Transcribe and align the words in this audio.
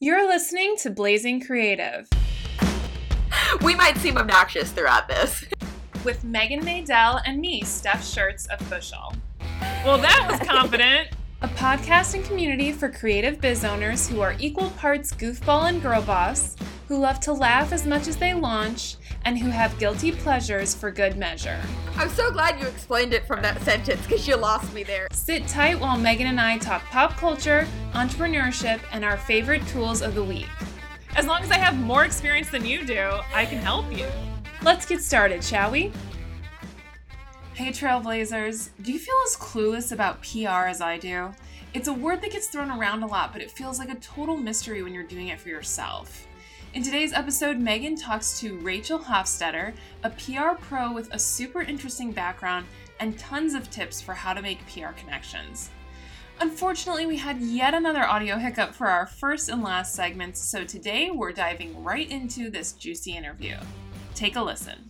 You're 0.00 0.28
listening 0.28 0.76
to 0.76 0.90
Blazing 0.90 1.40
Creative. 1.40 2.08
We 3.62 3.74
might 3.74 3.96
seem 3.96 4.16
obnoxious 4.16 4.70
throughout 4.70 5.08
this. 5.08 5.44
With 6.04 6.22
Meghan 6.22 6.62
Maydell 6.62 7.20
and 7.26 7.40
me, 7.40 7.62
Steph 7.62 8.06
Shirts 8.06 8.46
of 8.46 8.60
Bushel. 8.70 9.12
Well, 9.84 9.98
that 9.98 10.24
was 10.30 10.38
confident. 10.48 11.08
A 11.42 11.48
podcast 11.48 12.14
and 12.14 12.24
community 12.24 12.70
for 12.70 12.88
creative 12.88 13.40
biz 13.40 13.64
owners 13.64 14.08
who 14.08 14.20
are 14.20 14.36
equal 14.38 14.70
parts 14.70 15.12
goofball 15.12 15.68
and 15.68 15.82
girl 15.82 16.02
boss, 16.02 16.54
who 16.86 16.96
love 16.96 17.18
to 17.20 17.32
laugh 17.32 17.72
as 17.72 17.84
much 17.84 18.06
as 18.06 18.16
they 18.18 18.34
launch, 18.34 18.94
and 19.28 19.38
who 19.38 19.50
have 19.50 19.78
guilty 19.78 20.10
pleasures 20.10 20.74
for 20.74 20.90
good 20.90 21.18
measure. 21.18 21.60
I'm 21.96 22.08
so 22.08 22.30
glad 22.30 22.58
you 22.58 22.66
explained 22.66 23.12
it 23.12 23.26
from 23.26 23.42
that 23.42 23.60
sentence 23.60 24.00
because 24.06 24.26
you 24.26 24.36
lost 24.36 24.72
me 24.72 24.84
there. 24.84 25.06
Sit 25.12 25.46
tight 25.46 25.78
while 25.78 25.98
Meghan 25.98 26.22
and 26.22 26.40
I 26.40 26.56
talk 26.56 26.82
pop 26.84 27.14
culture, 27.18 27.68
entrepreneurship, 27.92 28.80
and 28.90 29.04
our 29.04 29.18
favorite 29.18 29.66
tools 29.66 30.00
of 30.00 30.14
the 30.14 30.24
week. 30.24 30.48
As 31.14 31.26
long 31.26 31.42
as 31.42 31.50
I 31.50 31.58
have 31.58 31.78
more 31.78 32.06
experience 32.06 32.48
than 32.48 32.64
you 32.64 32.86
do, 32.86 33.18
I 33.34 33.44
can 33.44 33.58
help 33.58 33.94
you. 33.94 34.06
Let's 34.62 34.86
get 34.86 35.02
started, 35.02 35.44
shall 35.44 35.72
we? 35.72 35.92
Hey, 37.52 37.68
Trailblazers, 37.68 38.70
do 38.80 38.94
you 38.94 38.98
feel 38.98 39.16
as 39.26 39.36
clueless 39.36 39.92
about 39.92 40.22
PR 40.22 40.68
as 40.68 40.80
I 40.80 40.96
do? 40.96 41.34
It's 41.74 41.88
a 41.88 41.92
word 41.92 42.22
that 42.22 42.32
gets 42.32 42.46
thrown 42.46 42.70
around 42.70 43.02
a 43.02 43.06
lot, 43.06 43.34
but 43.34 43.42
it 43.42 43.50
feels 43.50 43.78
like 43.78 43.90
a 43.90 43.96
total 43.96 44.38
mystery 44.38 44.82
when 44.82 44.94
you're 44.94 45.02
doing 45.02 45.28
it 45.28 45.38
for 45.38 45.50
yourself. 45.50 46.26
In 46.78 46.84
today's 46.84 47.12
episode, 47.12 47.58
Meghan 47.58 48.00
talks 48.00 48.38
to 48.38 48.56
Rachel 48.58 49.00
Hofstetter, 49.00 49.74
a 50.04 50.10
PR 50.10 50.56
pro 50.60 50.92
with 50.92 51.12
a 51.12 51.18
super 51.18 51.60
interesting 51.60 52.12
background 52.12 52.66
and 53.00 53.18
tons 53.18 53.54
of 53.54 53.68
tips 53.68 54.00
for 54.00 54.14
how 54.14 54.32
to 54.32 54.40
make 54.40 54.64
PR 54.68 54.92
connections. 54.96 55.70
Unfortunately, 56.40 57.04
we 57.04 57.16
had 57.16 57.40
yet 57.40 57.74
another 57.74 58.04
audio 58.04 58.36
hiccup 58.36 58.76
for 58.76 58.86
our 58.86 59.08
first 59.08 59.48
and 59.48 59.64
last 59.64 59.96
segments, 59.96 60.40
so 60.40 60.62
today 60.62 61.10
we're 61.10 61.32
diving 61.32 61.82
right 61.82 62.08
into 62.08 62.48
this 62.48 62.70
juicy 62.74 63.16
interview. 63.16 63.56
Take 64.14 64.36
a 64.36 64.40
listen. 64.40 64.88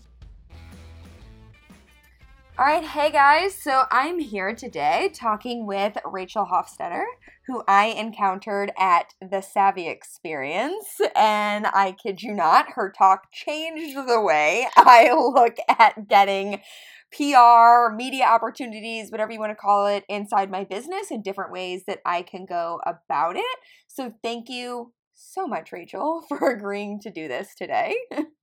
All 2.58 2.66
right, 2.66 2.84
hey 2.84 3.10
guys. 3.10 3.54
So 3.54 3.84
I'm 3.90 4.18
here 4.18 4.54
today 4.54 5.10
talking 5.14 5.64
with 5.64 5.96
Rachel 6.04 6.44
Hofstetter, 6.44 7.04
who 7.48 7.64
I 7.68 7.86
encountered 7.86 8.72
at 8.78 9.14
the 9.20 9.40
Savvy 9.40 9.88
Experience. 9.88 11.00
And 11.16 11.66
I 11.66 11.96
kid 12.00 12.22
you 12.22 12.34
not, 12.34 12.72
her 12.74 12.92
talk 12.96 13.32
changed 13.32 13.96
the 13.96 14.20
way 14.20 14.68
I 14.76 15.12
look 15.14 15.56
at 15.68 16.08
getting 16.08 16.60
PR, 17.10 17.90
media 17.96 18.26
opportunities, 18.26 19.10
whatever 19.10 19.32
you 19.32 19.40
want 19.40 19.50
to 19.50 19.56
call 19.56 19.86
it, 19.88 20.04
inside 20.08 20.50
my 20.50 20.64
business 20.64 21.10
and 21.10 21.24
different 21.24 21.52
ways 21.52 21.84
that 21.88 22.00
I 22.06 22.22
can 22.22 22.46
go 22.46 22.80
about 22.86 23.36
it. 23.36 23.58
So 23.88 24.14
thank 24.22 24.48
you 24.50 24.92
so 25.14 25.48
much, 25.48 25.72
Rachel, 25.72 26.22
for 26.28 26.50
agreeing 26.50 27.00
to 27.00 27.10
do 27.10 27.28
this 27.28 27.54
today. 27.56 27.96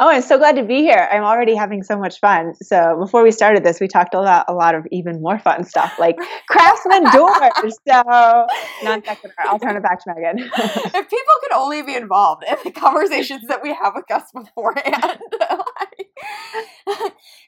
Oh, 0.00 0.08
I'm 0.08 0.22
so 0.22 0.38
glad 0.38 0.56
to 0.56 0.64
be 0.64 0.76
here. 0.76 1.08
I'm 1.10 1.24
already 1.24 1.54
having 1.54 1.82
so 1.82 1.98
much 1.98 2.20
fun. 2.20 2.54
So 2.62 2.96
before 2.98 3.22
we 3.22 3.30
started 3.30 3.64
this, 3.64 3.80
we 3.80 3.88
talked 3.88 4.14
about 4.14 4.44
a 4.48 4.54
lot 4.54 4.74
of 4.74 4.86
even 4.92 5.20
more 5.20 5.38
fun 5.38 5.64
stuff 5.64 5.92
like 5.98 6.16
craftsman 6.48 7.04
doors. 7.12 7.76
So 7.88 8.02
non 8.84 9.02
sequitur. 9.04 9.34
I'll 9.40 9.58
turn 9.58 9.76
it 9.76 9.82
back 9.82 10.02
to 10.04 10.10
Meghan. 10.10 10.38
if 10.38 10.92
people 10.92 11.34
could 11.42 11.52
only 11.54 11.82
be 11.82 11.94
involved 11.94 12.44
in 12.48 12.56
the 12.64 12.70
conversations 12.70 13.42
that 13.48 13.62
we 13.62 13.74
have 13.74 13.94
with 13.94 14.10
us 14.10 14.24
beforehand. 14.32 15.18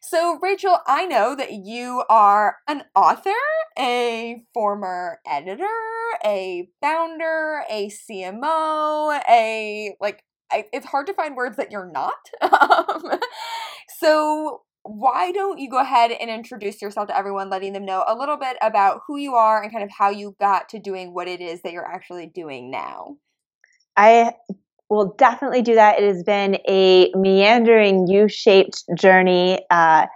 so 0.03 0.39
Rachel, 0.43 0.79
I 0.87 1.07
know 1.07 1.37
that 1.37 1.53
you 1.53 2.05
are 2.11 2.57
an 2.69 2.85
author, 2.95 3.31
a 3.79 4.45
former 4.53 5.21
editor, 5.27 5.67
a 6.25 6.69
founder, 6.81 7.63
a 7.71 7.91
CMO, 7.91 9.21
a 9.29 9.97
like 10.01 10.25
I, 10.51 10.67
it's 10.73 10.87
hard 10.87 11.07
to 11.07 11.15
find 11.15 11.37
words 11.37 11.57
that 11.57 11.71
you're 11.71 11.91
not. 11.91 12.15
Um, 12.51 13.19
so 13.99 14.63
why 14.83 15.33
don't 15.33 15.59
you 15.59 15.71
go 15.71 15.79
ahead 15.81 16.11
and 16.11 16.31
introduce 16.31 16.81
yourself 16.81 17.09
to 17.09 17.17
everyone, 17.17 17.51
letting 17.51 17.73
them 17.73 17.85
know 17.85 18.05
a 18.07 18.15
little 18.15 18.37
bit 18.37 18.57
about 18.63 19.01
who 19.07 19.17
you 19.17 19.35
are 19.35 19.63
and 19.63 19.71
kind 19.71 19.85
of 19.85 19.91
how 19.91 20.11
you 20.11 20.35
got 20.41 20.69
to 20.71 20.79
doing 20.79 21.13
what 21.13 21.29
it 21.29 21.41
is 21.41 21.63
that 21.63 21.73
you're 21.73 21.87
actually 21.87 22.27
doing 22.27 22.71
now? 22.71 23.17
I 23.97 24.33
will 24.89 25.15
definitely 25.19 25.63
do 25.63 25.75
that. 25.75 26.01
It 26.01 26.05
has 26.05 26.23
been 26.23 26.59
a 26.67 27.13
meandering 27.15 28.07
U 28.09 28.29
shaped 28.29 28.85
journey. 28.97 29.61
Uh, 29.71 30.07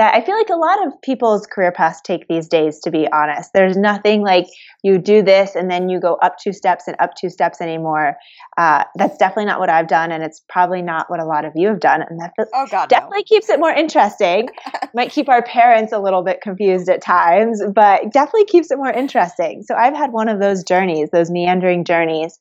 that 0.00 0.14
I 0.14 0.22
feel 0.24 0.34
like 0.34 0.48
a 0.48 0.56
lot 0.56 0.86
of 0.86 1.02
people's 1.02 1.46
career 1.46 1.72
paths 1.72 2.00
take 2.00 2.26
these 2.26 2.48
days, 2.48 2.80
to 2.84 2.90
be 2.90 3.06
honest. 3.12 3.50
There's 3.52 3.76
nothing 3.76 4.22
like 4.22 4.46
you 4.82 4.96
do 4.96 5.20
this 5.22 5.54
and 5.54 5.70
then 5.70 5.90
you 5.90 6.00
go 6.00 6.14
up 6.14 6.38
two 6.42 6.54
steps 6.54 6.84
and 6.88 6.96
up 7.00 7.10
two 7.20 7.28
steps 7.28 7.60
anymore. 7.60 8.16
Uh, 8.56 8.84
that's 8.96 9.18
definitely 9.18 9.44
not 9.44 9.60
what 9.60 9.68
I've 9.68 9.88
done, 9.88 10.10
and 10.10 10.24
it's 10.24 10.40
probably 10.48 10.80
not 10.80 11.10
what 11.10 11.20
a 11.20 11.26
lot 11.26 11.44
of 11.44 11.52
you 11.54 11.68
have 11.68 11.80
done. 11.80 12.00
And 12.00 12.18
that 12.18 12.32
oh, 12.38 12.66
God, 12.70 12.88
definitely 12.88 13.18
no. 13.18 13.24
keeps 13.24 13.50
it 13.50 13.60
more 13.60 13.70
interesting. 13.70 14.48
Might 14.94 15.10
keep 15.10 15.28
our 15.28 15.42
parents 15.42 15.92
a 15.92 15.98
little 15.98 16.24
bit 16.24 16.40
confused 16.40 16.88
at 16.88 17.02
times, 17.02 17.62
but 17.74 18.10
definitely 18.10 18.46
keeps 18.46 18.70
it 18.70 18.78
more 18.78 18.90
interesting. 18.90 19.64
So 19.64 19.74
I've 19.74 19.94
had 19.94 20.12
one 20.12 20.30
of 20.30 20.40
those 20.40 20.64
journeys, 20.64 21.10
those 21.12 21.30
meandering 21.30 21.84
journeys. 21.84 22.38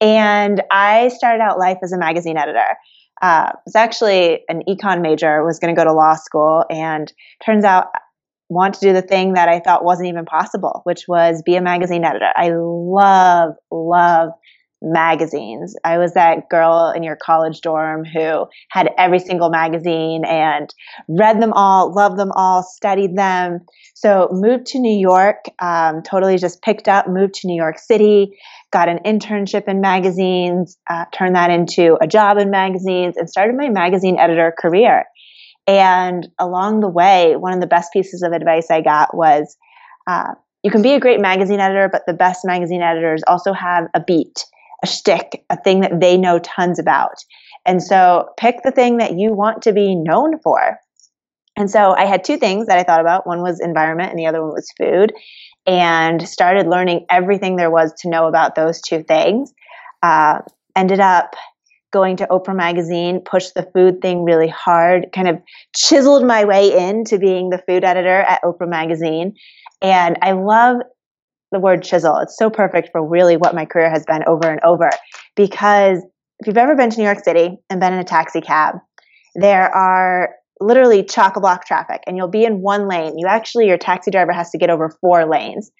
And 0.00 0.62
I 0.70 1.08
started 1.08 1.42
out 1.42 1.58
life 1.58 1.78
as 1.82 1.92
a 1.92 1.98
magazine 1.98 2.38
editor 2.38 2.78
uh, 3.22 3.52
was 3.64 3.76
actually 3.76 4.42
an 4.48 4.62
econ 4.68 5.00
major, 5.00 5.44
was 5.44 5.58
going 5.58 5.74
to 5.74 5.78
go 5.78 5.84
to 5.84 5.92
law 5.92 6.14
school, 6.14 6.64
and 6.68 7.12
turns 7.44 7.64
out 7.64 7.86
want 8.48 8.74
to 8.74 8.80
do 8.80 8.92
the 8.92 9.02
thing 9.02 9.32
that 9.32 9.48
I 9.48 9.60
thought 9.60 9.84
wasn't 9.84 10.08
even 10.08 10.26
possible, 10.26 10.82
which 10.84 11.08
was 11.08 11.42
be 11.42 11.56
a 11.56 11.62
magazine 11.62 12.04
editor. 12.04 12.28
I 12.36 12.50
love, 12.52 13.54
love 13.70 14.30
magazines. 14.82 15.74
I 15.84 15.98
was 15.98 16.14
that 16.14 16.48
girl 16.48 16.92
in 16.94 17.02
your 17.02 17.16
college 17.16 17.60
dorm 17.60 18.04
who 18.04 18.46
had 18.70 18.90
every 18.98 19.18
single 19.18 19.50
magazine 19.50 20.24
and 20.24 20.72
read 21.08 21.40
them 21.40 21.52
all, 21.52 21.94
loved 21.94 22.18
them 22.18 22.32
all, 22.34 22.62
studied 22.62 23.16
them. 23.16 23.60
So 23.94 24.28
moved 24.32 24.66
to 24.66 24.78
New 24.78 24.98
York, 24.98 25.44
um, 25.60 26.02
totally 26.02 26.36
just 26.38 26.62
picked 26.62 26.88
up, 26.88 27.08
moved 27.08 27.34
to 27.34 27.46
New 27.46 27.56
York 27.56 27.78
City, 27.78 28.36
got 28.72 28.88
an 28.88 28.98
internship 29.04 29.68
in 29.68 29.80
magazines, 29.80 30.76
uh, 30.90 31.04
turned 31.12 31.36
that 31.36 31.50
into 31.50 31.96
a 32.00 32.06
job 32.06 32.38
in 32.38 32.50
magazines, 32.50 33.16
and 33.16 33.30
started 33.30 33.56
my 33.56 33.68
magazine 33.68 34.18
editor 34.18 34.52
career. 34.58 35.04
And 35.66 36.28
along 36.38 36.80
the 36.80 36.88
way, 36.88 37.36
one 37.36 37.52
of 37.52 37.60
the 37.60 37.66
best 37.66 37.92
pieces 37.92 38.22
of 38.22 38.32
advice 38.32 38.70
I 38.70 38.80
got 38.80 39.16
was 39.16 39.56
uh, 40.08 40.34
you 40.62 40.70
can 40.70 40.82
be 40.82 40.94
a 40.94 41.00
great 41.00 41.20
magazine 41.20 41.60
editor, 41.60 41.88
but 41.90 42.02
the 42.06 42.12
best 42.12 42.44
magazine 42.44 42.82
editors 42.82 43.22
also 43.26 43.52
have 43.52 43.88
a 43.94 44.00
beat, 44.00 44.44
a 44.82 44.86
shtick, 44.86 45.44
a 45.50 45.56
thing 45.56 45.80
that 45.80 46.00
they 46.00 46.16
know 46.16 46.38
tons 46.38 46.78
about. 46.78 47.16
And 47.64 47.82
so 47.82 48.30
pick 48.36 48.62
the 48.64 48.72
thing 48.72 48.98
that 48.98 49.16
you 49.16 49.32
want 49.32 49.62
to 49.62 49.72
be 49.72 49.94
known 49.94 50.38
for. 50.40 50.78
And 51.56 51.70
so 51.70 51.94
I 51.94 52.06
had 52.06 52.24
two 52.24 52.38
things 52.38 52.66
that 52.66 52.78
I 52.78 52.82
thought 52.82 53.00
about. 53.00 53.26
One 53.26 53.42
was 53.42 53.60
environment, 53.60 54.10
and 54.10 54.18
the 54.18 54.26
other 54.26 54.42
one 54.42 54.52
was 54.52 54.72
food 54.78 55.12
and 55.66 56.26
started 56.26 56.66
learning 56.66 57.06
everything 57.10 57.56
there 57.56 57.70
was 57.70 57.92
to 58.00 58.08
know 58.08 58.26
about 58.26 58.54
those 58.54 58.80
two 58.80 59.02
things. 59.02 59.52
Uh, 60.02 60.40
ended 60.74 60.98
up 60.98 61.36
going 61.92 62.16
to 62.16 62.26
Oprah 62.26 62.56
Magazine, 62.56 63.20
pushed 63.20 63.54
the 63.54 63.68
food 63.74 64.00
thing 64.00 64.24
really 64.24 64.48
hard, 64.48 65.08
kind 65.14 65.28
of 65.28 65.40
chiseled 65.76 66.26
my 66.26 66.44
way 66.44 66.76
into 66.88 67.18
being 67.18 67.50
the 67.50 67.62
food 67.68 67.84
editor 67.84 68.20
at 68.22 68.42
Oprah 68.42 68.68
Magazine. 68.68 69.34
And 69.82 70.18
I 70.22 70.32
love 70.32 70.78
the 71.52 71.60
word 71.60 71.82
chisel. 71.82 72.18
It's 72.18 72.36
so 72.36 72.50
perfect 72.50 72.88
for 72.90 73.06
really 73.06 73.36
what 73.36 73.54
my 73.54 73.64
career 73.64 73.90
has 73.90 74.04
been 74.04 74.24
over 74.26 74.50
and 74.50 74.60
over. 74.64 74.90
Because 75.36 76.02
if 76.40 76.46
you've 76.46 76.58
ever 76.58 76.74
been 76.74 76.90
to 76.90 76.98
New 76.98 77.04
York 77.04 77.22
City 77.22 77.56
and 77.70 77.78
been 77.78 77.92
in 77.92 78.00
a 78.00 78.04
taxi 78.04 78.40
cab, 78.40 78.76
there 79.34 79.68
are 79.74 80.30
literally 80.60 81.04
chock 81.04 81.36
a 81.36 81.40
block 81.40 81.66
traffic 81.66 82.02
and 82.06 82.16
you'll 82.16 82.28
be 82.28 82.44
in 82.44 82.60
one 82.60 82.88
lane. 82.88 83.18
You 83.18 83.26
actually, 83.26 83.68
your 83.68 83.78
taxi 83.78 84.10
driver 84.10 84.32
has 84.32 84.50
to 84.50 84.58
get 84.58 84.70
over 84.70 84.90
four 85.00 85.26
lanes. 85.26 85.70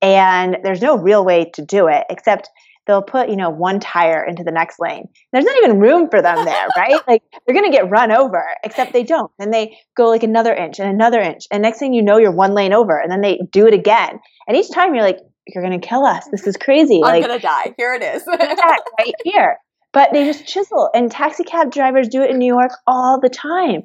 And 0.00 0.58
there's 0.64 0.82
no 0.82 0.98
real 0.98 1.24
way 1.24 1.50
to 1.54 1.64
do 1.64 1.86
it 1.86 2.04
except 2.10 2.50
they'll 2.86 3.02
put, 3.02 3.28
you 3.28 3.36
know, 3.36 3.50
one 3.50 3.78
tire 3.78 4.24
into 4.24 4.42
the 4.42 4.50
next 4.50 4.80
lane. 4.80 5.04
There's 5.32 5.44
not 5.44 5.56
even 5.58 5.78
room 5.78 6.08
for 6.10 6.20
them 6.20 6.44
there, 6.44 6.66
right? 6.76 7.00
Like 7.06 7.22
they're 7.46 7.54
going 7.54 7.70
to 7.70 7.76
get 7.76 7.90
run 7.90 8.10
over, 8.10 8.44
except 8.64 8.92
they 8.92 9.04
don't. 9.04 9.30
Then 9.38 9.50
they 9.50 9.78
go 9.96 10.08
like 10.08 10.24
another 10.24 10.52
inch 10.52 10.80
and 10.80 10.90
another 10.90 11.20
inch. 11.20 11.44
And 11.50 11.62
next 11.62 11.78
thing 11.78 11.94
you 11.94 12.02
know, 12.02 12.18
you're 12.18 12.32
one 12.32 12.54
lane 12.54 12.72
over 12.72 12.98
and 12.98 13.10
then 13.10 13.20
they 13.20 13.40
do 13.52 13.66
it 13.66 13.74
again. 13.74 14.18
And 14.46 14.56
each 14.56 14.70
time 14.70 14.94
you're 14.94 15.04
like, 15.04 15.18
you're 15.46 15.64
going 15.64 15.78
to 15.78 15.86
kill 15.86 16.04
us. 16.04 16.26
This 16.30 16.46
is 16.46 16.56
crazy. 16.56 16.96
I'm 16.96 17.00
like, 17.00 17.24
going 17.24 17.38
to 17.38 17.42
die. 17.42 17.74
Here 17.76 17.94
it 17.94 18.02
is. 18.02 18.22
right 18.28 19.14
here. 19.24 19.58
But 19.92 20.12
they 20.12 20.24
just 20.24 20.46
chisel. 20.46 20.88
And 20.94 21.10
taxi 21.10 21.44
cab 21.44 21.70
drivers 21.70 22.08
do 22.08 22.22
it 22.22 22.30
in 22.30 22.38
New 22.38 22.46
York 22.46 22.70
all 22.86 23.20
the 23.20 23.28
time. 23.28 23.82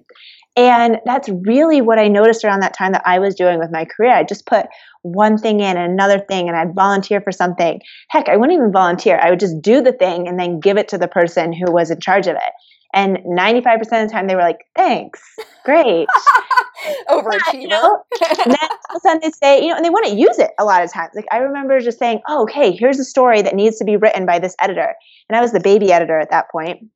And 0.55 0.99
that's 1.05 1.29
really 1.29 1.81
what 1.81 1.99
I 1.99 2.07
noticed 2.07 2.43
around 2.43 2.61
that 2.61 2.73
time 2.73 2.91
that 2.93 3.03
I 3.05 3.19
was 3.19 3.35
doing 3.35 3.59
with 3.59 3.71
my 3.71 3.85
career. 3.85 4.11
I 4.11 4.23
just 4.23 4.47
put 4.47 4.65
one 5.03 5.37
thing 5.37 5.59
in 5.59 5.77
and 5.77 5.91
another 5.91 6.19
thing, 6.19 6.47
and 6.47 6.57
I'd 6.57 6.73
volunteer 6.73 7.21
for 7.21 7.31
something. 7.31 7.79
Heck, 8.09 8.27
I 8.27 8.37
wouldn't 8.37 8.57
even 8.57 8.71
volunteer. 8.71 9.19
I 9.21 9.29
would 9.29 9.39
just 9.39 9.61
do 9.61 9.81
the 9.81 9.91
thing 9.91 10.27
and 10.27 10.39
then 10.39 10.59
give 10.59 10.77
it 10.77 10.87
to 10.89 10.97
the 10.97 11.07
person 11.07 11.53
who 11.53 11.71
was 11.71 11.91
in 11.91 11.99
charge 11.99 12.25
of 12.25 12.35
it. 12.35 12.53
And 12.93 13.17
95% 13.17 13.81
of 13.81 13.89
the 13.89 14.09
time 14.09 14.27
they 14.27 14.35
were 14.35 14.41
like, 14.41 14.65
thanks, 14.75 15.21
great. 15.65 16.07
Overachiever. 17.09 17.61
You 17.61 17.67
know? 17.67 18.03
and 18.21 18.51
then 18.51 18.57
all 18.89 18.95
of 18.95 18.97
a 18.97 18.99
sudden 19.01 19.19
they 19.21 19.31
say, 19.31 19.61
you 19.61 19.69
know, 19.69 19.75
and 19.75 19.85
they 19.85 19.89
wouldn't 19.89 20.17
use 20.17 20.39
it 20.39 20.51
a 20.57 20.65
lot 20.65 20.83
of 20.83 20.91
times. 20.91 21.11
Like 21.13 21.25
I 21.31 21.37
remember 21.37 21.79
just 21.79 21.99
saying, 21.99 22.21
oh, 22.27 22.43
okay, 22.43 22.71
here's 22.71 22.99
a 22.99 23.03
story 23.03 23.41
that 23.41 23.55
needs 23.55 23.77
to 23.77 23.85
be 23.85 23.97
written 23.97 24.25
by 24.25 24.39
this 24.39 24.55
editor. 24.61 24.93
And 25.29 25.37
I 25.37 25.41
was 25.41 25.51
the 25.51 25.59
baby 25.59 25.91
editor 25.91 26.19
at 26.19 26.31
that 26.31 26.49
point. 26.49 26.87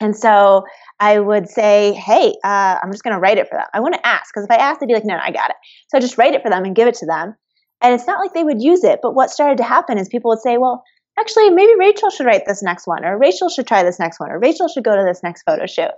And 0.00 0.16
so 0.16 0.64
I 1.00 1.18
would 1.20 1.48
say, 1.48 1.92
hey, 1.92 2.34
uh, 2.44 2.78
I'm 2.82 2.90
just 2.90 3.04
going 3.04 3.14
to 3.14 3.20
write 3.20 3.38
it 3.38 3.48
for 3.48 3.56
them. 3.56 3.66
I 3.72 3.80
want 3.80 3.94
to 3.94 4.06
ask 4.06 4.32
because 4.32 4.44
if 4.44 4.50
I 4.50 4.56
ask, 4.56 4.80
they'd 4.80 4.86
be 4.86 4.94
like, 4.94 5.04
no, 5.04 5.16
no, 5.16 5.22
I 5.22 5.30
got 5.30 5.50
it. 5.50 5.56
So 5.88 5.98
I 5.98 6.00
just 6.00 6.18
write 6.18 6.34
it 6.34 6.42
for 6.42 6.50
them 6.50 6.64
and 6.64 6.74
give 6.74 6.88
it 6.88 6.94
to 6.96 7.06
them. 7.06 7.34
And 7.80 7.94
it's 7.94 8.06
not 8.06 8.18
like 8.18 8.32
they 8.34 8.44
would 8.44 8.62
use 8.62 8.82
it, 8.82 9.00
but 9.02 9.14
what 9.14 9.30
started 9.30 9.58
to 9.58 9.64
happen 9.64 9.98
is 9.98 10.08
people 10.08 10.30
would 10.30 10.40
say, 10.40 10.58
well, 10.58 10.82
actually, 11.18 11.50
maybe 11.50 11.72
Rachel 11.78 12.10
should 12.10 12.26
write 12.26 12.46
this 12.46 12.62
next 12.62 12.86
one, 12.86 13.04
or 13.04 13.18
Rachel 13.18 13.48
should 13.48 13.66
try 13.66 13.82
this 13.82 13.98
next 13.98 14.20
one, 14.20 14.30
or 14.30 14.38
Rachel 14.38 14.68
should 14.68 14.84
go 14.84 14.96
to 14.96 15.04
this 15.04 15.22
next 15.22 15.42
photo 15.42 15.66
shoot. 15.66 15.90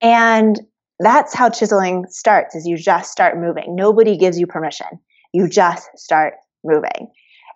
And 0.00 0.60
that's 0.98 1.34
how 1.34 1.50
chiseling 1.50 2.06
starts 2.08 2.54
is 2.54 2.66
you 2.66 2.76
just 2.76 3.10
start 3.12 3.38
moving. 3.38 3.76
Nobody 3.76 4.16
gives 4.16 4.38
you 4.38 4.46
permission. 4.46 4.86
You 5.32 5.48
just 5.48 5.88
start 5.96 6.34
moving. 6.64 7.10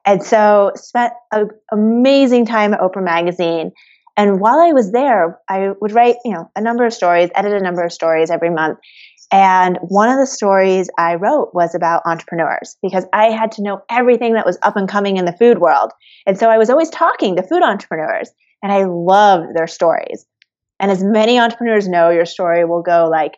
And 0.06 0.22
so 0.22 0.72
spent 0.76 1.12
an 1.32 1.48
amazing 1.72 2.46
time 2.46 2.74
at 2.74 2.80
Oprah 2.80 3.04
Magazine. 3.04 3.72
And 4.16 4.40
while 4.40 4.60
I 4.60 4.72
was 4.72 4.92
there, 4.92 5.38
I 5.48 5.70
would 5.80 5.92
write, 5.92 6.16
you 6.24 6.32
know, 6.32 6.50
a 6.56 6.60
number 6.60 6.84
of 6.84 6.92
stories, 6.92 7.30
edit 7.34 7.52
a 7.52 7.62
number 7.62 7.82
of 7.82 7.92
stories 7.92 8.30
every 8.30 8.50
month. 8.50 8.78
And 9.32 9.78
one 9.82 10.08
of 10.08 10.18
the 10.18 10.26
stories 10.26 10.90
I 10.98 11.14
wrote 11.14 11.50
was 11.54 11.74
about 11.74 12.02
entrepreneurs 12.04 12.76
because 12.82 13.04
I 13.12 13.26
had 13.26 13.52
to 13.52 13.62
know 13.62 13.82
everything 13.88 14.34
that 14.34 14.46
was 14.46 14.58
up 14.62 14.76
and 14.76 14.88
coming 14.88 15.18
in 15.18 15.24
the 15.24 15.36
food 15.36 15.58
world. 15.58 15.92
And 16.26 16.36
so 16.36 16.50
I 16.50 16.58
was 16.58 16.68
always 16.68 16.90
talking 16.90 17.36
to 17.36 17.42
food 17.42 17.62
entrepreneurs 17.62 18.30
and 18.62 18.72
I 18.72 18.84
loved 18.84 19.54
their 19.54 19.68
stories. 19.68 20.26
And 20.80 20.90
as 20.90 21.04
many 21.04 21.38
entrepreneurs 21.38 21.86
know, 21.86 22.10
your 22.10 22.24
story 22.24 22.64
will 22.64 22.82
go 22.82 23.08
like, 23.08 23.34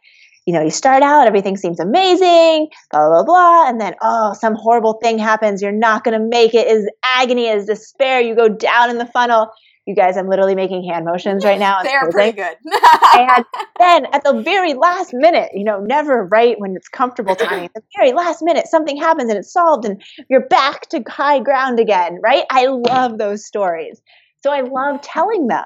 you 0.47 0.55
know, 0.55 0.63
you 0.63 0.71
start 0.71 1.03
out, 1.03 1.27
everything 1.27 1.57
seems 1.57 1.79
amazing, 1.79 2.69
blah, 2.91 3.09
blah, 3.09 3.25
blah. 3.25 3.69
And 3.69 3.81
then, 3.81 3.95
oh, 4.03 4.33
some 4.33 4.55
horrible 4.55 4.95
thing 4.95 5.19
happens. 5.19 5.63
You're 5.63 5.73
not 5.73 6.05
going 6.05 6.19
to 6.19 6.27
make 6.27 6.55
it. 6.55 6.67
Is 6.67 6.89
agony, 7.05 7.49
is 7.49 7.67
despair. 7.67 8.21
You 8.21 8.35
go 8.35 8.49
down 8.49 8.91
in 8.91 8.99
the 8.99 9.07
funnel. 9.07 9.51
You 9.87 9.97
guys, 9.97 10.17
I'm 10.17 10.29
literally 10.29 10.55
making 10.55 10.85
hand 10.85 11.05
motions 11.05 11.45
right 11.45 11.59
now. 11.59 11.83
They're 11.83 12.09
pretty 12.11 12.37
good. 12.37 12.57
and 13.15 13.45
then 13.79 14.07
at 14.13 14.23
the 14.23 14.41
very 14.45 14.75
last 14.75 15.13
minute, 15.13 15.51
you 15.55 15.65
know, 15.65 15.81
never 15.81 16.25
right 16.25 16.55
when 16.59 16.77
it's 16.77 16.89
comfortable 16.89 17.35
timing. 17.35 17.65
At 17.65 17.75
the 17.75 17.83
very 17.97 18.13
last 18.13 18.43
minute, 18.43 18.69
something 18.69 18.97
happens 18.97 19.29
and 19.29 19.39
it's 19.39 19.53
solved 19.53 19.85
and 19.85 20.03
you're 20.31 20.47
back 20.47 20.89
to 20.91 21.03
high 21.09 21.41
ground 21.41 21.81
again, 21.81 22.21
right? 22.23 22.45
I 22.51 22.67
love 22.67 23.19
those 23.19 23.45
stories. 23.45 24.01
So 24.43 24.53
I 24.53 24.61
love 24.61 25.01
telling 25.03 25.49
them. 25.49 25.65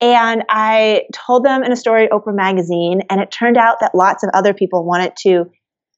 And 0.00 0.44
I 0.50 1.02
told 1.14 1.44
them 1.44 1.62
in 1.62 1.72
a 1.72 1.76
story, 1.76 2.08
Oprah 2.08 2.34
Magazine, 2.34 3.02
and 3.08 3.20
it 3.20 3.30
turned 3.30 3.56
out 3.56 3.76
that 3.80 3.94
lots 3.94 4.22
of 4.22 4.30
other 4.34 4.52
people 4.52 4.84
wanted 4.84 5.14
to 5.20 5.46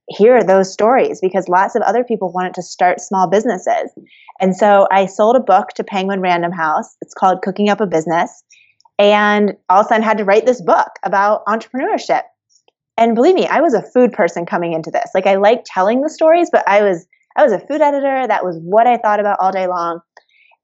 hear 0.08 0.42
those 0.42 0.72
stories 0.72 1.20
because 1.20 1.48
lots 1.48 1.74
of 1.74 1.82
other 1.82 2.04
people 2.04 2.32
wanted 2.32 2.54
to 2.54 2.62
start 2.62 3.00
small 3.00 3.28
businesses. 3.28 3.90
And 4.40 4.56
so 4.56 4.86
I 4.90 5.06
sold 5.06 5.36
a 5.36 5.40
book 5.40 5.68
to 5.76 5.84
Penguin 5.84 6.20
Random 6.20 6.52
House. 6.52 6.96
It's 7.00 7.14
called 7.14 7.42
Cooking 7.42 7.68
Up 7.68 7.80
a 7.80 7.86
Business. 7.86 8.44
And 8.98 9.54
all 9.68 9.80
of 9.80 9.86
a 9.86 9.88
sudden 9.88 10.02
had 10.02 10.18
to 10.18 10.24
write 10.24 10.46
this 10.46 10.62
book 10.62 10.88
about 11.02 11.44
entrepreneurship. 11.46 12.22
And 12.96 13.14
believe 13.14 13.34
me, 13.34 13.46
I 13.46 13.60
was 13.60 13.74
a 13.74 13.82
food 13.82 14.12
person 14.12 14.46
coming 14.46 14.72
into 14.72 14.90
this. 14.90 15.10
Like 15.14 15.26
I 15.26 15.34
like 15.34 15.64
telling 15.66 16.00
the 16.00 16.08
stories, 16.08 16.48
but 16.50 16.66
I 16.66 16.82
was 16.82 17.06
I 17.36 17.42
was 17.42 17.52
a 17.52 17.58
food 17.58 17.82
editor. 17.82 18.26
That 18.26 18.44
was 18.44 18.58
what 18.62 18.86
I 18.86 18.96
thought 18.96 19.20
about 19.20 19.38
all 19.40 19.52
day 19.52 19.66
long. 19.66 20.00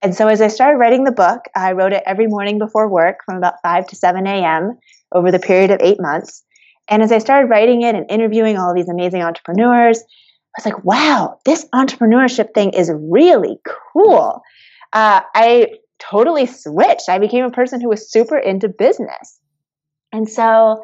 And 0.01 0.15
so 0.15 0.29
as 0.29 0.41
I 0.41 0.49
started 0.49 0.79
writing 0.79 1.05
the 1.05 1.13
book, 1.13 1.43
I 1.55 1.73
wrote 1.73 1.93
it 1.93 2.03
every 2.07 2.27
morning 2.27 2.59
before 2.59 2.89
work 2.89 3.19
from 3.25 3.37
about 3.37 3.55
5 3.63 3.87
to 3.89 3.97
7 3.97 4.27
a.m. 4.27 4.79
over 5.15 5.31
the 5.31 5.39
period 5.39 5.71
of 5.71 5.81
eight 5.81 6.01
months. 6.01 6.43
And 6.89 7.03
as 7.03 7.13
I 7.13 7.19
started 7.19 7.49
writing 7.49 7.83
it 7.83 7.95
and 7.95 8.11
interviewing 8.11 8.59
all 8.59 8.75
these 8.75 8.89
amazing 8.89 9.23
entrepreneurs, 9.23 9.99
I 10.01 10.61
was 10.61 10.67
like, 10.67 10.85
wow, 10.85 11.39
this 11.45 11.67
entrepreneurship 11.75 12.53
thing 12.55 12.71
is 12.71 12.91
really 12.95 13.59
cool. 13.93 14.43
Uh, 14.93 15.23
I 15.35 15.69
totally 15.99 16.47
switched. 16.47 17.09
I 17.09 17.19
became 17.19 17.45
a 17.45 17.51
person 17.51 17.81
who 17.81 17.89
was 17.89 18.11
super 18.11 18.37
into 18.37 18.69
business. 18.69 19.41
And 20.13 20.29
so 20.29 20.83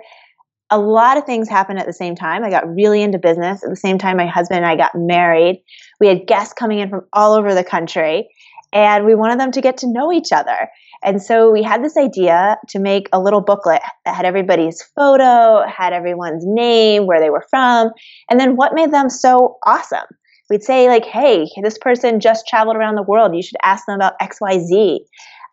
a 0.71 0.79
lot 0.79 1.17
of 1.17 1.25
things 1.25 1.49
happened 1.49 1.79
at 1.79 1.87
the 1.87 1.93
same 1.93 2.15
time. 2.15 2.45
I 2.45 2.51
got 2.51 2.69
really 2.73 3.03
into 3.03 3.19
business. 3.19 3.63
At 3.63 3.71
the 3.71 3.77
same 3.77 3.99
time, 3.99 4.17
my 4.17 4.27
husband 4.27 4.59
and 4.59 4.67
I 4.67 4.77
got 4.77 4.93
married. 4.95 5.63
We 6.01 6.09
had 6.09 6.27
guests 6.27 6.55
coming 6.55 6.79
in 6.79 6.89
from 6.89 7.03
all 7.13 7.35
over 7.35 7.55
the 7.55 7.65
country 7.65 8.29
and 8.73 9.05
we 9.05 9.15
wanted 9.15 9.41
them 9.41 9.53
to 9.53 9.61
get 9.61 9.79
to 9.79 9.93
know 9.93 10.13
each 10.13 10.33
other. 10.33 10.69
And 11.03 11.23
so 11.23 11.51
we 11.51 11.63
had 11.63 11.83
this 11.83 11.97
idea 11.97 12.59
to 12.69 12.79
make 12.79 13.09
a 13.13 13.21
little 13.21 13.41
booklet 13.41 13.83
that 14.05 14.15
had 14.15 14.25
everybody's 14.25 14.83
photo, 14.83 15.65
had 15.67 15.93
everyone's 15.93 16.45
name, 16.47 17.07
where 17.07 17.21
they 17.21 17.31
were 17.31 17.47
from, 17.49 17.91
and 18.31 18.41
then 18.41 18.57
what 18.57 18.75
made 18.75 18.93
them 18.93 19.09
so 19.09 19.59
awesome. 19.65 20.07
We'd 20.51 20.63
say, 20.63 20.89
like, 20.89 21.05
hey, 21.05 21.47
this 21.63 21.77
person 21.77 22.21
just 22.21 22.47
traveled 22.49 22.77
around 22.77 22.95
the 22.95 23.03
world. 23.03 23.37
You 23.37 23.43
should 23.43 23.59
ask 23.63 23.85
them 23.87 23.97
about 23.97 24.19
XYZ. 24.19 25.01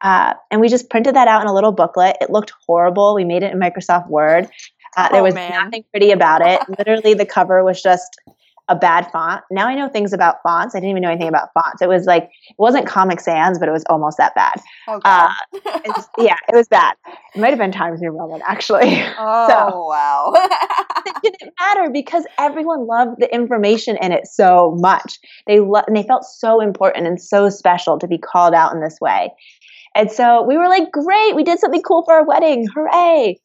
Uh, 0.01 0.33
and 0.51 0.62
we 0.62 0.69
just 0.69 0.89
printed 0.89 1.15
that 1.15 1.27
out 1.27 1.42
in 1.42 1.48
a 1.48 1.53
little 1.53 1.74
booklet. 1.74 2.15
It 2.21 2.30
looked 2.30 2.53
horrible. 2.65 3.13
We 3.13 3.25
made 3.25 3.44
it 3.44 3.51
in 3.51 3.59
Microsoft 3.59 4.09
Word. 4.09 4.48
Uh, 4.95 5.09
there 5.09 5.21
oh, 5.21 5.25
was 5.25 5.33
man. 5.33 5.51
nothing 5.51 5.83
pretty 5.91 6.12
about 6.12 6.41
it. 6.45 6.62
Literally, 6.77 7.13
the 7.13 7.25
cover 7.25 7.63
was 7.63 7.81
just 7.81 8.18
a 8.67 8.75
bad 8.75 9.09
font. 9.12 9.44
Now 9.51 9.67
I 9.67 9.75
know 9.75 9.89
things 9.89 10.13
about 10.13 10.38
fonts. 10.44 10.75
I 10.75 10.79
didn't 10.79 10.91
even 10.91 11.03
know 11.03 11.09
anything 11.09 11.27
about 11.27 11.50
fonts. 11.53 11.81
It 11.81 11.89
was 11.89 12.06
like 12.06 12.23
it 12.23 12.56
wasn't 12.57 12.88
Comic 12.88 13.19
Sans, 13.19 13.59
but 13.59 13.69
it 13.69 13.71
was 13.71 13.83
almost 13.89 14.17
that 14.17 14.33
bad. 14.35 14.56
Oh, 14.88 15.00
uh, 15.06 15.33
yeah, 16.17 16.38
it 16.47 16.56
was 16.56 16.67
bad. 16.67 16.95
It 17.35 17.39
might 17.39 17.50
have 17.50 17.59
been 17.59 17.71
Times 17.71 18.01
New 18.01 18.12
Roman 18.12 18.41
actually. 18.47 19.03
Oh 19.17 19.47
so, 19.47 19.88
wow! 19.88 20.33
it 21.06 21.15
didn't 21.23 21.53
matter 21.59 21.89
because 21.89 22.25
everyone 22.38 22.85
loved 22.85 23.19
the 23.19 23.33
information 23.33 23.97
in 24.01 24.12
it 24.12 24.27
so 24.27 24.75
much. 24.79 25.19
They 25.47 25.59
lo- 25.59 25.83
and 25.88 25.95
they 25.95 26.03
felt 26.03 26.25
so 26.25 26.59
important 26.59 27.07
and 27.07 27.21
so 27.21 27.50
special 27.50 27.97
to 28.00 28.07
be 28.07 28.17
called 28.17 28.53
out 28.53 28.73
in 28.73 28.81
this 28.81 28.97
way. 29.00 29.31
And 29.95 30.12
so 30.12 30.44
we 30.44 30.57
were 30.57 30.67
like, 30.67 30.91
great, 30.91 31.35
we 31.35 31.44
did 31.44 31.59
something 31.59 31.81
cool 31.81 32.03
for 32.03 32.15
our 32.15 32.25
wedding. 32.25 32.67
Hooray. 32.75 33.38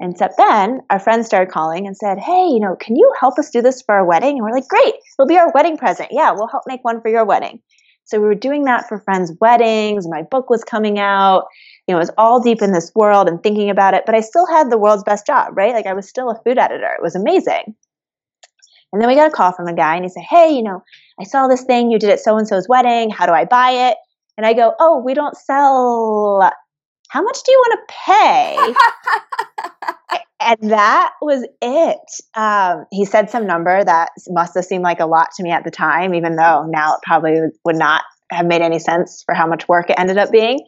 And 0.00 0.16
so 0.16 0.28
then 0.38 0.80
our 0.88 0.98
friends 0.98 1.26
started 1.26 1.52
calling 1.52 1.86
and 1.86 1.96
said, 1.96 2.18
Hey, 2.18 2.46
you 2.46 2.58
know, 2.58 2.74
can 2.74 2.96
you 2.96 3.12
help 3.20 3.38
us 3.38 3.50
do 3.50 3.60
this 3.60 3.82
for 3.82 3.94
our 3.94 4.04
wedding? 4.04 4.38
And 4.38 4.42
we're 4.42 4.52
like, 4.52 4.66
Great, 4.68 4.94
it'll 5.18 5.28
be 5.28 5.36
our 5.36 5.52
wedding 5.52 5.76
present. 5.76 6.08
Yeah, 6.10 6.32
we'll 6.32 6.48
help 6.48 6.64
make 6.66 6.82
one 6.82 7.00
for 7.02 7.08
your 7.08 7.24
wedding. 7.24 7.60
So 8.04 8.18
we 8.18 8.26
were 8.26 8.34
doing 8.34 8.64
that 8.64 8.88
for 8.88 8.98
friends' 8.98 9.32
weddings. 9.40 10.08
My 10.08 10.22
book 10.22 10.50
was 10.50 10.64
coming 10.64 10.98
out. 10.98 11.44
You 11.86 11.94
know, 11.94 11.98
it 11.98 12.02
was 12.02 12.10
all 12.18 12.40
deep 12.40 12.62
in 12.62 12.72
this 12.72 12.90
world 12.94 13.28
and 13.28 13.42
thinking 13.42 13.70
about 13.70 13.94
it, 13.94 14.04
but 14.06 14.14
I 14.14 14.20
still 14.20 14.46
had 14.46 14.70
the 14.70 14.78
world's 14.78 15.04
best 15.04 15.26
job, 15.26 15.56
right? 15.56 15.74
Like 15.74 15.86
I 15.86 15.92
was 15.92 16.08
still 16.08 16.30
a 16.30 16.40
food 16.42 16.58
editor. 16.58 16.90
It 16.96 17.02
was 17.02 17.14
amazing. 17.14 17.76
And 18.92 19.00
then 19.00 19.08
we 19.08 19.14
got 19.14 19.28
a 19.28 19.34
call 19.34 19.52
from 19.52 19.68
a 19.68 19.74
guy 19.74 19.94
and 19.94 20.04
he 20.04 20.08
said, 20.08 20.24
Hey, 20.28 20.50
you 20.50 20.62
know, 20.62 20.82
I 21.20 21.24
saw 21.24 21.46
this 21.46 21.62
thing 21.62 21.90
you 21.90 21.98
did 21.98 22.10
at 22.10 22.20
so 22.20 22.36
and 22.36 22.48
so's 22.48 22.68
wedding. 22.68 23.10
How 23.10 23.26
do 23.26 23.32
I 23.32 23.44
buy 23.44 23.90
it? 23.90 23.96
And 24.36 24.46
I 24.46 24.54
go, 24.54 24.74
Oh, 24.80 25.02
we 25.04 25.14
don't 25.14 25.36
sell 25.36 26.50
how 27.10 27.22
much 27.22 27.38
do 27.44 27.52
you 27.52 27.58
want 27.58 27.80
to 27.80 27.94
pay? 28.06 28.74
and 30.40 30.70
that 30.70 31.12
was 31.20 31.44
it. 31.60 31.98
Um, 32.34 32.86
he 32.92 33.04
said 33.04 33.30
some 33.30 33.48
number 33.48 33.82
that 33.82 34.10
must 34.28 34.54
have 34.54 34.64
seemed 34.64 34.84
like 34.84 35.00
a 35.00 35.06
lot 35.06 35.30
to 35.36 35.42
me 35.42 35.50
at 35.50 35.64
the 35.64 35.72
time, 35.72 36.14
even 36.14 36.36
though 36.36 36.66
now 36.68 36.94
it 36.94 37.00
probably 37.02 37.40
would 37.64 37.76
not 37.76 38.02
have 38.30 38.46
made 38.46 38.62
any 38.62 38.78
sense 38.78 39.24
for 39.26 39.34
how 39.34 39.48
much 39.48 39.68
work 39.68 39.90
it 39.90 39.98
ended 39.98 40.18
up 40.18 40.30
being. 40.30 40.60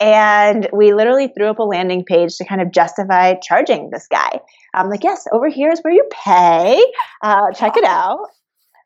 And 0.00 0.66
we 0.72 0.94
literally 0.94 1.28
threw 1.28 1.48
up 1.48 1.58
a 1.58 1.62
landing 1.62 2.06
page 2.06 2.36
to 2.38 2.46
kind 2.46 2.62
of 2.62 2.72
justify 2.72 3.34
charging 3.34 3.90
this 3.90 4.06
guy. 4.10 4.40
I'm 4.74 4.88
like, 4.88 5.04
yes, 5.04 5.26
over 5.30 5.50
here 5.50 5.70
is 5.70 5.80
where 5.80 5.92
you 5.92 6.08
pay. 6.24 6.82
Uh, 7.22 7.52
check 7.52 7.76
it 7.76 7.84
out. 7.84 8.28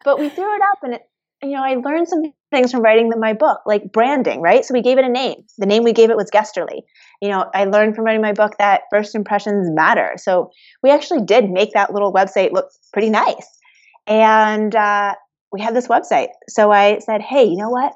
But 0.04 0.18
we 0.18 0.28
threw 0.28 0.54
it 0.54 0.60
up, 0.72 0.78
and 0.82 0.94
it, 0.94 1.02
you 1.42 1.50
know, 1.50 1.62
I 1.62 1.74
learned 1.74 2.08
some 2.08 2.22
things 2.50 2.70
from 2.70 2.80
writing 2.80 3.10
the, 3.10 3.16
my 3.16 3.32
book, 3.32 3.60
like 3.66 3.92
branding, 3.92 4.40
right? 4.40 4.64
So 4.64 4.72
we 4.72 4.82
gave 4.82 4.98
it 4.98 5.04
a 5.04 5.08
name. 5.08 5.44
The 5.58 5.66
name 5.66 5.84
we 5.84 5.92
gave 5.92 6.10
it 6.10 6.16
was 6.16 6.30
Guesterly. 6.30 6.82
You 7.20 7.28
know, 7.28 7.50
I 7.54 7.64
learned 7.64 7.94
from 7.94 8.04
writing 8.04 8.22
my 8.22 8.32
book 8.32 8.52
that 8.58 8.82
first 8.90 9.14
impressions 9.14 9.68
matter. 9.70 10.12
So 10.16 10.50
we 10.82 10.90
actually 10.90 11.24
did 11.24 11.50
make 11.50 11.72
that 11.72 11.92
little 11.92 12.12
website 12.12 12.52
look 12.52 12.70
pretty 12.92 13.10
nice. 13.10 13.46
And 14.06 14.74
uh, 14.74 15.14
we 15.52 15.60
had 15.60 15.74
this 15.74 15.88
website. 15.88 16.28
So 16.48 16.70
I 16.70 16.98
said, 17.00 17.20
hey, 17.20 17.44
you 17.44 17.56
know 17.56 17.70
what? 17.70 17.92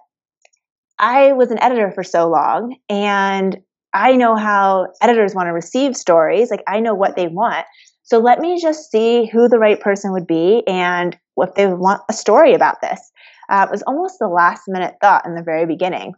I 0.98 1.32
was 1.32 1.50
an 1.50 1.62
editor 1.62 1.90
for 1.92 2.04
so 2.04 2.28
long 2.28 2.76
and 2.90 3.58
I 3.94 4.16
know 4.16 4.36
how 4.36 4.88
editors 5.00 5.34
want 5.34 5.46
to 5.46 5.52
receive 5.52 5.96
stories. 5.96 6.50
Like 6.50 6.62
I 6.68 6.80
know 6.80 6.94
what 6.94 7.16
they 7.16 7.26
want. 7.26 7.64
So 8.02 8.18
let 8.18 8.38
me 8.40 8.60
just 8.60 8.90
see 8.90 9.26
who 9.26 9.48
the 9.48 9.58
right 9.58 9.80
person 9.80 10.12
would 10.12 10.26
be 10.26 10.62
and 10.66 11.16
if 11.36 11.54
they 11.54 11.66
want 11.66 12.02
a 12.08 12.12
story 12.12 12.54
about 12.54 12.80
this. 12.82 13.10
Uh, 13.50 13.66
it 13.68 13.70
was 13.70 13.82
almost 13.82 14.18
the 14.18 14.28
last 14.28 14.62
minute 14.68 14.94
thought 15.00 15.26
in 15.26 15.34
the 15.34 15.42
very 15.42 15.66
beginning. 15.66 16.14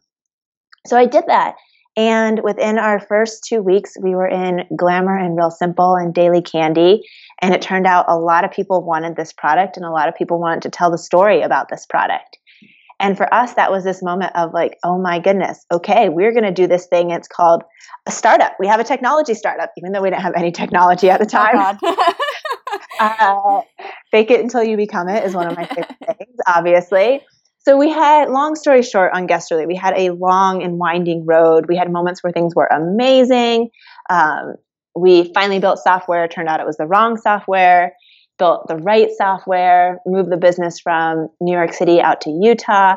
So 0.87 0.97
I 0.97 1.07
did 1.07 1.25
that. 1.27 1.55
And 1.97 2.41
within 2.43 2.79
our 2.79 3.01
first 3.01 3.45
two 3.45 3.61
weeks, 3.61 3.95
we 4.01 4.15
were 4.15 4.27
in 4.27 4.65
Glamour 4.77 5.17
and 5.17 5.37
Real 5.37 5.51
Simple 5.51 5.95
and 5.95 6.15
Daily 6.15 6.41
Candy. 6.41 7.03
And 7.41 7.55
it 7.55 7.61
turned 7.61 7.87
out 7.87 8.07
a 8.09 8.17
lot 8.17 8.45
of 8.45 8.51
people 8.51 8.83
wanted 8.83 9.17
this 9.17 9.33
product 9.33 9.77
and 9.77 9.85
a 9.85 9.91
lot 9.91 10.09
of 10.09 10.15
people 10.15 10.41
wanted 10.41 10.63
to 10.63 10.71
tell 10.71 10.91
the 10.91 10.99
story 10.99 11.43
about 11.43 11.69
this 11.69 11.87
product. 11.87 12.39
And 13.03 13.17
for 13.17 13.33
us, 13.35 13.55
that 13.55 13.73
was 13.73 13.83
this 13.83 14.01
moment 14.01 14.31
of 14.37 14.55
like, 14.55 14.79
oh 14.85 14.97
my 14.97 15.19
goodness, 15.19 15.67
okay, 15.73 16.09
we're 16.09 16.31
going 16.31 16.45
to 16.45 16.53
do 16.53 16.69
this 16.69 16.87
thing. 16.87 17.11
It's 17.11 17.27
called 17.27 17.65
a 18.07 18.13
startup. 18.13 18.55
We 18.61 18.69
have 18.69 18.79
a 18.79 18.85
technology 18.85 19.35
startup, 19.35 19.73
even 19.77 19.91
though 19.91 20.03
we 20.03 20.11
didn't 20.11 20.23
have 20.23 20.35
any 20.37 20.53
technology 20.53 21.11
at 21.11 21.19
the 21.19 21.27
oh, 21.27 21.29
time. 21.29 21.79
Oh 21.83 22.15
uh, 23.01 23.61
fake 24.11 24.31
it 24.31 24.41
until 24.41 24.63
you 24.63 24.77
become 24.77 25.09
it 25.09 25.25
is 25.25 25.35
one 25.35 25.47
of 25.47 25.57
my 25.57 25.67
favorite 25.67 25.97
things, 26.19 26.37
obviously. 26.47 27.23
So 27.65 27.77
we 27.77 27.91
had, 27.91 28.29
long 28.29 28.57
story 28.57 28.83
short, 28.83 29.13
on 29.15 29.29
Guesterly, 29.29 29.67
we 29.67 29.77
had 29.77 29.95
a 29.97 30.11
long 30.11 30.63
and 30.63 30.79
winding 30.79 31.25
road. 31.27 31.67
We 31.69 31.77
had 31.77 31.93
moments 31.93 32.23
where 32.23 32.33
things 32.33 32.57
were 32.57 32.67
amazing. 32.67 33.71
Um, 34.11 34.55
we 34.97 35.33
finally 35.33 35.61
built 35.61 35.79
software. 35.79 36.27
Turned 36.27 36.49
out 36.49 36.61
it 36.61 36.67
was 36.67 36.77
the 36.77 36.87
wrong 36.87 37.17
software. 37.17 37.95
Built 38.39 38.67
the 38.67 38.77
right 38.77 39.11
software. 39.17 40.01
Moved 40.07 40.31
the 40.31 40.37
business 40.37 40.81
from 40.81 41.29
New 41.41 41.53
York 41.53 41.73
City 41.73 42.01
out 42.01 42.21
to 42.23 42.31
Utah. 42.31 42.97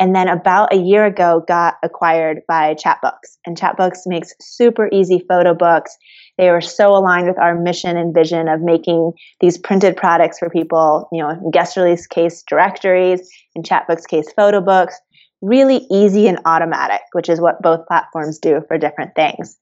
And 0.00 0.14
then 0.14 0.28
about 0.28 0.72
a 0.72 0.76
year 0.76 1.06
ago, 1.06 1.44
got 1.46 1.74
acquired 1.82 2.42
by 2.48 2.74
Chatbooks. 2.74 3.36
And 3.46 3.56
Chatbooks 3.56 4.00
makes 4.06 4.34
super 4.40 4.88
easy 4.92 5.24
photo 5.28 5.54
books. 5.54 5.96
They 6.36 6.50
were 6.50 6.60
so 6.60 6.90
aligned 6.90 7.28
with 7.28 7.38
our 7.38 7.54
mission 7.54 7.96
and 7.96 8.12
vision 8.12 8.48
of 8.48 8.60
making 8.60 9.12
these 9.40 9.56
printed 9.56 9.96
products 9.96 10.40
for 10.40 10.50
people, 10.50 11.08
you 11.12 11.22
know, 11.22 11.50
Guesterly's 11.54 12.08
case, 12.08 12.42
directories, 12.42 13.30
in 13.54 13.62
Chatbook's 13.62 14.06
case, 14.06 14.26
photo 14.34 14.60
books, 14.60 14.98
really 15.42 15.86
easy 15.90 16.26
and 16.26 16.40
automatic, 16.44 17.02
which 17.12 17.28
is 17.28 17.40
what 17.40 17.62
both 17.62 17.86
platforms 17.86 18.38
do 18.38 18.62
for 18.66 18.76
different 18.78 19.14
things. 19.14 19.56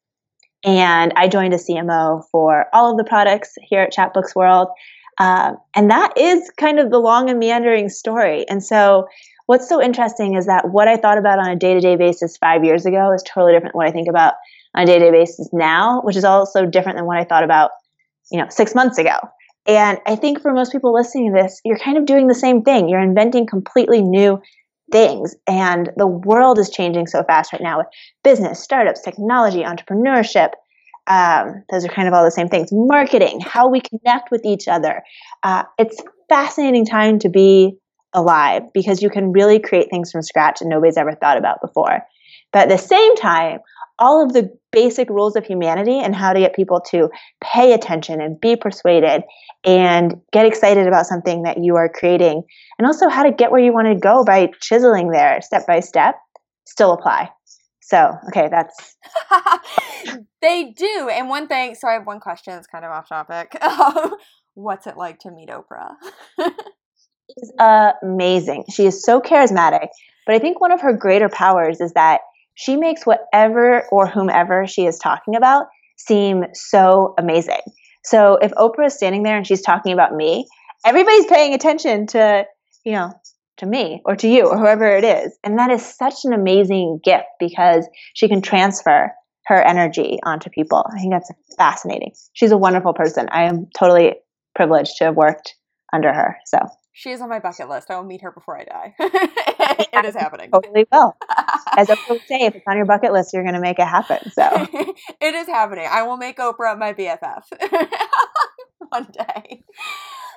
And 0.65 1.13
I 1.17 1.29
joined 1.29 1.55
a 1.55 1.59
CMO 1.59 2.23
for 2.31 2.67
all 2.73 2.93
of 2.93 2.97
the 2.97 3.05
products 3.05 3.53
here 3.69 3.83
at 3.83 3.93
Chatbooks 3.93 4.35
World. 4.35 4.69
Um, 5.19 5.59
and 5.75 5.91
that 5.91 6.17
is 6.17 6.51
kind 6.57 6.79
of 6.79 6.91
the 6.91 6.99
long 6.99 7.29
and 7.29 7.39
meandering 7.39 7.89
story. 7.89 8.49
And 8.49 8.65
so, 8.65 9.07
what's 9.53 9.69
so 9.69 9.83
interesting 9.83 10.35
is 10.35 10.47
that 10.47 10.71
what 10.71 10.89
I 10.89 10.97
thought 10.97 11.19
about 11.19 11.39
on 11.39 11.51
a 11.51 11.57
day 11.57 11.75
to 11.75 11.81
day 11.81 11.97
basis 11.97 12.39
five 12.39 12.65
years 12.65 12.87
ago 12.87 13.13
is 13.13 13.23
totally 13.23 13.53
different 13.53 13.75
than 13.75 13.81
what 13.81 13.87
I 13.87 13.93
think 13.93 14.09
about 14.09 14.33
on 14.75 14.85
a 14.85 14.87
day 14.87 14.99
to 14.99 15.05
day 15.05 15.11
basis 15.11 15.51
now, 15.53 16.01
which 16.01 16.17
is 16.17 16.25
also 16.25 16.65
different 16.65 16.97
than 16.97 17.05
what 17.05 17.19
I 17.19 17.25
thought 17.25 17.45
about, 17.45 17.71
you 18.31 18.41
know, 18.41 18.47
six 18.49 18.75
months 18.75 18.97
ago. 18.97 19.19
And 19.67 19.99
I 20.07 20.17
think 20.17 20.41
for 20.41 20.55
most 20.55 20.73
people 20.73 20.95
listening 20.95 21.35
to 21.35 21.43
this, 21.43 21.61
you're 21.67 21.77
kind 21.77 21.99
of 21.99 22.07
doing 22.07 22.29
the 22.29 22.35
same 22.35 22.63
thing. 22.63 22.89
You're 22.89 23.03
inventing 23.03 23.47
completely 23.47 24.01
new 24.01 24.41
things. 24.91 25.35
And 25.47 25.91
the 25.99 26.07
world 26.07 26.59
is 26.59 26.71
changing 26.71 27.07
so 27.07 27.23
fast 27.23 27.53
right 27.53 27.61
now 27.61 27.77
with 27.77 27.89
business, 28.25 28.59
startups, 28.59 29.03
technology, 29.03 29.65
entrepreneurship. 29.65 30.53
Um, 31.07 31.63
those 31.71 31.85
are 31.85 31.89
kind 31.89 32.09
of 32.09 32.15
all 32.15 32.25
the 32.25 32.31
same 32.31 32.49
things. 32.49 32.71
Marketing, 32.73 33.41
how 33.41 33.69
we 33.69 33.83
connect 33.83 34.31
with 34.31 34.47
each 34.47 34.67
other. 34.67 35.03
Uh, 35.43 35.65
it's 35.79 36.03
fascinating 36.31 36.87
time 36.87 37.19
to 37.19 37.29
be 37.29 37.77
alive 38.15 38.63
because 38.75 39.03
you 39.03 39.11
can 39.11 39.33
really 39.33 39.59
create 39.59 39.89
things 39.91 40.11
from 40.11 40.23
scratch 40.23 40.61
and 40.61 40.71
nobody's 40.71 40.97
ever 40.97 41.15
thought 41.15 41.39
about 41.39 41.61
before. 41.61 42.03
But 42.53 42.63
at 42.63 42.69
the 42.69 42.79
same 42.79 43.17
time, 43.17 43.61
all 43.99 44.23
of 44.23 44.33
the 44.33 44.51
basic 44.73 45.09
rules 45.11 45.37
of 45.37 45.45
humanity 45.45 45.99
and 45.99 46.15
how 46.15 46.33
to 46.33 46.41
get 46.41 46.55
people 46.55 46.81
to 46.81 47.11
pay 47.43 47.73
attention 47.73 48.21
and 48.21 48.41
be 48.41 48.57
persuaded 48.57 49.23
and 49.65 50.21
get 50.33 50.47
excited 50.47 50.87
about 50.87 51.07
something 51.07 51.43
that 51.43 51.63
you 51.63 51.77
are 51.77 51.89
creating 51.89 52.43
and 52.79 52.87
also 52.87 53.09
how 53.09 53.23
to 53.23 53.31
get 53.31 53.51
where 53.51 53.63
you 53.63 53.73
want 53.73 53.87
to 53.87 53.95
go 53.95 54.25
by 54.25 54.51
chiseling 54.61 55.11
there 55.11 55.41
step 55.41 55.67
by 55.67 55.81
step 55.81 56.17
still 56.67 56.93
apply. 56.93 57.31
So 57.81 58.13
okay 58.29 58.49
that's 58.51 58.97
they 60.43 60.73
do. 60.77 61.11
And 61.13 61.29
one 61.29 61.47
thing 61.47 61.75
so 61.75 61.89
i 61.89 61.93
have 61.93 62.07
one 62.07 62.21
question 62.21 62.55
that's 62.55 62.67
kind 62.67 62.85
of 62.85 62.91
off 62.91 63.09
topic. 63.09 63.57
Um, 63.63 64.15
what's 64.55 64.87
it 64.87 64.97
like 64.97 65.19
to 65.21 65.31
meet 65.31 65.49
oprah 65.49 65.93
She's 67.35 67.53
amazing 68.03 68.65
she 68.71 68.87
is 68.87 69.03
so 69.03 69.21
charismatic 69.21 69.89
but 70.27 70.35
i 70.35 70.39
think 70.39 70.61
one 70.61 70.73
of 70.73 70.81
her 70.81 70.93
greater 70.93 71.29
powers 71.29 71.81
is 71.81 71.93
that 71.93 72.21
she 72.55 72.77
makes 72.77 73.07
whatever 73.07 73.87
or 73.91 74.07
whomever 74.07 74.67
she 74.67 74.87
is 74.87 74.99
talking 74.99 75.37
about 75.37 75.67
seem 75.97 76.45
so 76.53 77.15
amazing. 77.19 77.61
So 78.05 78.37
if 78.37 78.53
Oprah 78.53 78.87
is 78.87 78.95
standing 78.95 79.23
there 79.23 79.37
and 79.37 79.47
she's 79.47 79.63
talking 79.63 79.93
about 79.93 80.15
me, 80.15 80.47
everybody's 80.85 81.27
paying 81.27 81.55
attention 81.55 82.07
to, 82.09 82.45
you 82.85 82.93
know, 82.93 83.13
to 83.59 83.67
me 83.67 84.03
or 84.05 84.17
to 84.17 84.29
you 84.29 84.49
or 84.49 84.59
whoever 84.59 84.87
it 84.87 85.05
is. 85.05 85.37
And 85.45 85.59
that 85.59 85.71
is 85.71 85.85
such 85.85 86.25
an 86.25 86.33
amazing 86.33 87.01
gift 87.05 87.27
because 87.39 87.87
she 88.15 88.29
can 88.29 88.43
transfer 88.43 89.13
her 89.47 89.63
energy 89.63 90.19
onto 90.25 90.51
people. 90.51 90.85
I 90.93 90.99
think 90.99 91.13
that's 91.13 91.31
fascinating. 91.57 92.13
She's 92.33 92.53
a 92.53 92.57
wonderful 92.57 92.95
person. 92.95 93.29
I 93.31 93.45
am 93.45 93.69
totally 93.79 94.15
privileged 94.55 94.97
to 94.99 95.05
have 95.05 95.17
worked 95.17 95.55
under 95.93 96.13
her. 96.13 96.39
So 96.47 96.59
she 96.93 97.11
is 97.11 97.21
on 97.21 97.29
my 97.29 97.39
bucket 97.39 97.69
list. 97.69 97.91
I 97.91 97.97
will 97.97 98.05
meet 98.05 98.23
her 98.23 98.31
before 98.31 98.59
I 98.59 98.65
die. 98.65 98.95
it 98.99 100.05
is 100.05 100.15
happening. 100.15 100.51
Totally 100.53 100.87
will. 100.93 101.17
As 101.77 101.89
I 101.91 101.97
would 102.09 102.21
say, 102.29 102.41
if 102.43 102.55
it's 102.55 102.65
on 102.69 102.77
your 102.77 102.87
bucket 102.87 103.13
list, 103.13 103.33
you're 103.33 103.43
going 103.43 103.55
to 103.55 103.61
make 103.61 103.79
it 103.79 103.87
happen. 103.87 104.31
So 104.31 104.67
it 105.21 105.35
is 105.35 105.47
happening. 105.47 105.87
I 105.91 106.03
will 106.03 106.17
make 106.19 106.37
Oprah 106.37 106.79
my 106.79 106.93
BFF 106.93 107.43
one 108.89 109.09
day. 109.13 109.65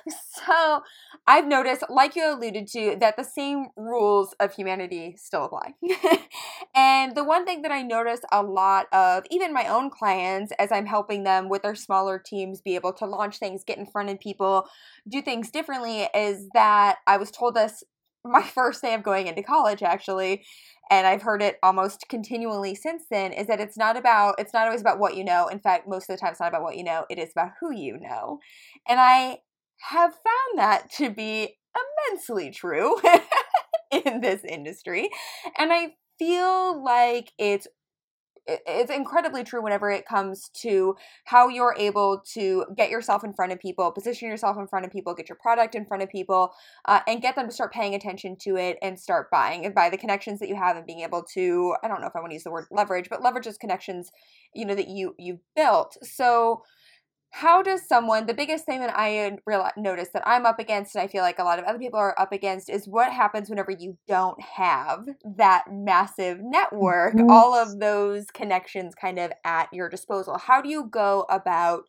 So 0.46 0.82
I've 1.26 1.46
noticed, 1.46 1.82
like 1.88 2.14
you 2.14 2.32
alluded 2.32 2.68
to, 2.68 2.96
that 3.00 3.16
the 3.16 3.24
same 3.24 3.66
rules 3.76 4.34
of 4.38 4.52
humanity 4.54 5.16
still 5.18 5.44
apply. 5.44 5.74
and 6.74 7.16
the 7.16 7.24
one 7.24 7.44
thing 7.44 7.62
that 7.62 7.72
I 7.72 7.82
notice 7.82 8.20
a 8.30 8.42
lot 8.42 8.86
of, 8.92 9.24
even 9.30 9.52
my 9.52 9.66
own 9.66 9.90
clients, 9.90 10.52
as 10.58 10.70
I'm 10.70 10.86
helping 10.86 11.24
them 11.24 11.48
with 11.48 11.62
their 11.62 11.74
smaller 11.74 12.22
teams 12.24 12.60
be 12.60 12.76
able 12.76 12.92
to 12.94 13.06
launch 13.06 13.38
things, 13.38 13.64
get 13.64 13.78
in 13.78 13.86
front 13.86 14.10
of 14.10 14.20
people, 14.20 14.68
do 15.08 15.20
things 15.20 15.50
differently, 15.50 16.08
is 16.14 16.48
that 16.54 16.98
I 17.06 17.16
was 17.16 17.30
told 17.32 17.54
this 17.56 17.82
my 18.24 18.42
first 18.42 18.82
day 18.82 18.94
of 18.94 19.02
going 19.02 19.26
into 19.26 19.42
college, 19.42 19.82
actually, 19.82 20.44
and 20.90 21.06
I've 21.06 21.22
heard 21.22 21.42
it 21.42 21.58
almost 21.62 22.06
continually 22.08 22.74
since 22.76 23.04
then 23.10 23.32
is 23.32 23.46
that 23.48 23.60
it's 23.60 23.76
not 23.76 23.96
about 23.96 24.36
it's 24.38 24.52
not 24.52 24.66
always 24.66 24.80
about 24.80 24.98
what 25.00 25.16
you 25.16 25.24
know. 25.24 25.48
In 25.48 25.58
fact, 25.58 25.88
most 25.88 26.08
of 26.08 26.16
the 26.16 26.20
time 26.20 26.30
it's 26.30 26.40
not 26.40 26.48
about 26.48 26.62
what 26.62 26.76
you 26.76 26.84
know, 26.84 27.04
it 27.10 27.18
is 27.18 27.30
about 27.32 27.52
who 27.60 27.72
you 27.72 27.98
know. 28.00 28.38
And 28.88 29.00
I 29.00 29.38
have 29.78 30.12
found 30.12 30.58
that 30.58 30.90
to 30.92 31.10
be 31.10 31.56
immensely 32.08 32.50
true 32.50 33.00
in 33.90 34.20
this 34.20 34.44
industry. 34.44 35.10
And 35.58 35.72
I 35.72 35.94
feel 36.18 36.82
like 36.82 37.32
it's 37.38 37.68
it's 38.48 38.90
incredibly 38.92 39.42
true 39.42 39.62
whenever 39.62 39.90
it 39.90 40.06
comes 40.06 40.50
to 40.50 40.96
how 41.24 41.48
you're 41.48 41.74
able 41.76 42.22
to 42.32 42.64
get 42.76 42.90
yourself 42.90 43.24
in 43.24 43.32
front 43.32 43.52
of 43.52 43.58
people, 43.58 43.90
position 43.90 44.28
yourself 44.28 44.56
in 44.56 44.66
front 44.66 44.86
of 44.86 44.92
people, 44.92 45.14
get 45.14 45.28
your 45.28 45.38
product 45.40 45.74
in 45.74 45.84
front 45.84 46.02
of 46.02 46.08
people, 46.08 46.52
uh, 46.84 47.00
and 47.08 47.22
get 47.22 47.34
them 47.34 47.48
to 47.48 47.52
start 47.52 47.72
paying 47.72 47.94
attention 47.94 48.36
to 48.36 48.56
it 48.56 48.78
and 48.82 48.98
start 48.98 49.30
buying. 49.30 49.64
And 49.64 49.74
by 49.74 49.90
the 49.90 49.98
connections 49.98 50.38
that 50.40 50.48
you 50.48 50.56
have 50.56 50.76
and 50.76 50.86
being 50.86 51.00
able 51.00 51.24
to, 51.34 51.74
I 51.82 51.88
don't 51.88 52.00
know 52.00 52.06
if 52.06 52.14
I 52.14 52.20
want 52.20 52.30
to 52.30 52.34
use 52.34 52.44
the 52.44 52.52
word 52.52 52.66
leverage, 52.70 53.08
but 53.10 53.22
leverage 53.22 53.46
those 53.46 53.58
connections, 53.58 54.12
you 54.54 54.64
know, 54.64 54.74
that 54.74 54.88
you 54.88 55.14
you've 55.18 55.40
built. 55.56 55.96
So 56.02 56.62
how 57.36 57.62
does 57.62 57.86
someone 57.86 58.24
the 58.24 58.32
biggest 58.32 58.64
thing 58.64 58.80
that 58.80 58.92
i 58.96 59.36
notice 59.76 60.08
that 60.14 60.26
i'm 60.26 60.46
up 60.46 60.58
against 60.58 60.94
and 60.94 61.02
i 61.02 61.06
feel 61.06 61.22
like 61.22 61.38
a 61.38 61.44
lot 61.44 61.58
of 61.58 61.66
other 61.66 61.78
people 61.78 61.98
are 61.98 62.18
up 62.18 62.32
against 62.32 62.70
is 62.70 62.88
what 62.88 63.12
happens 63.12 63.50
whenever 63.50 63.70
you 63.70 63.96
don't 64.08 64.40
have 64.40 65.06
that 65.36 65.64
massive 65.70 66.38
network 66.40 67.14
mm-hmm. 67.14 67.30
all 67.30 67.54
of 67.54 67.78
those 67.78 68.26
connections 68.30 68.94
kind 68.94 69.18
of 69.18 69.30
at 69.44 69.68
your 69.70 69.88
disposal 69.88 70.38
how 70.38 70.62
do 70.62 70.70
you 70.70 70.84
go 70.84 71.26
about 71.28 71.82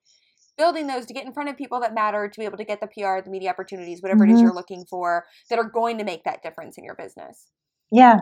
building 0.57 0.87
those 0.87 1.05
to 1.05 1.13
get 1.13 1.25
in 1.25 1.31
front 1.31 1.47
of 1.47 1.55
people 1.55 1.79
that 1.79 1.93
matter 1.93 2.27
to 2.27 2.39
be 2.39 2.45
able 2.45 2.57
to 2.57 2.65
get 2.65 2.81
the 2.81 2.87
pr 2.87 3.23
the 3.23 3.31
media 3.31 3.49
opportunities 3.49 4.01
whatever 4.01 4.25
mm-hmm. 4.25 4.31
it 4.31 4.33
is 4.33 4.39
mm-hmm. 4.39 4.47
you're 4.47 4.55
looking 4.55 4.83
for 4.89 5.25
that 5.49 5.57
are 5.57 5.69
going 5.69 5.97
to 5.97 6.03
make 6.03 6.25
that 6.25 6.43
difference 6.43 6.77
in 6.77 6.83
your 6.83 6.95
business 6.95 7.47
yeah 7.89 8.17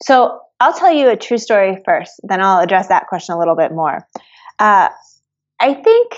so 0.00 0.38
i'll 0.60 0.74
tell 0.74 0.92
you 0.92 1.10
a 1.10 1.16
true 1.16 1.38
story 1.38 1.76
first 1.84 2.12
then 2.22 2.40
i'll 2.40 2.60
address 2.60 2.86
that 2.86 3.08
question 3.08 3.34
a 3.34 3.38
little 3.38 3.56
bit 3.56 3.72
more 3.72 4.06
uh, 4.60 4.88
i 5.58 5.74
think 5.74 6.12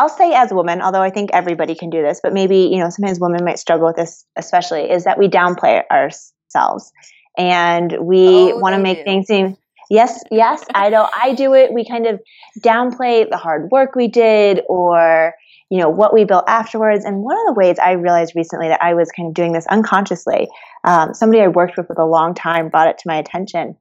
I'll 0.00 0.08
say 0.08 0.32
as 0.32 0.50
a 0.50 0.54
woman, 0.54 0.80
although 0.80 1.02
I 1.02 1.10
think 1.10 1.28
everybody 1.34 1.74
can 1.74 1.90
do 1.90 2.00
this, 2.00 2.20
but 2.22 2.32
maybe, 2.32 2.56
you 2.56 2.78
know, 2.78 2.88
sometimes 2.88 3.20
women 3.20 3.44
might 3.44 3.58
struggle 3.58 3.86
with 3.86 3.96
this 3.96 4.24
especially, 4.34 4.90
is 4.90 5.04
that 5.04 5.18
we 5.18 5.28
downplay 5.28 5.82
ourselves 5.90 6.90
and 7.36 7.94
we 8.00 8.50
oh, 8.50 8.56
want 8.56 8.74
to 8.74 8.80
make 8.80 8.98
do. 8.98 9.04
things 9.04 9.26
seem 9.26 9.58
yes, 9.90 10.22
yes, 10.30 10.64
I 10.74 10.88
know 10.88 11.06
I 11.14 11.34
do 11.34 11.52
it. 11.52 11.74
We 11.74 11.84
kind 11.84 12.06
of 12.06 12.18
downplay 12.60 13.28
the 13.28 13.36
hard 13.36 13.70
work 13.70 13.94
we 13.94 14.08
did 14.08 14.62
or, 14.70 15.34
you 15.68 15.78
know, 15.78 15.90
what 15.90 16.14
we 16.14 16.24
built 16.24 16.44
afterwards. 16.48 17.04
And 17.04 17.18
one 17.18 17.36
of 17.36 17.54
the 17.54 17.60
ways 17.60 17.78
I 17.78 17.92
realized 17.92 18.32
recently 18.34 18.68
that 18.68 18.82
I 18.82 18.94
was 18.94 19.10
kind 19.10 19.28
of 19.28 19.34
doing 19.34 19.52
this 19.52 19.66
unconsciously, 19.66 20.48
um, 20.84 21.12
somebody 21.12 21.42
I 21.42 21.48
worked 21.48 21.76
with 21.76 21.88
for 21.88 22.00
a 22.00 22.06
long 22.06 22.34
time 22.34 22.70
brought 22.70 22.88
it 22.88 22.96
to 22.98 23.04
my 23.06 23.18
attention, 23.18 23.76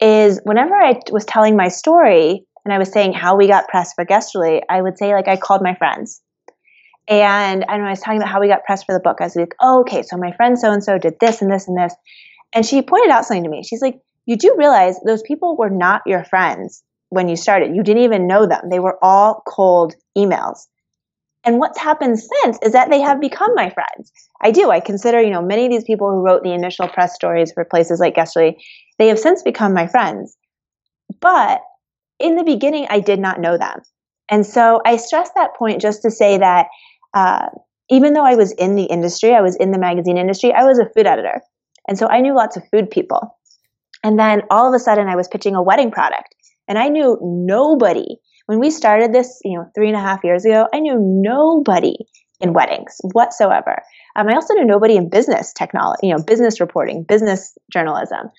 is 0.00 0.40
whenever 0.42 0.74
I 0.74 1.00
was 1.12 1.24
telling 1.24 1.56
my 1.56 1.68
story, 1.68 2.44
and 2.66 2.72
I 2.72 2.78
was 2.78 2.90
saying 2.90 3.12
how 3.12 3.36
we 3.36 3.46
got 3.46 3.68
pressed 3.68 3.94
for 3.94 4.04
Guesterly, 4.04 4.60
I 4.68 4.82
would 4.82 4.98
say 4.98 5.14
like 5.14 5.28
I 5.28 5.36
called 5.36 5.62
my 5.62 5.76
friends. 5.76 6.20
And 7.06 7.64
I 7.68 7.88
was 7.88 8.00
talking 8.00 8.20
about 8.20 8.28
how 8.28 8.40
we 8.40 8.48
got 8.48 8.64
pressed 8.64 8.86
for 8.86 8.92
the 8.92 8.98
book. 8.98 9.18
I 9.20 9.24
was 9.26 9.36
like, 9.36 9.54
oh, 9.60 9.82
okay, 9.82 10.02
so 10.02 10.16
my 10.16 10.32
friend 10.32 10.58
so 10.58 10.72
and 10.72 10.82
so 10.82 10.98
did 10.98 11.14
this 11.20 11.40
and 11.40 11.52
this 11.52 11.68
and 11.68 11.78
this. 11.78 11.94
And 12.52 12.66
she 12.66 12.82
pointed 12.82 13.12
out 13.12 13.24
something 13.24 13.44
to 13.44 13.48
me. 13.48 13.62
She's 13.62 13.80
like, 13.80 14.00
you 14.24 14.36
do 14.36 14.56
realize 14.58 14.98
those 15.06 15.22
people 15.22 15.56
were 15.56 15.70
not 15.70 16.02
your 16.06 16.24
friends 16.24 16.82
when 17.10 17.28
you 17.28 17.36
started. 17.36 17.76
You 17.76 17.84
didn't 17.84 18.02
even 18.02 18.26
know 18.26 18.48
them. 18.48 18.68
They 18.68 18.80
were 18.80 18.98
all 19.00 19.44
cold 19.46 19.94
emails. 20.18 20.66
And 21.44 21.60
what's 21.60 21.78
happened 21.78 22.18
since 22.18 22.58
is 22.64 22.72
that 22.72 22.90
they 22.90 23.00
have 23.00 23.20
become 23.20 23.54
my 23.54 23.70
friends. 23.70 24.10
I 24.42 24.50
do. 24.50 24.72
I 24.72 24.80
consider, 24.80 25.22
you 25.22 25.30
know, 25.30 25.40
many 25.42 25.66
of 25.66 25.70
these 25.70 25.84
people 25.84 26.10
who 26.10 26.24
wrote 26.26 26.42
the 26.42 26.52
initial 26.52 26.88
press 26.88 27.14
stories 27.14 27.52
for 27.52 27.64
places 27.64 28.00
like 28.00 28.16
Guesterly, 28.16 28.56
they 28.98 29.06
have 29.06 29.20
since 29.20 29.44
become 29.44 29.72
my 29.72 29.86
friends. 29.86 30.36
But 31.20 31.60
in 32.18 32.36
the 32.36 32.44
beginning, 32.44 32.86
I 32.88 33.00
did 33.00 33.18
not 33.18 33.40
know 33.40 33.58
them. 33.58 33.80
And 34.30 34.44
so 34.44 34.80
I 34.84 34.96
stress 34.96 35.30
that 35.36 35.54
point 35.56 35.80
just 35.80 36.02
to 36.02 36.10
say 36.10 36.38
that 36.38 36.66
uh, 37.14 37.48
even 37.90 38.14
though 38.14 38.24
I 38.24 38.34
was 38.34 38.52
in 38.52 38.74
the 38.74 38.84
industry, 38.84 39.34
I 39.34 39.40
was 39.40 39.56
in 39.56 39.70
the 39.70 39.78
magazine 39.78 40.18
industry, 40.18 40.52
I 40.52 40.64
was 40.64 40.78
a 40.78 40.90
food 40.94 41.06
editor. 41.06 41.40
And 41.88 41.96
so 41.96 42.08
I 42.08 42.20
knew 42.20 42.34
lots 42.34 42.56
of 42.56 42.64
food 42.72 42.90
people. 42.90 43.38
And 44.02 44.18
then 44.18 44.42
all 44.50 44.68
of 44.68 44.74
a 44.74 44.82
sudden, 44.82 45.08
I 45.08 45.16
was 45.16 45.28
pitching 45.28 45.54
a 45.54 45.62
wedding 45.62 45.90
product. 45.90 46.34
And 46.68 46.78
I 46.78 46.88
knew 46.88 47.18
nobody 47.22 48.18
when 48.46 48.60
we 48.60 48.70
started 48.70 49.12
this, 49.12 49.40
you 49.44 49.58
know, 49.58 49.70
three 49.74 49.88
and 49.88 49.96
a 49.96 50.00
half 50.00 50.24
years 50.24 50.44
ago, 50.44 50.68
I 50.72 50.78
knew 50.78 50.96
nobody 50.98 51.96
in 52.40 52.52
weddings 52.52 52.96
whatsoever. 53.12 53.82
Um, 54.14 54.28
I 54.28 54.34
also 54.34 54.54
knew 54.54 54.64
nobody 54.64 54.96
in 54.96 55.08
business 55.08 55.52
technology, 55.52 56.06
you 56.06 56.14
know, 56.14 56.22
business 56.22 56.60
reporting, 56.60 57.02
business 57.02 57.56
journalism. 57.72 58.30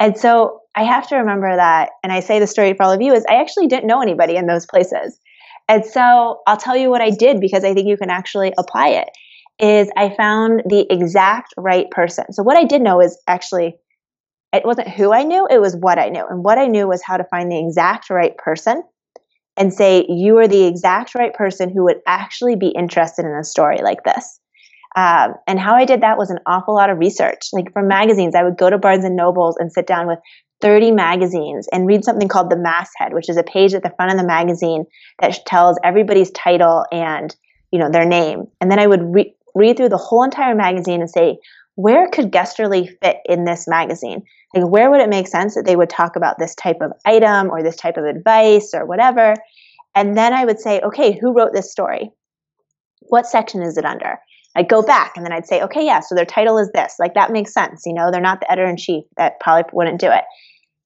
And 0.00 0.18
so 0.18 0.62
I 0.74 0.84
have 0.84 1.08
to 1.08 1.16
remember 1.16 1.54
that, 1.54 1.90
and 2.02 2.10
I 2.12 2.20
say 2.20 2.40
the 2.40 2.46
story 2.46 2.72
for 2.74 2.84
all 2.84 2.92
of 2.92 3.02
you, 3.02 3.12
is 3.12 3.24
I 3.28 3.40
actually 3.40 3.66
didn't 3.66 3.86
know 3.86 4.00
anybody 4.00 4.36
in 4.36 4.46
those 4.46 4.66
places. 4.66 5.20
And 5.68 5.84
so 5.84 6.40
I'll 6.46 6.56
tell 6.56 6.76
you 6.76 6.90
what 6.90 7.02
I 7.02 7.10
did 7.10 7.40
because 7.40 7.62
I 7.62 7.74
think 7.74 7.86
you 7.86 7.96
can 7.96 8.10
actually 8.10 8.52
apply 8.58 8.88
it. 8.88 9.10
Is 9.58 9.90
I 9.96 10.14
found 10.16 10.62
the 10.66 10.86
exact 10.90 11.52
right 11.56 11.88
person. 11.90 12.32
So 12.32 12.42
what 12.42 12.56
I 12.56 12.64
did 12.64 12.80
know 12.80 13.00
is 13.00 13.16
actually 13.28 13.76
it 14.52 14.64
wasn't 14.64 14.88
who 14.88 15.12
I 15.12 15.22
knew, 15.22 15.46
it 15.48 15.60
was 15.60 15.76
what 15.76 15.98
I 15.98 16.08
knew. 16.08 16.24
And 16.28 16.42
what 16.42 16.58
I 16.58 16.66
knew 16.66 16.88
was 16.88 17.02
how 17.04 17.16
to 17.16 17.24
find 17.24 17.52
the 17.52 17.58
exact 17.58 18.10
right 18.10 18.36
person 18.36 18.82
and 19.56 19.72
say, 19.72 20.06
you 20.08 20.38
are 20.38 20.48
the 20.48 20.64
exact 20.64 21.14
right 21.14 21.32
person 21.32 21.70
who 21.70 21.84
would 21.84 22.00
actually 22.06 22.56
be 22.56 22.68
interested 22.68 23.26
in 23.26 23.32
a 23.32 23.44
story 23.44 23.80
like 23.82 24.02
this. 24.02 24.39
Um, 24.96 25.34
and 25.46 25.60
how 25.60 25.74
I 25.74 25.84
did 25.84 26.00
that 26.00 26.18
was 26.18 26.30
an 26.30 26.40
awful 26.46 26.74
lot 26.74 26.90
of 26.90 26.98
research. 26.98 27.48
Like 27.52 27.72
from 27.72 27.88
magazines, 27.88 28.34
I 28.34 28.42
would 28.42 28.56
go 28.56 28.68
to 28.70 28.78
Barnes 28.78 29.04
and 29.04 29.16
Nobles 29.16 29.56
and 29.58 29.72
sit 29.72 29.86
down 29.86 30.06
with 30.06 30.18
30 30.60 30.90
magazines 30.90 31.68
and 31.72 31.86
read 31.86 32.04
something 32.04 32.28
called 32.28 32.50
the 32.50 32.56
masthead, 32.56 33.14
which 33.14 33.28
is 33.28 33.36
a 33.36 33.42
page 33.42 33.72
at 33.72 33.82
the 33.82 33.92
front 33.96 34.12
of 34.12 34.18
the 34.18 34.26
magazine 34.26 34.84
that 35.20 35.38
tells 35.46 35.78
everybody's 35.84 36.30
title 36.32 36.84
and 36.92 37.34
you 37.70 37.78
know 37.78 37.90
their 37.90 38.04
name. 38.04 38.46
And 38.60 38.70
then 38.70 38.78
I 38.78 38.86
would 38.86 39.14
re- 39.14 39.34
read 39.54 39.76
through 39.76 39.88
the 39.90 39.96
whole 39.96 40.24
entire 40.24 40.54
magazine 40.54 41.00
and 41.00 41.10
say, 41.10 41.38
where 41.76 42.08
could 42.08 42.30
Guesterly 42.30 42.90
fit 43.00 43.18
in 43.24 43.44
this 43.44 43.66
magazine? 43.66 44.22
Like, 44.54 44.68
where 44.68 44.90
would 44.90 45.00
it 45.00 45.08
make 45.08 45.28
sense 45.28 45.54
that 45.54 45.64
they 45.64 45.76
would 45.76 45.88
talk 45.88 46.16
about 46.16 46.38
this 46.38 46.54
type 46.54 46.78
of 46.80 46.92
item 47.06 47.50
or 47.50 47.62
this 47.62 47.76
type 47.76 47.96
of 47.96 48.04
advice 48.04 48.72
or 48.74 48.84
whatever? 48.84 49.34
And 49.94 50.16
then 50.16 50.32
I 50.32 50.44
would 50.44 50.60
say, 50.60 50.80
okay, 50.80 51.18
who 51.18 51.32
wrote 51.32 51.52
this 51.52 51.70
story? 51.70 52.10
What 53.00 53.26
section 53.26 53.62
is 53.62 53.78
it 53.78 53.84
under? 53.84 54.18
I'd 54.56 54.68
go 54.68 54.82
back 54.82 55.12
and 55.16 55.24
then 55.24 55.32
I'd 55.32 55.46
say, 55.46 55.62
okay, 55.62 55.84
yeah, 55.84 56.00
so 56.00 56.14
their 56.14 56.24
title 56.24 56.58
is 56.58 56.70
this. 56.72 56.96
Like, 56.98 57.14
that 57.14 57.30
makes 57.30 57.52
sense. 57.52 57.82
You 57.86 57.94
know, 57.94 58.10
they're 58.10 58.20
not 58.20 58.40
the 58.40 58.50
editor 58.50 58.68
in 58.68 58.76
chief. 58.76 59.04
That 59.16 59.38
probably 59.40 59.70
wouldn't 59.72 60.00
do 60.00 60.10
it. 60.10 60.24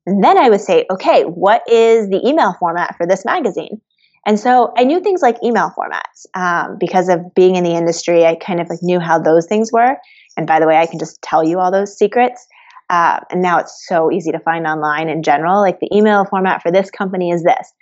And 0.07 0.23
then 0.23 0.37
I 0.37 0.51
would 0.51 0.61
say, 0.61 0.85
okay, 0.91 1.23
what 1.23 1.63
is 1.67 2.11
the 2.11 2.21
email 2.27 2.55
format 2.59 2.97
for 2.97 3.07
this 3.07 3.25
magazine? 3.25 3.81
And 4.27 4.39
so 4.41 4.73
I 4.77 4.85
knew 4.85 5.01
things 5.01 5.23
like 5.23 5.43
email 5.43 5.73
formats 5.77 6.27
um, 6.35 6.77
because 6.79 7.09
of 7.09 7.35
being 7.35 7.57
in 7.57 7.65
the 7.65 7.75
industry. 7.75 8.25
I 8.25 8.35
kind 8.35 8.61
of 8.61 8.69
like 8.69 8.83
knew 8.83 9.01
how 9.01 9.19
those 9.19 9.47
things 9.47 9.71
were. 9.73 9.97
And 10.37 10.47
by 10.47 10.61
the 10.61 10.67
way, 10.67 10.77
I 10.77 10.87
can 10.87 10.99
just 10.99 11.21
tell 11.23 11.45
you 11.45 11.59
all 11.59 11.71
those 11.71 11.97
secrets. 11.97 12.47
Uh, 12.91 13.21
and 13.31 13.43
now 13.43 13.59
it's 13.59 13.87
so 13.87 14.11
easy 14.11 14.31
to 14.33 14.39
find 14.39 14.67
online 14.67 15.09
in 15.09 15.23
general. 15.23 15.61
Like 15.61 15.81
the 15.81 15.95
email 15.95 16.25
format 16.25 16.63
for 16.63 16.71
this 16.71 16.91
company 16.91 17.31
is 17.31 17.43
this. 17.43 17.73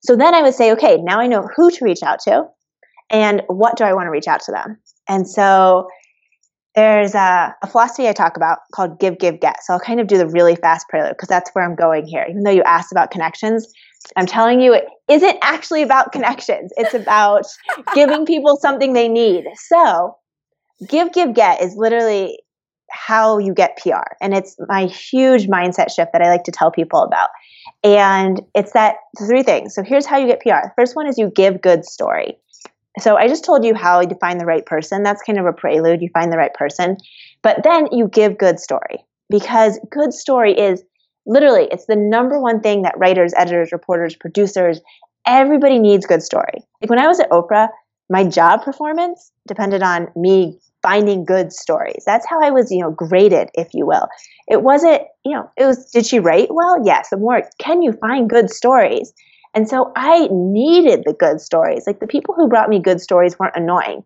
So 0.00 0.16
then 0.16 0.34
I 0.34 0.42
would 0.42 0.54
say, 0.54 0.72
okay, 0.72 0.98
now 0.98 1.20
I 1.20 1.26
know 1.26 1.48
who 1.54 1.70
to 1.70 1.84
reach 1.84 2.02
out 2.02 2.20
to 2.20 2.44
and 3.10 3.42
what 3.48 3.76
do 3.76 3.84
I 3.84 3.92
want 3.92 4.06
to 4.06 4.10
reach 4.10 4.28
out 4.28 4.40
to 4.42 4.52
them. 4.52 4.78
And 5.08 5.28
so 5.28 5.88
there's 6.74 7.14
a, 7.14 7.54
a, 7.62 7.66
philosophy 7.66 8.08
I 8.08 8.12
talk 8.12 8.36
about 8.36 8.58
called 8.72 9.00
give, 9.00 9.18
give, 9.18 9.40
get. 9.40 9.62
So 9.64 9.72
I'll 9.72 9.80
kind 9.80 10.00
of 10.00 10.06
do 10.06 10.16
the 10.16 10.28
really 10.28 10.54
fast 10.54 10.86
prelude 10.88 11.10
because 11.10 11.28
that's 11.28 11.50
where 11.52 11.64
I'm 11.64 11.74
going 11.74 12.06
here. 12.06 12.24
Even 12.28 12.42
though 12.44 12.52
you 12.52 12.62
asked 12.62 12.92
about 12.92 13.10
connections, 13.10 13.66
I'm 14.16 14.26
telling 14.26 14.60
you 14.60 14.74
it 14.74 14.84
isn't 15.08 15.38
actually 15.42 15.82
about 15.82 16.12
connections. 16.12 16.72
It's 16.76 16.94
about 16.94 17.46
giving 17.94 18.26
people 18.26 18.56
something 18.60 18.92
they 18.92 19.08
need. 19.08 19.44
So 19.56 20.16
give, 20.88 21.12
give, 21.12 21.34
get 21.34 21.62
is 21.62 21.74
literally 21.76 22.38
how 22.90 23.38
you 23.38 23.54
get 23.54 23.78
PR. 23.78 24.14
And 24.20 24.34
it's 24.34 24.56
my 24.68 24.86
huge 24.86 25.46
mindset 25.46 25.90
shift 25.90 26.12
that 26.12 26.22
I 26.22 26.28
like 26.28 26.44
to 26.44 26.52
tell 26.52 26.70
people 26.70 27.02
about. 27.02 27.28
And 27.82 28.40
it's 28.54 28.72
that 28.72 28.96
three 29.18 29.42
things. 29.42 29.74
So 29.74 29.82
here's 29.82 30.06
how 30.06 30.16
you 30.16 30.26
get 30.26 30.40
PR. 30.40 30.62
The 30.62 30.72
first 30.76 30.96
one 30.96 31.06
is 31.06 31.18
you 31.18 31.30
give 31.34 31.60
good 31.60 31.84
story. 31.84 32.38
So 33.00 33.16
I 33.16 33.28
just 33.28 33.44
told 33.44 33.64
you 33.64 33.74
how 33.74 34.00
you 34.00 34.16
find 34.20 34.40
the 34.40 34.46
right 34.46 34.64
person. 34.64 35.02
That's 35.02 35.22
kind 35.22 35.38
of 35.38 35.46
a 35.46 35.52
prelude. 35.52 36.02
You 36.02 36.10
find 36.12 36.32
the 36.32 36.38
right 36.38 36.54
person. 36.54 36.96
But 37.42 37.62
then 37.62 37.88
you 37.92 38.08
give 38.08 38.38
good 38.38 38.58
story 38.58 39.04
because 39.30 39.78
good 39.90 40.12
story 40.12 40.58
is 40.58 40.82
literally 41.26 41.68
it's 41.70 41.86
the 41.86 41.96
number 41.96 42.40
one 42.40 42.60
thing 42.60 42.82
that 42.82 42.98
writers, 42.98 43.32
editors, 43.36 43.72
reporters, 43.72 44.16
producers, 44.16 44.80
everybody 45.26 45.78
needs 45.78 46.06
good 46.06 46.22
story. 46.22 46.64
Like 46.80 46.90
when 46.90 46.98
I 46.98 47.06
was 47.06 47.20
at 47.20 47.30
Oprah, 47.30 47.68
my 48.10 48.24
job 48.24 48.62
performance 48.62 49.30
depended 49.46 49.82
on 49.82 50.08
me 50.16 50.58
finding 50.82 51.24
good 51.24 51.52
stories. 51.52 52.02
That's 52.06 52.26
how 52.26 52.42
I 52.42 52.50
was, 52.50 52.70
you 52.70 52.80
know, 52.80 52.90
graded, 52.90 53.50
if 53.54 53.68
you 53.74 53.86
will. 53.86 54.08
It 54.46 54.62
wasn't, 54.62 55.02
you 55.24 55.32
know, 55.32 55.50
it 55.56 55.66
was, 55.66 55.90
did 55.90 56.06
she 56.06 56.20
write 56.20 56.48
well? 56.50 56.76
Yes. 56.84 57.10
The 57.10 57.16
more, 57.16 57.42
can 57.58 57.82
you 57.82 57.92
find 57.92 58.30
good 58.30 58.50
stories? 58.50 59.12
And 59.54 59.68
so 59.68 59.92
I 59.96 60.28
needed 60.30 61.02
the 61.04 61.12
good 61.12 61.40
stories. 61.40 61.84
Like 61.86 62.00
the 62.00 62.06
people 62.06 62.34
who 62.34 62.48
brought 62.48 62.68
me 62.68 62.80
good 62.80 63.00
stories 63.00 63.38
weren't 63.38 63.56
annoying. 63.56 64.04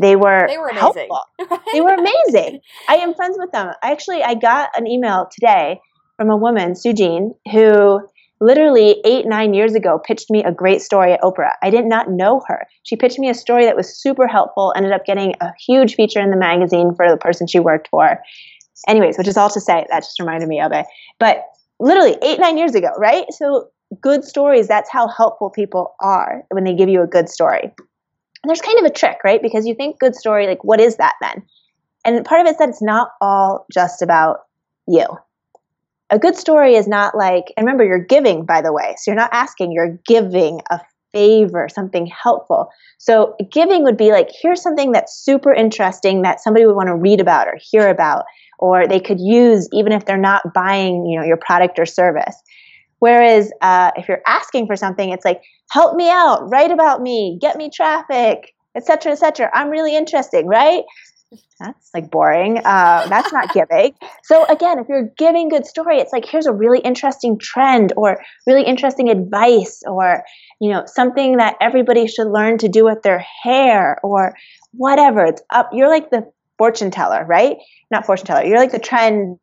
They 0.00 0.16
were, 0.16 0.46
they 0.48 0.58
were 0.58 0.68
amazing. 0.68 1.08
helpful. 1.10 1.60
they 1.72 1.80
were 1.80 1.94
amazing. 1.94 2.60
I 2.88 2.96
am 2.96 3.14
friends 3.14 3.36
with 3.38 3.52
them. 3.52 3.72
I 3.82 3.92
actually, 3.92 4.22
I 4.22 4.34
got 4.34 4.70
an 4.76 4.86
email 4.86 5.28
today 5.32 5.80
from 6.16 6.30
a 6.30 6.36
woman, 6.36 6.74
Sue 6.74 6.92
Jean, 6.92 7.34
who 7.50 8.00
literally 8.40 9.00
eight, 9.04 9.26
nine 9.26 9.54
years 9.54 9.74
ago 9.74 10.00
pitched 10.04 10.30
me 10.30 10.42
a 10.42 10.50
great 10.50 10.82
story 10.82 11.12
at 11.12 11.20
Oprah. 11.20 11.52
I 11.62 11.70
did 11.70 11.84
not 11.84 12.10
know 12.10 12.42
her. 12.48 12.66
She 12.82 12.96
pitched 12.96 13.18
me 13.18 13.28
a 13.28 13.34
story 13.34 13.66
that 13.66 13.76
was 13.76 13.96
super 13.96 14.26
helpful, 14.26 14.72
ended 14.76 14.92
up 14.92 15.04
getting 15.04 15.34
a 15.40 15.52
huge 15.64 15.94
feature 15.94 16.20
in 16.20 16.30
the 16.30 16.36
magazine 16.36 16.94
for 16.94 17.08
the 17.08 17.16
person 17.16 17.46
she 17.46 17.60
worked 17.60 17.88
for. 17.88 18.18
Anyways, 18.88 19.16
which 19.16 19.28
is 19.28 19.36
all 19.36 19.50
to 19.50 19.60
say, 19.60 19.86
that 19.90 20.00
just 20.00 20.18
reminded 20.18 20.48
me 20.48 20.60
of 20.60 20.72
it. 20.72 20.86
But 21.20 21.44
literally 21.78 22.16
eight, 22.22 22.40
nine 22.40 22.58
years 22.58 22.74
ago, 22.74 22.88
right? 22.98 23.26
So 23.30 23.68
good 24.00 24.24
stories, 24.24 24.68
that's 24.68 24.90
how 24.90 25.08
helpful 25.08 25.50
people 25.50 25.94
are 26.00 26.44
when 26.50 26.64
they 26.64 26.74
give 26.74 26.88
you 26.88 27.02
a 27.02 27.06
good 27.06 27.28
story. 27.28 27.62
And 27.64 28.48
there's 28.48 28.60
kind 28.60 28.78
of 28.78 28.84
a 28.84 28.90
trick, 28.90 29.18
right? 29.24 29.42
Because 29.42 29.66
you 29.66 29.74
think 29.74 29.98
good 29.98 30.16
story, 30.16 30.46
like, 30.46 30.64
what 30.64 30.80
is 30.80 30.96
that 30.96 31.14
then? 31.20 31.42
And 32.04 32.24
part 32.24 32.40
of 32.40 32.46
it 32.46 32.50
is 32.50 32.58
that 32.58 32.68
it's 32.70 32.82
not 32.82 33.10
all 33.20 33.66
just 33.72 34.02
about 34.02 34.40
you 34.88 35.06
a 36.12 36.18
good 36.18 36.36
story 36.36 36.74
is 36.74 36.86
not 36.86 37.16
like, 37.16 37.46
and 37.56 37.66
remember, 37.66 37.84
you're 37.84 37.98
giving, 37.98 38.44
by 38.44 38.60
the 38.60 38.72
way. 38.72 38.94
So 38.98 39.10
you're 39.10 39.18
not 39.18 39.32
asking, 39.32 39.72
you're 39.72 39.98
giving 40.06 40.60
a 40.70 40.78
favor, 41.12 41.68
something 41.72 42.06
helpful. 42.06 42.68
So 42.98 43.34
giving 43.50 43.82
would 43.84 43.96
be 43.96 44.12
like, 44.12 44.28
here's 44.30 44.62
something 44.62 44.92
that's 44.92 45.24
super 45.24 45.52
interesting 45.52 46.20
that 46.22 46.40
somebody 46.40 46.66
would 46.66 46.76
want 46.76 46.88
to 46.88 46.94
read 46.94 47.20
about 47.20 47.48
or 47.48 47.58
hear 47.58 47.88
about, 47.88 48.24
or 48.58 48.86
they 48.86 49.00
could 49.00 49.20
use 49.20 49.68
even 49.72 49.92
if 49.92 50.04
they're 50.04 50.18
not 50.18 50.52
buying, 50.54 51.06
you 51.06 51.18
know, 51.18 51.24
your 51.24 51.38
product 51.38 51.78
or 51.78 51.86
service. 51.86 52.36
Whereas 53.02 53.50
uh, 53.60 53.90
if 53.96 54.06
you're 54.06 54.22
asking 54.28 54.68
for 54.68 54.76
something, 54.76 55.10
it's 55.10 55.24
like, 55.24 55.42
help 55.72 55.96
me 55.96 56.08
out, 56.08 56.48
write 56.52 56.70
about 56.70 57.02
me, 57.02 57.36
get 57.40 57.56
me 57.56 57.68
traffic, 57.68 58.54
etc., 58.76 59.10
etc. 59.10 59.50
I'm 59.52 59.70
really 59.70 59.96
interesting, 59.96 60.46
right? 60.46 60.84
that's 61.58 61.90
like 61.92 62.12
boring. 62.12 62.58
Uh, 62.58 63.08
that's 63.08 63.32
not 63.32 63.52
giving. 63.54 63.94
So 64.22 64.44
again, 64.46 64.78
if 64.78 64.88
you're 64.88 65.08
giving 65.18 65.48
good 65.48 65.66
story, 65.66 65.98
it's 65.98 66.12
like 66.12 66.24
here's 66.24 66.46
a 66.46 66.52
really 66.52 66.78
interesting 66.78 67.40
trend 67.40 67.92
or 67.96 68.22
really 68.46 68.62
interesting 68.62 69.10
advice 69.10 69.82
or 69.84 70.22
you 70.60 70.70
know 70.70 70.84
something 70.86 71.38
that 71.38 71.56
everybody 71.60 72.06
should 72.06 72.28
learn 72.28 72.56
to 72.58 72.68
do 72.68 72.84
with 72.84 73.02
their 73.02 73.18
hair 73.42 73.98
or 74.04 74.36
whatever. 74.74 75.24
It's 75.24 75.42
up. 75.50 75.70
You're 75.72 75.88
like 75.88 76.10
the 76.10 76.30
fortune 76.56 76.92
teller, 76.92 77.24
right? 77.24 77.56
Not 77.90 78.06
fortune 78.06 78.26
teller. 78.26 78.44
You're 78.44 78.58
like 78.58 78.70
the 78.70 78.78
trend 78.78 79.40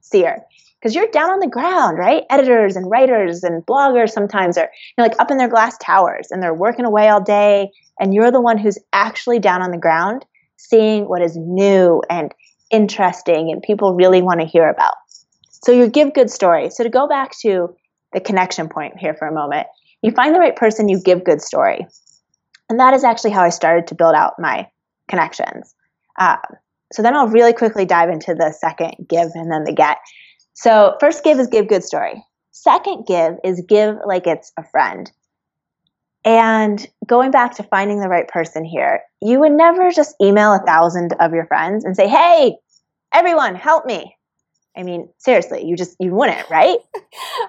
seer 0.00 0.46
because 0.82 0.96
you're 0.96 1.06
down 1.08 1.30
on 1.30 1.38
the 1.38 1.48
ground, 1.48 1.96
right? 1.96 2.24
Editors 2.28 2.74
and 2.74 2.90
writers 2.90 3.44
and 3.44 3.64
bloggers 3.64 4.10
sometimes 4.10 4.58
are 4.58 4.64
you 4.64 4.94
know, 4.98 5.04
like 5.04 5.20
up 5.20 5.30
in 5.30 5.36
their 5.36 5.48
glass 5.48 5.78
towers 5.78 6.28
and 6.30 6.42
they're 6.42 6.52
working 6.52 6.84
away 6.84 7.08
all 7.08 7.22
day, 7.22 7.70
and 8.00 8.12
you're 8.12 8.32
the 8.32 8.40
one 8.40 8.58
who's 8.58 8.78
actually 8.92 9.38
down 9.38 9.62
on 9.62 9.70
the 9.70 9.78
ground 9.78 10.24
seeing 10.56 11.08
what 11.08 11.22
is 11.22 11.36
new 11.36 12.02
and 12.10 12.32
interesting 12.70 13.50
and 13.50 13.62
people 13.62 13.94
really 13.94 14.22
want 14.22 14.40
to 14.40 14.46
hear 14.46 14.68
about. 14.68 14.94
So 15.50 15.70
you 15.72 15.88
give 15.88 16.14
good 16.14 16.30
stories. 16.30 16.76
So 16.76 16.82
to 16.82 16.90
go 16.90 17.06
back 17.06 17.32
to 17.40 17.76
the 18.12 18.20
connection 18.20 18.68
point 18.68 18.94
here 18.98 19.14
for 19.14 19.28
a 19.28 19.32
moment, 19.32 19.66
you 20.02 20.10
find 20.10 20.34
the 20.34 20.40
right 20.40 20.56
person, 20.56 20.88
you 20.88 21.00
give 21.00 21.24
good 21.24 21.40
story. 21.40 21.86
And 22.68 22.80
that 22.80 22.94
is 22.94 23.04
actually 23.04 23.32
how 23.32 23.42
I 23.42 23.50
started 23.50 23.88
to 23.88 23.94
build 23.94 24.14
out 24.14 24.34
my 24.38 24.68
connections. 25.08 25.74
Uh, 26.18 26.36
so 26.92 27.02
then 27.02 27.14
I'll 27.14 27.28
really 27.28 27.52
quickly 27.52 27.84
dive 27.84 28.08
into 28.08 28.34
the 28.34 28.52
second 28.52 29.06
give 29.08 29.30
and 29.34 29.50
then 29.50 29.64
the 29.64 29.72
get. 29.72 29.98
So 30.54 30.96
first 31.00 31.24
give 31.24 31.38
is 31.38 31.48
give 31.48 31.68
good 31.68 31.84
story. 31.84 32.22
Second 32.50 33.06
give 33.06 33.36
is 33.44 33.64
give 33.66 33.96
like 34.06 34.26
it's 34.26 34.52
a 34.58 34.64
friend. 34.64 35.10
And 36.24 36.86
going 37.06 37.30
back 37.32 37.56
to 37.56 37.64
finding 37.64 38.00
the 38.00 38.08
right 38.08 38.28
person 38.28 38.64
here, 38.64 39.00
you 39.20 39.40
would 39.40 39.52
never 39.52 39.90
just 39.90 40.14
email 40.22 40.52
a 40.52 40.60
thousand 40.64 41.14
of 41.18 41.32
your 41.32 41.46
friends 41.46 41.84
and 41.84 41.96
say, 41.96 42.06
hey, 42.06 42.56
everyone, 43.12 43.56
help 43.56 43.86
me. 43.86 44.16
I 44.76 44.84
mean, 44.84 45.08
seriously, 45.18 45.64
you 45.64 45.76
just 45.76 45.96
you 46.00 46.14
wouldn't, 46.14 46.48
right? 46.48 46.78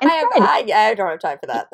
I, 0.02 0.08
have, 0.08 0.28
I, 0.42 0.90
I, 0.90 0.94
don't 0.94 1.10
have 1.10 1.20
time 1.20 1.38
for 1.40 1.48
that. 1.48 1.68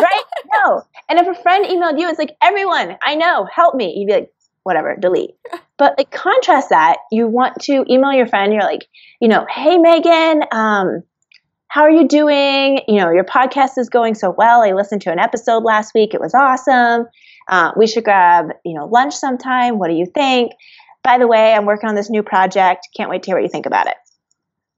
right? 0.00 0.22
No. 0.52 0.82
And 1.08 1.18
if 1.18 1.26
a 1.28 1.40
friend 1.42 1.64
emailed 1.64 2.00
you, 2.00 2.08
it's 2.08 2.18
like, 2.18 2.36
everyone, 2.42 2.96
I 3.04 3.14
know, 3.14 3.46
help 3.54 3.74
me. 3.76 3.94
You'd 3.96 4.06
be 4.06 4.12
like, 4.14 4.30
whatever, 4.66 4.96
delete. 5.00 5.30
But 5.78 5.98
like 5.98 6.10
contrast 6.10 6.70
that, 6.70 6.96
you 7.12 7.26
want 7.26 7.60
to 7.64 7.84
email 7.90 8.10
your 8.10 8.26
friend, 8.26 8.50
you're 8.50 8.62
like, 8.62 8.86
you 9.20 9.28
know, 9.28 9.44
hey 9.46 9.76
Meghan, 9.76 10.50
um, 10.50 11.02
how 11.68 11.82
are 11.82 11.90
you 11.90 12.08
doing? 12.08 12.80
You 12.88 13.00
know, 13.00 13.10
your 13.10 13.24
podcast 13.24 13.76
is 13.76 13.90
going 13.90 14.14
so 14.14 14.30
well. 14.30 14.62
I 14.62 14.72
listened 14.72 15.02
to 15.02 15.12
an 15.12 15.18
episode 15.18 15.64
last 15.64 15.92
week. 15.94 16.14
It 16.14 16.20
was 16.20 16.32
awesome. 16.32 17.08
Uh, 17.46 17.72
we 17.76 17.86
should 17.86 18.04
grab, 18.04 18.52
you 18.64 18.72
know, 18.72 18.86
lunch 18.86 19.12
sometime. 19.12 19.78
What 19.78 19.88
do 19.88 19.94
you 19.94 20.06
think? 20.06 20.52
By 21.04 21.18
the 21.18 21.26
way, 21.26 21.52
I'm 21.52 21.66
working 21.66 21.90
on 21.90 21.94
this 21.94 22.08
new 22.08 22.22
project. 22.22 22.88
Can't 22.96 23.10
wait 23.10 23.22
to 23.24 23.26
hear 23.26 23.36
what 23.36 23.42
you 23.42 23.50
think 23.50 23.66
about 23.66 23.86
it 23.88 23.96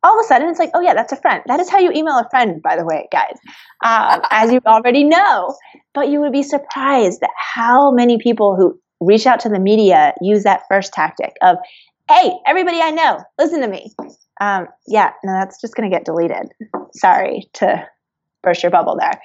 all 0.03 0.19
of 0.19 0.25
a 0.25 0.29
sudden 0.29 0.49
it's 0.49 0.59
like, 0.59 0.71
oh 0.75 0.81
yeah, 0.81 0.95
that's 0.95 1.13
a 1.13 1.17
friend. 1.17 1.43
That 1.47 1.61
is 1.61 1.69
how 1.69 1.79
you 1.79 1.91
email 1.91 2.19
a 2.19 2.29
friend, 2.31 2.63
by 2.63 2.77
the 2.77 2.85
way, 2.85 3.09
guys, 3.11 3.37
um, 3.85 4.23
as 4.31 4.53
you 4.53 4.61
already 4.67 5.05
know. 5.05 5.57
But 5.95 6.09
you 6.09 6.21
would 6.21 6.33
be 6.33 6.43
surprised 6.43 7.23
at 7.23 7.31
how 7.37 7.91
many 7.91 8.19
people 8.19 8.57
who 8.57 8.81
reach 9.01 9.27
out 9.27 9.41
to 9.41 9.49
the 9.49 9.59
media 9.59 10.15
use 10.21 10.45
that 10.45 10.63
first 10.69 10.93
tactic 10.93 11.35
of, 11.43 11.57
hey, 12.11 12.33
everybody 12.47 12.81
I 12.81 12.91
know, 12.91 13.21
listen 13.39 13.61
to 13.61 13.69
me. 13.69 13.93
Um, 14.41 14.69
yeah, 14.87 15.13
no, 15.25 15.33
that's 15.33 15.61
just 15.61 15.75
going 15.75 15.91
to 15.91 15.95
get 15.95 16.05
deleted. 16.05 16.53
Sorry 16.93 17.49
to 17.55 17.87
burst 18.43 18.63
your 18.63 18.71
bubble 18.71 18.97
there. 18.99 19.21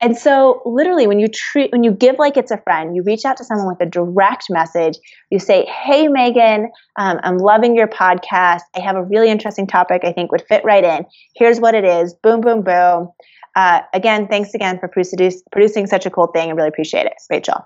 And 0.00 0.16
so 0.16 0.62
literally 0.64 1.06
when 1.06 1.18
you 1.18 1.28
treat 1.28 1.70
when 1.70 1.84
you 1.84 1.92
give 1.92 2.18
like 2.18 2.36
it's 2.36 2.50
a 2.50 2.56
friend, 2.58 2.96
you 2.96 3.02
reach 3.02 3.24
out 3.24 3.36
to 3.36 3.44
someone 3.44 3.66
with 3.66 3.80
a 3.80 3.90
direct 3.90 4.46
message. 4.48 4.98
You 5.30 5.38
say, 5.38 5.66
"Hey 5.66 6.08
Meghan, 6.08 6.68
um, 6.96 7.20
I'm 7.22 7.38
loving 7.38 7.76
your 7.76 7.86
podcast. 7.86 8.62
I 8.74 8.80
have 8.80 8.96
a 8.96 9.02
really 9.02 9.28
interesting 9.28 9.66
topic 9.66 10.02
I 10.04 10.12
think 10.12 10.32
would 10.32 10.44
fit 10.48 10.64
right 10.64 10.82
in. 10.82 11.04
Here's 11.34 11.60
what 11.60 11.74
it 11.74 11.84
is. 11.84 12.14
Boom, 12.14 12.40
boom, 12.40 12.62
boom. 12.62 13.12
Uh, 13.54 13.82
again, 13.92 14.26
thanks 14.26 14.54
again 14.54 14.80
for 14.80 14.88
produce, 14.88 15.42
producing 15.52 15.86
such 15.86 16.06
a 16.06 16.10
cool 16.10 16.28
thing. 16.28 16.48
I 16.48 16.52
really 16.54 16.68
appreciate 16.68 17.06
it, 17.06 17.14
Rachel 17.30 17.64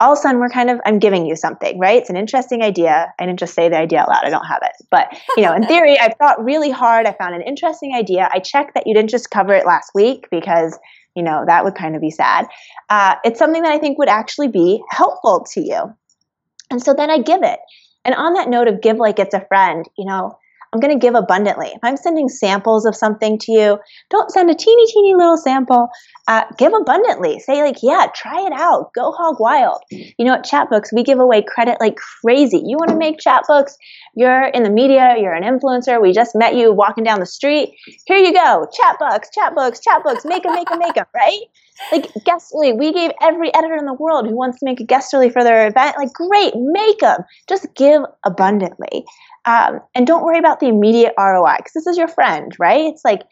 all 0.00 0.12
of 0.12 0.18
a 0.18 0.20
sudden 0.22 0.40
we're 0.40 0.48
kind 0.48 0.70
of 0.70 0.80
i'm 0.84 0.98
giving 0.98 1.26
you 1.26 1.36
something 1.36 1.78
right? 1.78 2.00
It's 2.00 2.10
an 2.10 2.16
interesting 2.16 2.62
idea. 2.62 3.12
I 3.18 3.26
didn't 3.26 3.38
just 3.38 3.54
say 3.54 3.68
the 3.68 3.76
idea 3.76 4.00
out 4.00 4.08
loud. 4.08 4.24
I 4.24 4.30
don't 4.30 4.44
have 4.44 4.60
it. 4.62 4.72
But 4.90 5.16
you 5.36 5.44
know 5.44 5.54
in 5.54 5.66
theory 5.72 5.98
i 5.98 6.12
thought 6.18 6.42
really 6.44 6.70
hard. 6.70 7.06
I 7.06 7.12
found 7.12 7.34
an 7.34 7.42
interesting 7.42 7.94
idea. 7.94 8.28
I 8.32 8.40
checked 8.40 8.74
that 8.74 8.86
you 8.86 8.94
didn't 8.94 9.10
just 9.10 9.30
cover 9.30 9.52
it 9.52 9.66
last 9.66 9.92
week 9.94 10.28
because 10.30 10.78
you 11.14 11.22
know 11.22 11.44
that 11.46 11.64
would 11.64 11.74
kind 11.74 11.94
of 11.94 12.00
be 12.00 12.10
sad. 12.10 12.46
Uh, 12.88 13.16
it's 13.24 13.38
something 13.38 13.62
that 13.62 13.72
i 13.72 13.78
think 13.78 13.98
would 13.98 14.08
actually 14.08 14.48
be 14.48 14.82
helpful 14.90 15.46
to 15.52 15.60
you. 15.60 15.94
And 16.70 16.82
so 16.82 16.94
then 16.94 17.10
i 17.10 17.18
give 17.18 17.42
it. 17.42 17.60
And 18.04 18.14
on 18.14 18.34
that 18.34 18.48
note 18.48 18.68
of 18.68 18.80
give 18.80 18.96
like 18.96 19.18
it's 19.18 19.34
a 19.34 19.44
friend 19.46 19.86
you 19.98 20.06
know 20.06 20.38
I'm 20.72 20.78
going 20.80 20.92
to 20.92 20.98
give 20.98 21.14
abundantly. 21.14 21.68
If 21.68 21.80
I'm 21.82 21.96
sending 21.96 22.28
samples 22.28 22.86
of 22.86 22.94
something 22.94 23.38
to 23.38 23.52
you, 23.52 23.78
don't 24.08 24.30
send 24.30 24.50
a 24.50 24.54
teeny, 24.54 24.86
teeny 24.86 25.14
little 25.14 25.36
sample. 25.36 25.88
Uh, 26.28 26.44
give 26.58 26.72
abundantly. 26.72 27.40
Say, 27.40 27.60
like, 27.62 27.78
yeah, 27.82 28.06
try 28.14 28.46
it 28.46 28.52
out. 28.52 28.92
Go 28.94 29.10
hog 29.10 29.40
wild. 29.40 29.82
You 29.90 30.24
know, 30.24 30.34
at 30.34 30.44
Chatbooks, 30.44 30.92
we 30.94 31.02
give 31.02 31.18
away 31.18 31.42
credit 31.42 31.78
like 31.80 31.96
crazy. 31.96 32.62
You 32.64 32.76
want 32.76 32.90
to 32.90 32.96
make 32.96 33.18
Chatbooks? 33.18 33.72
You're 34.14 34.44
in 34.44 34.62
the 34.62 34.70
media, 34.70 35.16
you're 35.18 35.34
an 35.34 35.42
influencer. 35.42 36.00
We 36.00 36.12
just 36.12 36.36
met 36.36 36.54
you 36.54 36.72
walking 36.72 37.02
down 37.02 37.18
the 37.18 37.26
street. 37.26 37.74
Here 38.06 38.18
you 38.18 38.32
go. 38.32 38.68
Chatbooks, 38.80 39.26
Chatbooks, 39.36 39.80
Chatbooks. 39.84 40.24
Make 40.24 40.44
them, 40.44 40.54
make 40.54 40.68
them, 40.68 40.78
make 40.78 40.94
them, 40.94 41.06
right? 41.14 41.40
Like, 41.92 42.12
Guesterly, 42.26 42.76
we 42.76 42.92
gave 42.92 43.10
every 43.20 43.52
editor 43.54 43.76
in 43.76 43.86
the 43.86 43.94
world 43.94 44.26
who 44.26 44.36
wants 44.36 44.58
to 44.60 44.64
make 44.64 44.80
a 44.80 44.84
Guesterly 44.84 45.32
for 45.32 45.42
their 45.42 45.66
event, 45.66 45.96
like, 45.96 46.12
great, 46.12 46.52
make 46.56 46.98
them. 47.00 47.24
Just 47.48 47.66
give 47.74 48.02
abundantly. 48.24 49.04
Um, 49.46 49.80
and 49.94 50.06
don't 50.06 50.24
worry 50.24 50.38
about 50.38 50.60
the 50.60 50.68
immediate 50.68 51.14
ROI 51.18 51.56
because 51.58 51.72
this 51.74 51.86
is 51.86 51.96
your 51.96 52.08
friend, 52.08 52.54
right? 52.58 52.84
It's 52.84 53.04
like 53.04 53.22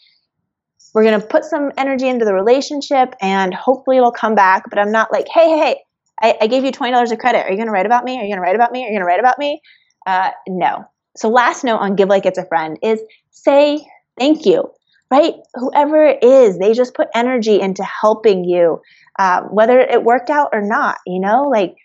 we're 0.95 1.05
going 1.05 1.21
to 1.21 1.27
put 1.27 1.45
some 1.45 1.71
energy 1.77 2.09
into 2.09 2.25
the 2.25 2.35
relationship 2.35 3.15
and 3.21 3.53
hopefully 3.53 3.99
it'll 3.99 4.11
come 4.11 4.35
back. 4.35 4.65
But 4.71 4.79
I'm 4.79 4.91
not 4.91 5.13
like, 5.13 5.27
hey, 5.33 5.49
hey, 5.51 5.59
hey, 5.59 5.77
I, 6.21 6.39
I 6.43 6.47
gave 6.47 6.65
you 6.65 6.73
$20 6.73 7.13
of 7.13 7.19
credit. 7.19 7.45
Are 7.45 7.51
you 7.51 7.57
going 7.57 7.67
to 7.67 7.73
write 7.73 7.87
about 7.87 8.05
me? 8.05 8.19
Are 8.19 8.23
you 8.23 8.29
going 8.29 8.37
to 8.37 8.43
write 8.43 8.55
about 8.55 8.73
me? 8.73 8.81
Are 8.81 8.89
you 8.89 8.93
going 8.93 9.01
to 9.01 9.07
write 9.07 9.21
about 9.21 9.39
me? 9.39 9.61
Uh, 10.07 10.31
no. 10.49 10.85
So, 11.17 11.29
last 11.29 11.65
note 11.65 11.79
on 11.79 11.97
Give 11.97 12.09
Like 12.09 12.27
It's 12.27 12.39
a 12.39 12.47
Friend 12.47 12.79
is 12.83 13.01
say 13.31 13.87
thank 14.19 14.47
you, 14.47 14.71
right? 15.11 15.35
Whoever 15.55 16.05
it 16.05 16.23
is, 16.23 16.59
they 16.59 16.75
just 16.75 16.95
put 16.95 17.09
energy 17.15 17.61
into 17.61 17.83
helping 17.85 18.45
you, 18.45 18.81
uh, 19.19 19.43
whether 19.43 19.79
it 19.79 20.05
worked 20.05 20.31
out 20.31 20.51
or 20.53 20.61
not, 20.61 20.99
you 21.07 21.21
know? 21.21 21.49
Like, 21.49 21.77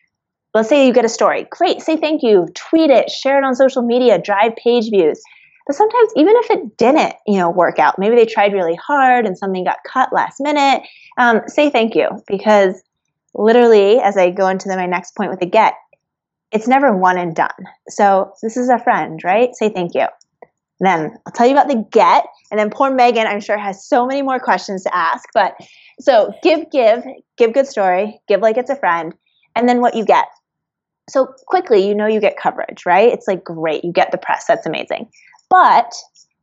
let's 0.54 0.70
say 0.70 0.86
you 0.86 0.94
get 0.94 1.06
a 1.06 1.10
story. 1.10 1.48
Great, 1.50 1.82
say 1.82 1.98
thank 1.98 2.22
you, 2.22 2.48
tweet 2.54 2.90
it, 2.90 3.10
share 3.10 3.38
it 3.38 3.44
on 3.44 3.56
social 3.56 3.82
media, 3.82 4.22
drive 4.22 4.56
page 4.56 4.90
views. 4.90 5.22
But 5.66 5.76
sometimes 5.76 6.12
even 6.16 6.34
if 6.38 6.52
it 6.52 6.78
didn't, 6.78 7.14
you 7.26 7.38
know, 7.38 7.50
work 7.50 7.80
out, 7.80 7.98
maybe 7.98 8.16
they 8.16 8.26
tried 8.26 8.54
really 8.54 8.76
hard 8.76 9.26
and 9.26 9.38
something 9.38 9.64
got 9.64 9.78
cut 9.88 10.12
last 10.12 10.38
minute, 10.40 10.84
um, 11.18 11.42
say 11.48 11.70
thank 11.70 11.96
you 11.96 12.10
because 12.28 12.82
literally, 13.34 14.00
as 14.00 14.18
I 14.18 14.30
go 14.30 14.48
into 14.48 14.68
the, 14.68 14.76
my 14.76 14.86
next 14.86 15.16
point 15.16 15.32
with 15.32 15.40
the 15.40 15.46
get, 15.46 15.76
it's 16.52 16.68
never 16.68 16.96
one 16.96 17.18
and 17.18 17.36
done. 17.36 17.50
So 17.88 18.34
this 18.44 18.58
is 18.58 18.70
a 18.70 18.78
friend, 18.78 19.22
right? 19.24 19.56
Say 19.56 19.70
thank 19.70 19.96
you. 19.96 20.06
Then 20.80 21.18
I'll 21.26 21.34
tell 21.34 21.46
you 21.46 21.54
about 21.54 21.68
the 21.68 21.86
get, 21.92 22.26
and 22.52 22.60
then 22.60 22.70
poor 22.70 22.92
Meghan, 22.92 23.26
I'm 23.26 23.40
sure, 23.40 23.58
has 23.58 23.86
so 23.86 24.06
many 24.06 24.22
more 24.22 24.40
questions 24.40 24.84
to 24.84 24.96
ask. 24.96 25.28
But 25.34 25.56
so 26.00 26.34
give, 26.44 26.70
give, 26.72 27.04
give 27.38 27.54
good 27.54 27.68
story, 27.68 28.20
give 28.28 28.42
like 28.42 28.58
it's 28.58 28.70
a 28.70 28.76
friend, 28.76 29.14
and 29.56 29.70
then 29.70 29.82
what 29.82 29.96
you 29.96 30.06
get. 30.06 30.26
So 31.10 31.34
quickly 31.48 31.88
you 31.88 31.94
know 31.94 32.08
you 32.08 32.20
get 32.20 32.38
coverage 32.38 32.86
right? 32.86 33.12
It's 33.12 33.28
like 33.28 33.44
great 33.44 33.84
you 33.84 33.92
get 33.92 34.12
the 34.12 34.18
press 34.18 34.46
that's 34.48 34.66
amazing. 34.66 35.10
But 35.50 35.94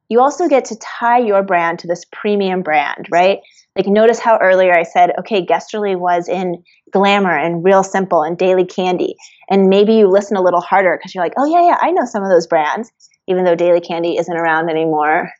you 0.08 0.20
also 0.20 0.48
get 0.48 0.64
to 0.66 0.76
tie 0.76 1.18
your 1.18 1.42
brand 1.42 1.78
to 1.80 1.86
this 1.86 2.04
premium 2.12 2.62
brand 2.62 3.08
right? 3.10 3.40
Like 3.76 3.86
notice 3.86 4.18
how 4.18 4.36
earlier 4.38 4.76
i 4.76 4.82
said 4.82 5.12
okay 5.18 5.44
guesterly 5.44 5.96
was 5.96 6.28
in 6.28 6.62
glamour 6.92 7.36
and 7.36 7.64
real 7.64 7.84
simple 7.84 8.22
and 8.22 8.36
daily 8.36 8.66
candy 8.66 9.14
and 9.48 9.68
maybe 9.68 9.94
you 9.94 10.08
listen 10.08 10.36
a 10.36 10.42
little 10.42 10.60
harder 10.60 10.98
because 10.98 11.14
you're 11.14 11.24
like 11.24 11.34
oh 11.38 11.46
yeah 11.46 11.64
yeah 11.64 11.78
i 11.80 11.90
know 11.92 12.04
some 12.04 12.22
of 12.22 12.30
those 12.30 12.46
brands 12.46 12.90
even 13.30 13.44
though 13.44 13.54
daily 13.54 13.80
candy 13.80 14.18
isn't 14.18 14.36
around 14.36 14.68
anymore 14.68 15.32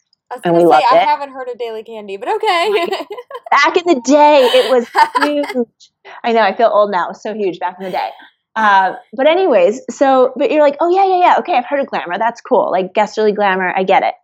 and 0.44 0.55
we 0.55 0.61
say, 0.61 0.66
loved 0.66 0.85
I 0.90 0.96
it. 0.96 1.07
haven't 1.07 1.33
heard 1.33 1.48
of 1.48 1.59
Daily 1.59 1.83
Candy, 1.83 2.16
but 2.16 2.29
okay. 2.29 2.70
back 3.50 3.76
in 3.76 3.85
the 3.87 4.00
day, 4.05 4.48
it 4.53 4.70
was 4.70 4.88
huge. 5.24 5.90
I 6.22 6.33
know, 6.33 6.40
I 6.42 6.55
feel 6.55 6.70
old 6.72 6.90
now. 6.90 7.07
It 7.07 7.11
was 7.11 7.22
so 7.22 7.35
huge 7.35 7.59
back 7.59 7.76
in 7.79 7.85
the 7.85 7.90
day. 7.90 8.11
Uh, 8.57 8.94
but 9.14 9.26
anyways, 9.26 9.81
so 9.90 10.33
but 10.37 10.50
you're 10.50 10.62
like, 10.62 10.76
oh 10.81 10.90
yeah, 10.90 11.07
yeah, 11.07 11.18
yeah. 11.18 11.35
Okay, 11.38 11.55
I've 11.55 11.66
heard 11.66 11.81
of 11.81 11.87
glamour. 11.87 12.18
That's 12.18 12.40
cool. 12.40 12.70
Like 12.70 12.92
guesterly 12.94 13.35
glamour. 13.35 13.72
I 13.74 13.85
get 13.85 14.03
it. 14.03 14.14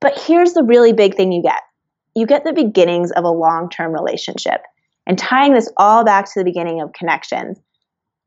But 0.00 0.18
here's 0.18 0.52
the 0.52 0.62
really 0.62 0.92
big 0.92 1.14
thing 1.14 1.32
you 1.32 1.42
get. 1.42 1.60
You 2.14 2.26
get 2.26 2.44
the 2.44 2.52
beginnings 2.52 3.10
of 3.12 3.24
a 3.24 3.30
long-term 3.30 3.92
relationship. 3.92 4.62
And 5.06 5.18
tying 5.18 5.52
this 5.52 5.70
all 5.76 6.04
back 6.04 6.26
to 6.26 6.32
the 6.36 6.44
beginning 6.44 6.80
of 6.80 6.92
connections. 6.92 7.58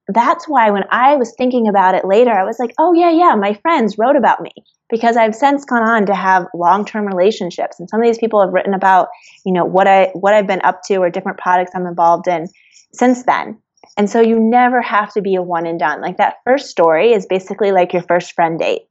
That's 0.08 0.48
why 0.48 0.70
when 0.72 0.86
I 0.89 1.15
was 1.17 1.34
thinking 1.38 1.67
about 1.67 1.96
it 1.96 2.06
later, 2.06 2.32
I 2.32 2.46
was 2.46 2.60
like, 2.60 2.74
oh 2.78 2.93
yeah, 2.93 3.12
yeah, 3.12 3.36
my 3.36 3.54
friends 3.56 3.98
wrote 3.98 4.15
about 4.15 4.41
me 4.41 4.52
because 4.89 5.17
I've 5.17 5.36
since 5.36 5.65
gone 5.65 5.84
on 5.84 6.06
to 6.06 6.15
have 6.15 6.48
long-term 6.54 7.06
relationships. 7.06 7.78
And 7.80 7.89
some 7.89 8.00
of 8.00 8.06
these 8.06 8.17
people 8.17 8.41
have 8.41 8.54
written 8.54 8.74
about, 8.74 9.10
you 9.46 9.52
know, 9.52 9.65
what 9.65 9.88
I 9.88 10.12
what 10.13 10.34
I've 10.34 10.48
been 10.48 10.62
up 10.63 10.82
to 10.86 10.98
or 10.98 11.10
different 11.10 11.39
products 11.39 11.72
I'm 11.76 11.86
involved 11.86 12.28
in 12.28 12.48
since 12.93 13.24
then. 13.24 13.62
And 13.98 14.10
so 14.10 14.22
you 14.22 14.39
never 14.39 14.82
have 14.82 15.12
to 15.13 15.22
be 15.22 15.36
a 15.36 15.41
one 15.41 15.65
and 15.65 15.80
done. 15.80 16.02
Like 16.02 16.17
that 16.17 16.36
first 16.46 16.70
story 16.70 17.13
is 17.13 17.26
basically 17.26 17.72
like 17.72 17.93
your 17.93 18.04
first 18.04 18.34
friend 18.34 18.60
date. 18.60 18.84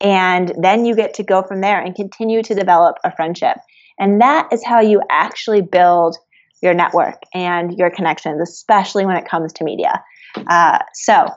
And 0.00 0.52
then 0.60 0.84
you 0.84 0.94
get 0.94 1.14
to 1.14 1.22
go 1.22 1.42
from 1.42 1.60
there 1.60 1.80
and 1.80 1.94
continue 1.94 2.42
to 2.42 2.54
develop 2.54 2.96
a 3.04 3.14
friendship. 3.14 3.58
And 3.98 4.20
that 4.20 4.48
is 4.52 4.64
how 4.64 4.80
you 4.80 5.02
actually 5.10 5.60
build 5.60 6.16
your 6.62 6.74
network 6.74 7.22
and 7.34 7.76
your 7.76 7.90
connections, 7.90 8.40
especially 8.40 9.06
when 9.06 9.16
it 9.16 9.28
comes 9.28 9.52
to 9.54 9.64
media. 9.64 10.02
Uh, 10.36 10.78
so, 10.94 11.28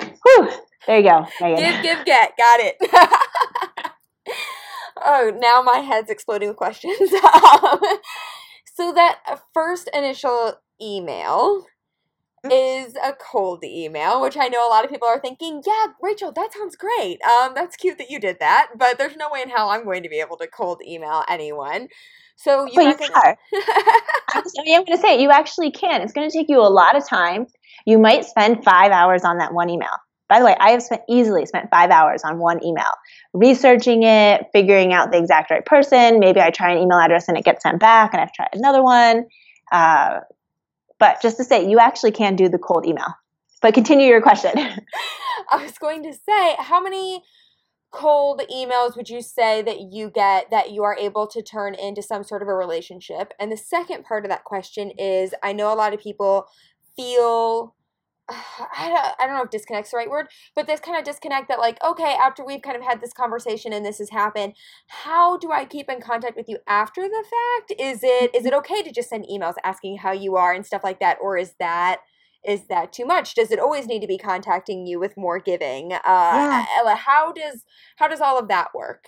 whew, 0.00 0.50
there 0.86 0.98
you 0.98 1.08
go. 1.08 1.26
Give, 1.40 1.82
give, 1.82 2.04
get. 2.04 2.36
Got 2.36 2.60
it. 2.60 2.76
oh, 5.04 5.32
now 5.38 5.62
my 5.62 5.78
head's 5.78 6.10
exploding 6.10 6.48
with 6.48 6.56
questions. 6.56 6.96
so, 8.74 8.92
that 8.92 9.18
first 9.52 9.88
initial 9.92 10.54
email 10.80 11.66
is 12.50 12.94
a 12.96 13.12
cold 13.12 13.64
email, 13.64 14.20
which 14.20 14.36
I 14.36 14.48
know 14.48 14.66
a 14.66 14.70
lot 14.70 14.84
of 14.84 14.90
people 14.90 15.08
are 15.08 15.20
thinking, 15.20 15.62
yeah, 15.66 15.86
Rachel, 16.02 16.32
that 16.32 16.52
sounds 16.52 16.76
great. 16.76 17.20
Um, 17.22 17.52
that's 17.54 17.76
cute 17.76 17.98
that 17.98 18.10
you 18.10 18.18
did 18.18 18.38
that, 18.40 18.70
but 18.76 18.98
there's 18.98 19.16
no 19.16 19.30
way 19.30 19.42
in 19.42 19.50
hell 19.50 19.70
I'm 19.70 19.84
going 19.84 20.02
to 20.02 20.08
be 20.08 20.20
able 20.20 20.36
to 20.38 20.46
cold 20.46 20.82
email 20.86 21.24
anyone. 21.28 21.88
So 22.36 22.66
you, 22.66 22.82
you 22.82 22.96
are. 23.14 23.38
I'm 24.34 24.42
going 24.66 24.86
to 24.86 24.98
say 24.98 25.20
you 25.20 25.30
actually 25.30 25.70
can. 25.70 26.02
It's 26.02 26.12
going 26.12 26.28
to 26.28 26.36
take 26.36 26.48
you 26.48 26.60
a 26.60 26.68
lot 26.68 26.96
of 26.96 27.08
time. 27.08 27.46
You 27.86 27.98
might 27.98 28.24
spend 28.24 28.62
five 28.64 28.92
hours 28.92 29.24
on 29.24 29.38
that 29.38 29.54
one 29.54 29.70
email. 29.70 29.88
By 30.28 30.40
the 30.40 30.44
way, 30.44 30.56
I 30.58 30.70
have 30.70 30.82
spent 30.82 31.02
easily 31.08 31.46
spent 31.46 31.70
five 31.70 31.90
hours 31.90 32.24
on 32.24 32.38
one 32.38 32.62
email, 32.64 32.92
researching 33.32 34.02
it, 34.02 34.46
figuring 34.52 34.92
out 34.92 35.12
the 35.12 35.18
exact 35.18 35.50
right 35.50 35.64
person. 35.64 36.18
Maybe 36.18 36.40
I 36.40 36.50
try 36.50 36.72
an 36.72 36.78
email 36.78 36.98
address 36.98 37.28
and 37.28 37.38
it 37.38 37.44
gets 37.44 37.62
sent 37.62 37.78
back, 37.78 38.12
and 38.12 38.20
I've 38.20 38.32
tried 38.32 38.48
another 38.52 38.82
one. 38.82 39.26
Uh, 39.70 40.20
But 40.98 41.20
just 41.20 41.36
to 41.36 41.44
say, 41.44 41.68
you 41.68 41.78
actually 41.78 42.12
can 42.12 42.36
do 42.36 42.48
the 42.48 42.58
cold 42.58 42.86
email. 42.86 43.14
But 43.62 43.74
continue 43.74 44.06
your 44.06 44.22
question. 44.22 44.52
I 45.50 45.62
was 45.62 45.78
going 45.78 46.02
to 46.02 46.12
say, 46.12 46.56
how 46.58 46.80
many 46.80 47.22
cold 47.92 48.42
emails 48.52 48.96
would 48.96 49.08
you 49.08 49.22
say 49.22 49.62
that 49.62 49.92
you 49.92 50.10
get 50.10 50.50
that 50.50 50.70
you 50.70 50.82
are 50.82 50.96
able 50.98 51.26
to 51.28 51.40
turn 51.42 51.74
into 51.74 52.02
some 52.02 52.24
sort 52.24 52.42
of 52.42 52.48
a 52.48 52.54
relationship? 52.54 53.32
And 53.38 53.50
the 53.50 53.56
second 53.56 54.04
part 54.04 54.24
of 54.24 54.30
that 54.30 54.44
question 54.44 54.90
is 54.98 55.34
I 55.42 55.52
know 55.52 55.72
a 55.72 55.76
lot 55.76 55.94
of 55.94 56.00
people 56.00 56.46
feel 56.96 57.75
I 58.28 58.88
don't, 58.88 59.14
I 59.20 59.26
don't 59.26 59.36
know 59.36 59.42
if 59.42 59.50
disconnect's 59.50 59.90
the 59.90 59.98
right 59.98 60.10
word, 60.10 60.28
but 60.54 60.66
this 60.66 60.80
kind 60.80 60.98
of 60.98 61.04
disconnect 61.04 61.48
that, 61.48 61.58
like, 61.58 61.82
okay, 61.84 62.16
after 62.20 62.44
we've 62.44 62.62
kind 62.62 62.76
of 62.76 62.82
had 62.82 63.00
this 63.00 63.12
conversation 63.12 63.72
and 63.72 63.84
this 63.84 63.98
has 63.98 64.10
happened, 64.10 64.54
how 64.88 65.36
do 65.36 65.52
I 65.52 65.64
keep 65.64 65.88
in 65.88 66.00
contact 66.00 66.36
with 66.36 66.48
you 66.48 66.58
after 66.66 67.02
the 67.02 67.24
fact? 67.24 67.80
Is 67.80 68.00
it 68.02 68.34
is 68.34 68.46
it 68.46 68.52
okay 68.54 68.82
to 68.82 68.92
just 68.92 69.10
send 69.10 69.26
emails 69.26 69.54
asking 69.64 69.98
how 69.98 70.12
you 70.12 70.36
are 70.36 70.52
and 70.52 70.66
stuff 70.66 70.82
like 70.82 71.00
that, 71.00 71.18
or 71.20 71.36
is 71.36 71.54
that 71.58 72.00
is 72.46 72.66
that 72.68 72.92
too 72.92 73.04
much? 73.04 73.34
Does 73.34 73.50
it 73.50 73.58
always 73.58 73.86
need 73.86 74.00
to 74.00 74.06
be 74.06 74.18
contacting 74.18 74.86
you 74.86 74.98
with 74.98 75.16
more 75.16 75.38
giving? 75.38 75.92
Uh, 75.92 75.98
yeah. 76.04 76.66
Ella, 76.78 76.94
how 76.94 77.32
does 77.32 77.64
how 77.96 78.08
does 78.08 78.20
all 78.20 78.38
of 78.38 78.48
that 78.48 78.74
work? 78.74 79.06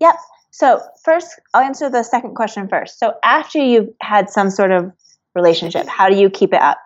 Yep. 0.00 0.16
So 0.50 0.80
first, 1.02 1.40
I'll 1.52 1.62
answer 1.62 1.90
the 1.90 2.02
second 2.02 2.34
question 2.34 2.68
first. 2.68 2.98
So 2.98 3.14
after 3.24 3.58
you've 3.58 3.90
had 4.00 4.30
some 4.30 4.50
sort 4.50 4.70
of 4.70 4.92
relationship, 5.34 5.86
how 5.86 6.08
do 6.08 6.16
you 6.16 6.30
keep 6.30 6.52
it 6.52 6.60
up? 6.60 6.78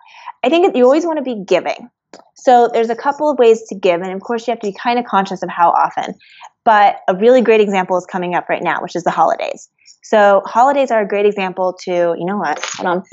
I 0.43 0.49
think 0.49 0.75
you 0.75 0.83
always 0.83 1.05
want 1.05 1.17
to 1.17 1.23
be 1.23 1.43
giving. 1.43 1.89
So 2.35 2.69
there's 2.71 2.89
a 2.89 2.95
couple 2.95 3.29
of 3.29 3.37
ways 3.37 3.63
to 3.69 3.75
give, 3.75 4.01
and 4.01 4.11
of 4.11 4.21
course 4.21 4.47
you 4.47 4.51
have 4.51 4.59
to 4.61 4.67
be 4.67 4.77
kind 4.81 4.97
of 4.97 5.05
conscious 5.05 5.43
of 5.43 5.49
how 5.49 5.71
often. 5.71 6.15
But 6.65 6.97
a 7.07 7.15
really 7.15 7.41
great 7.41 7.61
example 7.61 7.97
is 7.97 8.05
coming 8.05 8.35
up 8.35 8.47
right 8.49 8.63
now, 8.63 8.81
which 8.81 8.95
is 8.95 9.03
the 9.03 9.11
holidays. 9.11 9.69
So 10.03 10.41
holidays 10.45 10.91
are 10.91 11.01
a 11.01 11.07
great 11.07 11.25
example 11.25 11.77
to, 11.83 11.91
you 11.91 12.25
know 12.25 12.37
what? 12.37 12.63
Hold 12.77 12.87
on. 12.87 13.03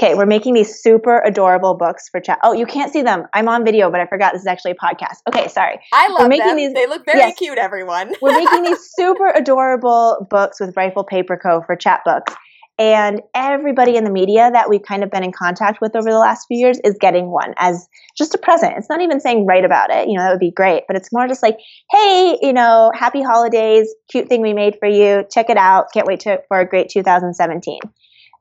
Okay, 0.00 0.14
we're 0.14 0.26
making 0.26 0.54
these 0.54 0.80
super 0.80 1.18
adorable 1.20 1.74
books 1.74 2.08
for 2.08 2.20
chat. 2.20 2.38
Oh, 2.44 2.52
you 2.52 2.66
can't 2.66 2.92
see 2.92 3.02
them. 3.02 3.26
I'm 3.34 3.48
on 3.48 3.64
video, 3.64 3.90
but 3.90 4.00
I 4.00 4.06
forgot 4.06 4.32
this 4.32 4.42
is 4.42 4.46
actually 4.46 4.70
a 4.72 4.74
podcast. 4.76 5.16
Okay, 5.26 5.48
sorry. 5.48 5.80
I 5.92 6.08
love 6.08 6.20
we're 6.20 6.28
making 6.28 6.46
them. 6.46 6.56
These, 6.56 6.74
they 6.74 6.86
look 6.86 7.04
very 7.04 7.18
yes, 7.18 7.36
cute, 7.36 7.58
everyone. 7.58 8.14
we're 8.22 8.38
making 8.38 8.62
these 8.62 8.78
super 8.96 9.28
adorable 9.30 10.24
books 10.30 10.60
with 10.60 10.76
Rifle 10.76 11.02
Paper 11.02 11.36
Co. 11.36 11.62
for 11.66 11.76
Chatbooks. 11.76 12.32
And 12.78 13.22
everybody 13.34 13.96
in 13.96 14.04
the 14.04 14.10
media 14.10 14.50
that 14.52 14.70
we've 14.70 14.82
kind 14.82 15.02
of 15.02 15.10
been 15.10 15.24
in 15.24 15.32
contact 15.32 15.80
with 15.80 15.96
over 15.96 16.08
the 16.08 16.18
last 16.18 16.46
few 16.46 16.58
years 16.58 16.78
is 16.84 16.96
getting 17.00 17.26
one 17.26 17.54
as 17.56 17.88
just 18.16 18.36
a 18.36 18.38
present. 18.38 18.74
It's 18.76 18.88
not 18.88 19.00
even 19.00 19.20
saying 19.20 19.46
write 19.46 19.64
about 19.64 19.90
it, 19.90 20.08
you 20.08 20.16
know, 20.16 20.22
that 20.22 20.30
would 20.30 20.38
be 20.38 20.52
great, 20.52 20.84
but 20.86 20.96
it's 20.96 21.12
more 21.12 21.26
just 21.26 21.42
like, 21.42 21.58
hey, 21.90 22.38
you 22.40 22.52
know, 22.52 22.92
happy 22.94 23.20
holidays, 23.20 23.92
cute 24.08 24.28
thing 24.28 24.42
we 24.42 24.54
made 24.54 24.76
for 24.78 24.86
you. 24.86 25.24
Check 25.28 25.50
it 25.50 25.56
out. 25.56 25.86
Can't 25.92 26.06
wait 26.06 26.20
to, 26.20 26.40
for 26.46 26.60
a 26.60 26.68
great 26.68 26.88
2017. 26.88 27.80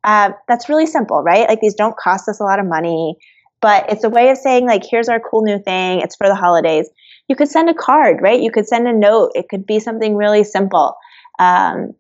Uh, 0.04 0.32
that's 0.48 0.70
really 0.70 0.86
simple, 0.86 1.24
right? 1.24 1.50
Like 1.50 1.60
these 1.60 1.74
don't 1.74 1.98
cost 1.98 2.30
us 2.30 2.40
a 2.40 2.44
lot 2.44 2.60
of 2.60 2.68
money, 2.68 3.18
but 3.60 3.92
it's 3.92 4.04
a 4.04 4.10
way 4.10 4.30
of 4.30 4.38
saying, 4.38 4.68
like, 4.68 4.84
here's 4.88 5.10
our 5.10 5.20
cool 5.20 5.42
new 5.42 5.60
thing. 5.60 6.02
It's 6.02 6.16
for 6.16 6.28
the 6.28 6.36
holidays. 6.36 6.88
You 7.28 7.36
could 7.36 7.50
send 7.50 7.70
a 7.70 7.74
card, 7.74 8.22
right? 8.22 8.40
You 8.40 8.52
could 8.52 8.68
send 8.68 8.88
a 8.88 8.94
note. 8.94 9.32
It 9.34 9.50
could 9.50 9.66
be 9.66 9.80
something 9.80 10.16
really 10.16 10.44
simple. 10.44 10.96
Um, 11.40 11.94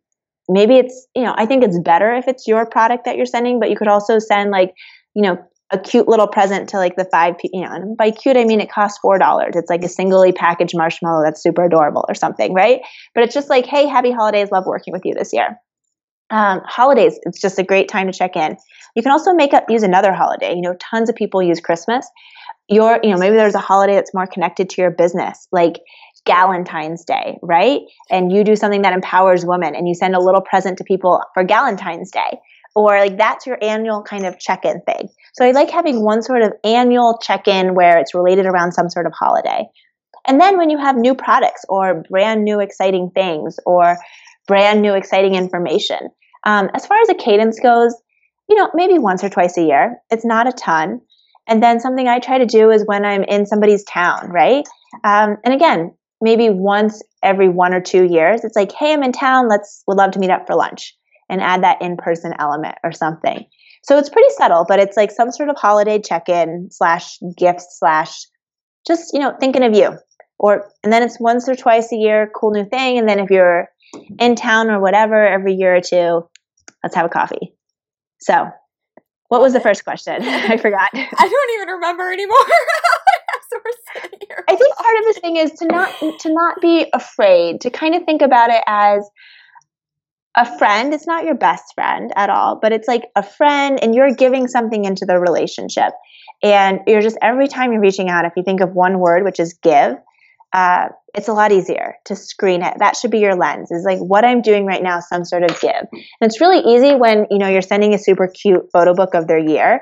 maybe 0.49 0.77
it's 0.77 1.07
you 1.15 1.23
know 1.23 1.33
i 1.37 1.45
think 1.45 1.63
it's 1.63 1.79
better 1.79 2.13
if 2.13 2.27
it's 2.27 2.47
your 2.47 2.65
product 2.65 3.05
that 3.05 3.17
you're 3.17 3.25
sending 3.25 3.59
but 3.59 3.69
you 3.69 3.75
could 3.75 3.87
also 3.87 4.19
send 4.19 4.51
like 4.51 4.73
you 5.13 5.21
know 5.21 5.37
a 5.71 5.77
cute 5.77 6.07
little 6.07 6.27
present 6.27 6.69
to 6.69 6.77
like 6.77 6.95
the 6.95 7.05
five 7.11 7.35
you 7.43 7.61
know 7.61 7.71
and 7.71 7.97
by 7.97 8.11
cute 8.11 8.37
i 8.37 8.45
mean 8.45 8.61
it 8.61 8.71
costs 8.71 8.97
four 8.99 9.19
dollars. 9.19 9.53
It's 9.55 9.69
like 9.69 9.83
a 9.83 9.89
singly 9.89 10.31
packaged 10.31 10.75
marshmallow 10.75 11.23
that's 11.23 11.43
super 11.43 11.65
adorable 11.65 12.05
or 12.07 12.15
something 12.15 12.53
right? 12.53 12.81
But 13.13 13.23
it's 13.23 13.33
just 13.33 13.49
like 13.49 13.65
hey 13.65 13.85
happy 13.87 14.11
holidays. 14.11 14.49
Love 14.51 14.65
working 14.65 14.93
with 14.93 15.03
you 15.05 15.13
this 15.13 15.33
year. 15.33 15.57
Um, 16.29 16.61
holidays 16.65 17.19
it's 17.23 17.41
just 17.41 17.59
a 17.59 17.63
great 17.63 17.89
time 17.89 18.07
to 18.07 18.17
check 18.17 18.35
in. 18.35 18.57
You 18.95 19.03
can 19.03 19.11
also 19.11 19.33
make 19.33 19.53
up 19.53 19.65
use 19.69 19.83
another 19.83 20.13
holiday. 20.13 20.53
You 20.55 20.61
know 20.61 20.75
tons 20.79 21.09
of 21.09 21.15
people 21.15 21.41
use 21.41 21.59
christmas. 21.59 22.07
Your 22.69 22.99
you 23.03 23.11
know 23.11 23.17
maybe 23.17 23.35
there's 23.35 23.55
a 23.55 23.59
holiday 23.59 23.95
that's 23.95 24.13
more 24.13 24.27
connected 24.27 24.69
to 24.69 24.81
your 24.81 24.91
business. 24.91 25.47
Like 25.51 25.79
Galentine's 26.27 27.03
Day, 27.05 27.37
right? 27.41 27.81
And 28.09 28.31
you 28.31 28.43
do 28.43 28.55
something 28.55 28.81
that 28.83 28.93
empowers 28.93 29.45
women 29.45 29.75
and 29.75 29.87
you 29.87 29.95
send 29.95 30.15
a 30.15 30.19
little 30.19 30.41
present 30.41 30.77
to 30.77 30.83
people 30.83 31.21
for 31.33 31.43
Galentine's 31.43 32.11
Day. 32.11 32.39
Or 32.75 32.99
like 32.99 33.17
that's 33.17 33.47
your 33.47 33.57
annual 33.61 34.03
kind 34.03 34.25
of 34.25 34.37
check 34.37 34.63
in 34.65 34.81
thing. 34.81 35.09
So 35.33 35.45
I 35.45 35.51
like 35.51 35.71
having 35.71 36.03
one 36.03 36.21
sort 36.21 36.43
of 36.43 36.53
annual 36.63 37.19
check 37.23 37.47
in 37.47 37.73
where 37.73 37.97
it's 37.97 38.13
related 38.13 38.45
around 38.45 38.73
some 38.73 38.89
sort 38.89 39.07
of 39.07 39.13
holiday. 39.13 39.65
And 40.27 40.39
then 40.39 40.57
when 40.57 40.69
you 40.69 40.77
have 40.77 40.95
new 40.95 41.15
products 41.15 41.65
or 41.69 42.03
brand 42.09 42.43
new 42.43 42.59
exciting 42.59 43.09
things 43.15 43.57
or 43.65 43.97
brand 44.45 44.81
new 44.81 44.93
exciting 44.93 45.33
information, 45.33 46.09
um, 46.45 46.69
as 46.73 46.85
far 46.85 46.99
as 47.01 47.09
a 47.09 47.15
cadence 47.15 47.59
goes, 47.59 47.95
you 48.49 48.55
know, 48.55 48.69
maybe 48.73 48.99
once 48.99 49.23
or 49.23 49.29
twice 49.29 49.57
a 49.57 49.63
year. 49.63 49.97
It's 50.09 50.25
not 50.25 50.47
a 50.47 50.51
ton. 50.51 51.01
And 51.47 51.63
then 51.63 51.79
something 51.79 52.07
I 52.07 52.19
try 52.19 52.37
to 52.37 52.45
do 52.45 52.71
is 52.71 52.83
when 52.85 53.05
I'm 53.05 53.23
in 53.23 53.45
somebody's 53.45 53.83
town, 53.85 54.29
right? 54.29 54.67
Um, 55.03 55.37
and 55.43 55.53
again, 55.53 55.93
maybe 56.21 56.49
once 56.49 57.01
every 57.23 57.49
one 57.49 57.73
or 57.73 57.81
two 57.81 58.05
years, 58.05 58.43
it's 58.43 58.55
like, 58.55 58.71
hey, 58.71 58.93
I'm 58.93 59.03
in 59.03 59.11
town. 59.11 59.47
Let's 59.49 59.83
would 59.87 59.97
love 59.97 60.11
to 60.11 60.19
meet 60.19 60.29
up 60.29 60.47
for 60.47 60.55
lunch 60.55 60.95
and 61.29 61.41
add 61.41 61.63
that 61.63 61.81
in 61.81 61.97
person 61.97 62.33
element 62.39 62.75
or 62.83 62.91
something. 62.91 63.45
So 63.83 63.97
it's 63.97 64.09
pretty 64.09 64.29
subtle, 64.31 64.65
but 64.67 64.79
it's 64.79 64.97
like 64.97 65.11
some 65.11 65.31
sort 65.31 65.49
of 65.49 65.55
holiday 65.57 66.01
check 66.01 66.29
in 66.29 66.69
slash 66.71 67.17
gift 67.37 67.65
slash 67.69 68.25
just 68.85 69.13
you 69.13 69.19
know 69.19 69.33
thinking 69.39 69.63
of 69.63 69.73
you. 69.73 69.97
Or 70.39 70.69
and 70.83 70.93
then 70.93 71.03
it's 71.03 71.19
once 71.19 71.49
or 71.49 71.55
twice 71.55 71.91
a 71.91 71.95
year, 71.95 72.29
cool 72.35 72.51
new 72.51 72.65
thing. 72.65 72.97
And 72.97 73.09
then 73.09 73.19
if 73.19 73.29
you're 73.29 73.69
in 74.19 74.35
town 74.35 74.69
or 74.69 74.79
whatever, 74.79 75.25
every 75.25 75.53
year 75.53 75.75
or 75.75 75.81
two, 75.81 76.27
let's 76.83 76.95
have 76.95 77.05
a 77.05 77.09
coffee. 77.09 77.53
So, 78.19 78.47
what 79.29 79.41
was 79.41 79.53
the 79.53 79.59
first 79.59 79.83
question? 79.83 80.21
I 80.21 80.57
forgot. 80.57 80.89
I 80.93 81.29
don't 81.29 81.61
even 81.61 81.73
remember 81.75 82.11
anymore. 82.11 82.37
I 84.47 84.55
think 84.55 84.75
part 84.75 84.97
of 84.99 85.05
the 85.05 85.19
thing 85.21 85.37
is 85.37 85.51
to 85.59 85.65
not 85.65 85.93
to 85.99 86.33
not 86.33 86.61
be 86.61 86.87
afraid, 86.93 87.61
to 87.61 87.69
kind 87.69 87.95
of 87.95 88.03
think 88.03 88.21
about 88.21 88.49
it 88.49 88.63
as 88.67 89.09
a 90.35 90.57
friend. 90.57 90.93
It's 90.93 91.07
not 91.07 91.25
your 91.25 91.35
best 91.35 91.73
friend 91.73 92.11
at 92.15 92.29
all, 92.29 92.59
but 92.61 92.71
it's 92.71 92.87
like 92.87 93.05
a 93.15 93.23
friend 93.23 93.79
and 93.81 93.95
you're 93.95 94.13
giving 94.13 94.47
something 94.47 94.85
into 94.85 95.05
the 95.05 95.19
relationship. 95.19 95.93
And 96.43 96.81
you're 96.85 97.01
just 97.01 97.17
every 97.21 97.47
time 97.47 97.71
you're 97.71 97.81
reaching 97.81 98.09
out, 98.09 98.25
if 98.25 98.33
you 98.37 98.43
think 98.43 98.61
of 98.61 98.73
one 98.73 98.99
word, 98.99 99.23
which 99.23 99.39
is 99.39 99.55
give, 99.63 99.95
uh, 100.53 100.89
it's 101.15 101.27
a 101.27 101.33
lot 101.33 101.51
easier 101.51 101.95
to 102.05 102.15
screen 102.15 102.61
it. 102.61 102.75
That 102.77 102.95
should 102.95 103.09
be 103.09 103.19
your 103.19 103.35
lens. 103.35 103.71
Is 103.71 103.83
like 103.83 103.97
what 103.97 104.23
I'm 104.23 104.41
doing 104.41 104.65
right 104.65 104.83
now, 104.83 104.99
some 104.99 105.25
sort 105.25 105.43
of 105.43 105.59
give. 105.59 105.87
And 105.91 106.03
it's 106.21 106.39
really 106.39 106.59
easy 106.59 106.95
when 106.95 107.25
you 107.31 107.39
know 107.39 107.47
you're 107.47 107.63
sending 107.63 107.95
a 107.95 107.97
super 107.97 108.27
cute 108.27 108.69
photo 108.71 108.93
book 108.93 109.15
of 109.15 109.27
their 109.27 109.39
year. 109.39 109.81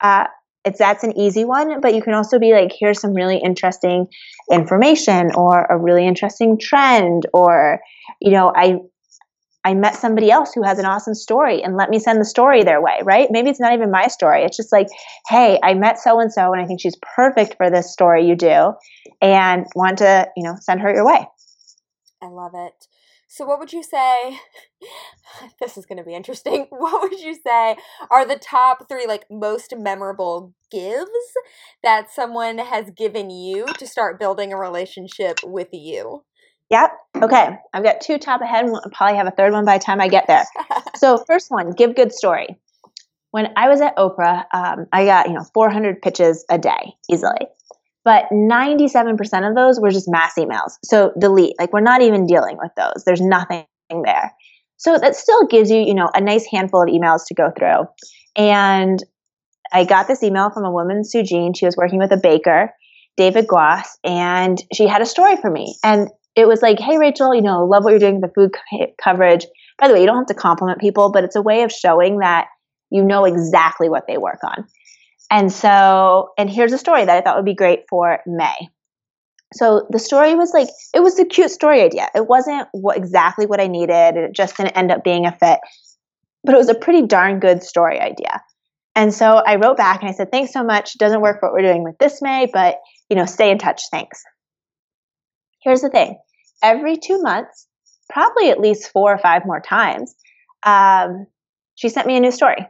Uh, 0.00 0.26
it's 0.64 0.78
that's 0.78 1.04
an 1.04 1.16
easy 1.18 1.44
one 1.44 1.80
but 1.80 1.94
you 1.94 2.02
can 2.02 2.14
also 2.14 2.38
be 2.38 2.52
like 2.52 2.72
here's 2.78 3.00
some 3.00 3.14
really 3.14 3.38
interesting 3.38 4.06
information 4.50 5.30
or 5.34 5.64
a 5.64 5.76
really 5.76 6.06
interesting 6.06 6.58
trend 6.58 7.26
or 7.32 7.80
you 8.20 8.30
know 8.30 8.52
i 8.54 8.76
i 9.64 9.74
met 9.74 9.96
somebody 9.96 10.30
else 10.30 10.52
who 10.54 10.62
has 10.62 10.78
an 10.78 10.84
awesome 10.84 11.14
story 11.14 11.62
and 11.62 11.76
let 11.76 11.90
me 11.90 11.98
send 11.98 12.20
the 12.20 12.24
story 12.24 12.62
their 12.62 12.80
way 12.80 13.00
right? 13.04 13.28
Maybe 13.30 13.50
it's 13.50 13.60
not 13.60 13.72
even 13.72 13.90
my 13.90 14.08
story. 14.08 14.42
It's 14.44 14.56
just 14.56 14.72
like 14.72 14.88
hey 15.28 15.58
i 15.62 15.74
met 15.74 15.98
so 15.98 16.20
and 16.20 16.32
so 16.32 16.52
and 16.52 16.62
i 16.62 16.66
think 16.66 16.80
she's 16.80 16.96
perfect 17.14 17.56
for 17.56 17.70
this 17.70 17.92
story 17.92 18.26
you 18.26 18.36
do 18.36 18.72
and 19.20 19.66
want 19.74 19.98
to 19.98 20.28
you 20.36 20.44
know 20.44 20.56
send 20.60 20.80
her 20.80 20.92
your 20.92 21.06
way. 21.06 21.26
I 22.22 22.26
love 22.26 22.52
it 22.54 22.86
so, 23.32 23.46
what 23.46 23.58
would 23.58 23.72
you 23.72 23.82
say? 23.82 24.38
This 25.58 25.78
is 25.78 25.86
going 25.86 25.96
to 25.96 26.04
be 26.04 26.14
interesting. 26.14 26.66
What 26.70 27.00
would 27.00 27.18
you 27.18 27.34
say 27.34 27.76
are 28.10 28.26
the 28.26 28.36
top 28.36 28.90
three, 28.90 29.06
like, 29.06 29.24
most 29.30 29.72
memorable 29.74 30.52
gives 30.70 31.08
that 31.82 32.10
someone 32.10 32.58
has 32.58 32.90
given 32.90 33.30
you 33.30 33.64
to 33.78 33.86
start 33.86 34.20
building 34.20 34.52
a 34.52 34.58
relationship 34.58 35.38
with 35.42 35.68
you? 35.72 36.24
Yep. 36.68 36.90
Okay. 37.22 37.56
I've 37.72 37.82
got 37.82 38.02
two 38.02 38.18
top 38.18 38.42
ahead. 38.42 38.66
I'll 38.66 38.82
probably 38.92 39.16
have 39.16 39.26
a 39.26 39.30
third 39.30 39.54
one 39.54 39.64
by 39.64 39.78
the 39.78 39.84
time 39.84 40.02
I 40.02 40.08
get 40.08 40.26
there. 40.26 40.44
so, 40.96 41.24
first 41.26 41.50
one, 41.50 41.70
give 41.70 41.96
good 41.96 42.12
story. 42.12 42.58
When 43.30 43.48
I 43.56 43.70
was 43.70 43.80
at 43.80 43.96
Oprah, 43.96 44.44
um, 44.52 44.86
I 44.92 45.06
got 45.06 45.28
you 45.28 45.32
know 45.32 45.44
400 45.54 46.02
pitches 46.02 46.44
a 46.50 46.58
day 46.58 46.92
easily 47.08 47.46
but 48.04 48.24
97% 48.32 49.48
of 49.48 49.54
those 49.54 49.80
were 49.80 49.90
just 49.90 50.10
mass 50.10 50.34
emails. 50.36 50.72
So 50.84 51.12
delete, 51.18 51.54
like 51.58 51.72
we're 51.72 51.80
not 51.80 52.02
even 52.02 52.26
dealing 52.26 52.56
with 52.58 52.72
those. 52.76 53.04
There's 53.04 53.20
nothing 53.20 53.64
there. 53.90 54.32
So 54.76 54.98
that 54.98 55.14
still 55.14 55.46
gives 55.46 55.70
you, 55.70 55.78
you 55.78 55.94
know, 55.94 56.10
a 56.12 56.20
nice 56.20 56.46
handful 56.50 56.82
of 56.82 56.88
emails 56.88 57.26
to 57.28 57.34
go 57.34 57.52
through. 57.56 57.86
And 58.36 58.98
I 59.72 59.84
got 59.84 60.08
this 60.08 60.22
email 60.22 60.50
from 60.50 60.64
a 60.64 60.72
woman, 60.72 61.04
Sue 61.04 61.22
Jean. 61.22 61.54
She 61.54 61.66
was 61.66 61.76
working 61.76 61.98
with 61.98 62.12
a 62.12 62.16
baker, 62.16 62.72
David 63.16 63.46
Gloss, 63.46 63.98
and 64.02 64.60
she 64.74 64.86
had 64.86 65.02
a 65.02 65.06
story 65.06 65.36
for 65.36 65.50
me. 65.50 65.76
And 65.84 66.08
it 66.34 66.48
was 66.48 66.62
like, 66.62 66.80
hey, 66.80 66.98
Rachel, 66.98 67.34
you 67.34 67.42
know, 67.42 67.64
love 67.64 67.84
what 67.84 67.90
you're 67.90 67.98
doing 67.98 68.20
with 68.20 68.30
the 68.30 68.34
food 68.34 68.50
co- 68.52 68.92
coverage. 69.02 69.46
By 69.78 69.88
the 69.88 69.94
way, 69.94 70.00
you 70.00 70.06
don't 70.06 70.16
have 70.16 70.26
to 70.26 70.34
compliment 70.34 70.80
people, 70.80 71.10
but 71.12 71.24
it's 71.24 71.36
a 71.36 71.42
way 71.42 71.62
of 71.62 71.70
showing 71.70 72.18
that 72.18 72.46
you 72.90 73.04
know 73.04 73.24
exactly 73.24 73.88
what 73.88 74.04
they 74.06 74.18
work 74.18 74.40
on. 74.44 74.66
And 75.32 75.50
so, 75.50 76.28
and 76.36 76.50
here's 76.50 76.74
a 76.74 76.78
story 76.78 77.06
that 77.06 77.16
I 77.16 77.22
thought 77.22 77.36
would 77.36 77.46
be 77.46 77.54
great 77.54 77.84
for 77.88 78.20
May. 78.26 78.68
So 79.54 79.86
the 79.88 79.98
story 79.98 80.34
was 80.34 80.52
like, 80.52 80.68
it 80.94 81.00
was 81.00 81.18
a 81.18 81.24
cute 81.24 81.50
story 81.50 81.80
idea. 81.80 82.08
It 82.14 82.26
wasn't 82.26 82.68
what, 82.72 82.98
exactly 82.98 83.46
what 83.46 83.58
I 83.58 83.66
needed. 83.66 84.16
It 84.16 84.34
just 84.34 84.58
didn't 84.58 84.76
end 84.76 84.92
up 84.92 85.02
being 85.02 85.24
a 85.24 85.32
fit, 85.32 85.58
but 86.44 86.54
it 86.54 86.58
was 86.58 86.68
a 86.68 86.74
pretty 86.74 87.06
darn 87.06 87.40
good 87.40 87.62
story 87.62 87.98
idea. 87.98 88.42
And 88.94 89.12
so 89.14 89.36
I 89.46 89.56
wrote 89.56 89.78
back 89.78 90.02
and 90.02 90.10
I 90.10 90.12
said, 90.12 90.30
thanks 90.30 90.52
so 90.52 90.62
much. 90.62 90.98
Doesn't 90.98 91.22
work 91.22 91.40
for 91.40 91.48
what 91.48 91.54
we're 91.54 91.66
doing 91.66 91.82
with 91.82 91.96
this 91.96 92.20
May, 92.20 92.46
but 92.52 92.76
you 93.08 93.16
know, 93.16 93.24
stay 93.24 93.50
in 93.50 93.56
touch. 93.56 93.84
Thanks. 93.90 94.22
Here's 95.62 95.80
the 95.80 95.88
thing. 95.88 96.18
Every 96.62 96.98
two 96.98 97.22
months, 97.22 97.66
probably 98.10 98.50
at 98.50 98.60
least 98.60 98.90
four 98.92 99.14
or 99.14 99.18
five 99.18 99.46
more 99.46 99.60
times, 99.60 100.14
um, 100.62 101.26
she 101.74 101.88
sent 101.88 102.06
me 102.06 102.18
a 102.18 102.20
new 102.20 102.32
story. 102.32 102.66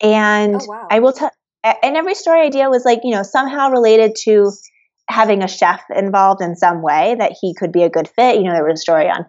And 0.00 0.56
Oh, 0.56 0.66
wow. 0.66 0.86
I 0.90 1.00
will 1.00 1.12
tell, 1.12 1.30
and 1.64 1.96
every 1.96 2.14
story 2.14 2.46
idea 2.46 2.68
was 2.68 2.84
like, 2.84 3.00
you 3.04 3.12
know, 3.12 3.22
somehow 3.22 3.70
related 3.70 4.16
to 4.24 4.50
having 5.08 5.42
a 5.42 5.48
chef 5.48 5.82
involved 5.94 6.42
in 6.42 6.56
some 6.56 6.82
way 6.82 7.16
that 7.18 7.36
he 7.40 7.54
could 7.54 7.72
be 7.72 7.82
a 7.82 7.90
good 7.90 8.08
fit. 8.08 8.36
You 8.36 8.44
know, 8.44 8.52
there 8.52 8.64
was 8.64 8.80
a 8.80 8.82
story 8.82 9.08
on 9.08 9.26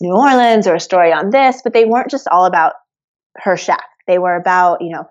New 0.00 0.14
Orleans 0.14 0.66
or 0.66 0.74
a 0.74 0.80
story 0.80 1.12
on 1.12 1.30
this, 1.30 1.60
but 1.62 1.72
they 1.72 1.84
weren't 1.84 2.10
just 2.10 2.28
all 2.28 2.46
about 2.46 2.74
her 3.36 3.56
chef. 3.56 3.82
They 4.06 4.18
were 4.18 4.36
about, 4.36 4.80
you 4.80 4.90
know, 4.90 5.04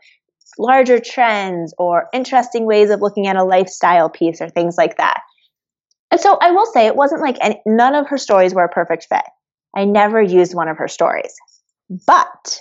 larger 0.58 1.00
trends 1.00 1.74
or 1.78 2.08
interesting 2.14 2.66
ways 2.66 2.90
of 2.90 3.02
looking 3.02 3.28
at 3.28 3.36
a 3.36 3.44
lifestyle 3.44 4.10
piece 4.10 4.42
or 4.42 4.50
things 4.50 4.76
like 4.78 4.98
that. 4.98 5.22
And 6.12 6.22
so 6.22 6.38
I 6.40 6.52
will 6.52 6.68
say 6.68 6.86
it 6.86 6.96
wasn't 6.96 7.22
like 7.22 7.38
any, 7.42 7.60
none 7.66 7.96
of 7.96 8.08
her 8.10 8.18
stories 8.18 8.54
were 8.54 8.64
a 8.64 8.70
perfect 8.70 9.08
fit. 9.10 9.24
I 9.76 9.86
never 9.86 10.22
used 10.22 10.54
one 10.54 10.68
of 10.68 10.78
her 10.78 10.88
stories. 10.88 11.34
But 12.06 12.60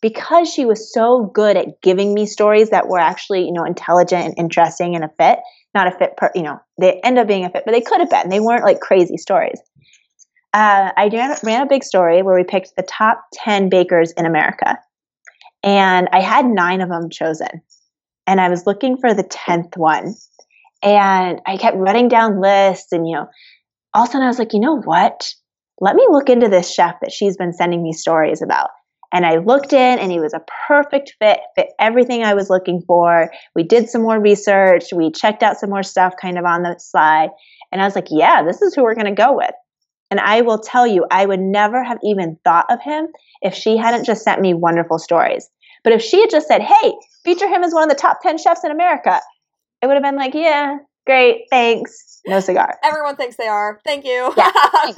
because 0.00 0.52
she 0.52 0.64
was 0.64 0.92
so 0.92 1.30
good 1.34 1.56
at 1.56 1.82
giving 1.82 2.14
me 2.14 2.26
stories 2.26 2.70
that 2.70 2.88
were 2.88 2.98
actually, 2.98 3.44
you 3.44 3.52
know, 3.52 3.64
intelligent 3.64 4.24
and 4.24 4.34
interesting 4.38 4.94
and 4.94 5.04
a 5.04 5.10
fit, 5.18 5.38
not 5.74 5.86
a 5.86 5.98
fit 5.98 6.16
per, 6.16 6.30
you 6.34 6.42
know, 6.42 6.58
they 6.80 7.00
end 7.04 7.18
up 7.18 7.28
being 7.28 7.44
a 7.44 7.50
fit, 7.50 7.64
but 7.64 7.72
they 7.72 7.80
could 7.80 8.00
have 8.00 8.10
been. 8.10 8.28
They 8.28 8.40
weren't 8.40 8.64
like 8.64 8.80
crazy 8.80 9.16
stories. 9.16 9.60
Uh, 10.52 10.90
I 10.96 11.08
ran, 11.12 11.36
ran 11.44 11.62
a 11.62 11.68
big 11.68 11.84
story 11.84 12.22
where 12.22 12.34
we 12.34 12.44
picked 12.44 12.74
the 12.76 12.82
top 12.82 13.22
10 13.34 13.68
bakers 13.68 14.12
in 14.12 14.26
America. 14.26 14.78
And 15.62 16.08
I 16.12 16.20
had 16.20 16.46
nine 16.46 16.80
of 16.80 16.88
them 16.88 17.10
chosen. 17.10 17.62
And 18.26 18.40
I 18.40 18.48
was 18.48 18.66
looking 18.66 18.96
for 18.96 19.14
the 19.14 19.24
10th 19.24 19.76
one. 19.76 20.14
And 20.82 21.40
I 21.46 21.56
kept 21.58 21.76
running 21.76 22.08
down 22.08 22.40
lists. 22.40 22.92
And, 22.92 23.06
you 23.06 23.16
know, 23.16 23.26
all 23.94 24.04
of 24.04 24.08
a 24.08 24.12
sudden 24.12 24.24
I 24.24 24.28
was 24.28 24.38
like, 24.38 24.54
you 24.54 24.60
know 24.60 24.80
what? 24.80 25.32
Let 25.78 25.94
me 25.94 26.06
look 26.10 26.30
into 26.30 26.48
this 26.48 26.72
chef 26.72 26.96
that 27.02 27.12
she's 27.12 27.36
been 27.36 27.52
sending 27.52 27.82
me 27.82 27.92
stories 27.92 28.42
about. 28.42 28.70
And 29.12 29.26
I 29.26 29.36
looked 29.36 29.72
in 29.72 29.98
and 29.98 30.12
he 30.12 30.20
was 30.20 30.34
a 30.34 30.44
perfect 30.68 31.16
fit, 31.18 31.40
fit 31.56 31.70
everything 31.78 32.22
I 32.22 32.34
was 32.34 32.48
looking 32.48 32.82
for. 32.86 33.30
We 33.54 33.64
did 33.64 33.88
some 33.88 34.02
more 34.02 34.20
research. 34.20 34.92
We 34.92 35.10
checked 35.10 35.42
out 35.42 35.56
some 35.56 35.70
more 35.70 35.82
stuff 35.82 36.14
kind 36.20 36.38
of 36.38 36.44
on 36.44 36.62
the 36.62 36.76
slide. 36.78 37.30
And 37.72 37.82
I 37.82 37.84
was 37.84 37.94
like, 37.94 38.08
yeah, 38.10 38.42
this 38.44 38.62
is 38.62 38.74
who 38.74 38.82
we're 38.82 38.94
going 38.94 39.06
to 39.06 39.12
go 39.12 39.36
with. 39.36 39.54
And 40.10 40.20
I 40.20 40.40
will 40.42 40.58
tell 40.58 40.86
you, 40.86 41.06
I 41.10 41.26
would 41.26 41.40
never 41.40 41.82
have 41.82 41.98
even 42.04 42.38
thought 42.44 42.66
of 42.68 42.80
him 42.82 43.08
if 43.42 43.54
she 43.54 43.76
hadn't 43.76 44.04
just 44.04 44.24
sent 44.24 44.40
me 44.40 44.54
wonderful 44.54 44.98
stories. 44.98 45.48
But 45.84 45.92
if 45.92 46.02
she 46.02 46.20
had 46.20 46.30
just 46.30 46.48
said, 46.48 46.62
hey, 46.62 46.92
feature 47.24 47.48
him 47.48 47.62
as 47.62 47.72
one 47.72 47.84
of 47.84 47.88
the 47.88 48.00
top 48.00 48.20
10 48.22 48.38
chefs 48.38 48.64
in 48.64 48.70
America, 48.70 49.20
it 49.82 49.86
would 49.86 49.94
have 49.94 50.02
been 50.02 50.16
like, 50.16 50.34
yeah, 50.34 50.78
great, 51.10 51.46
thanks, 51.50 52.20
no 52.26 52.40
cigar. 52.40 52.78
Everyone 52.84 53.16
thinks 53.16 53.36
they 53.36 53.48
are. 53.48 53.80
Thank 53.84 54.04
you. 54.04 54.32
Yeah, 54.36 54.50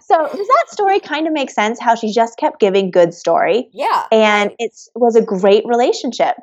So 0.00 0.16
does 0.26 0.48
that 0.48 0.64
story 0.68 1.00
kind 1.00 1.26
of 1.26 1.32
make 1.32 1.50
sense 1.50 1.78
how 1.78 1.94
she 1.94 2.12
just 2.12 2.36
kept 2.38 2.58
giving 2.60 2.90
good 2.90 3.14
story? 3.14 3.68
yeah. 3.72 4.06
and 4.10 4.52
it 4.58 4.72
was 4.94 5.14
a 5.16 5.22
great 5.22 5.64
relationship 5.66 6.36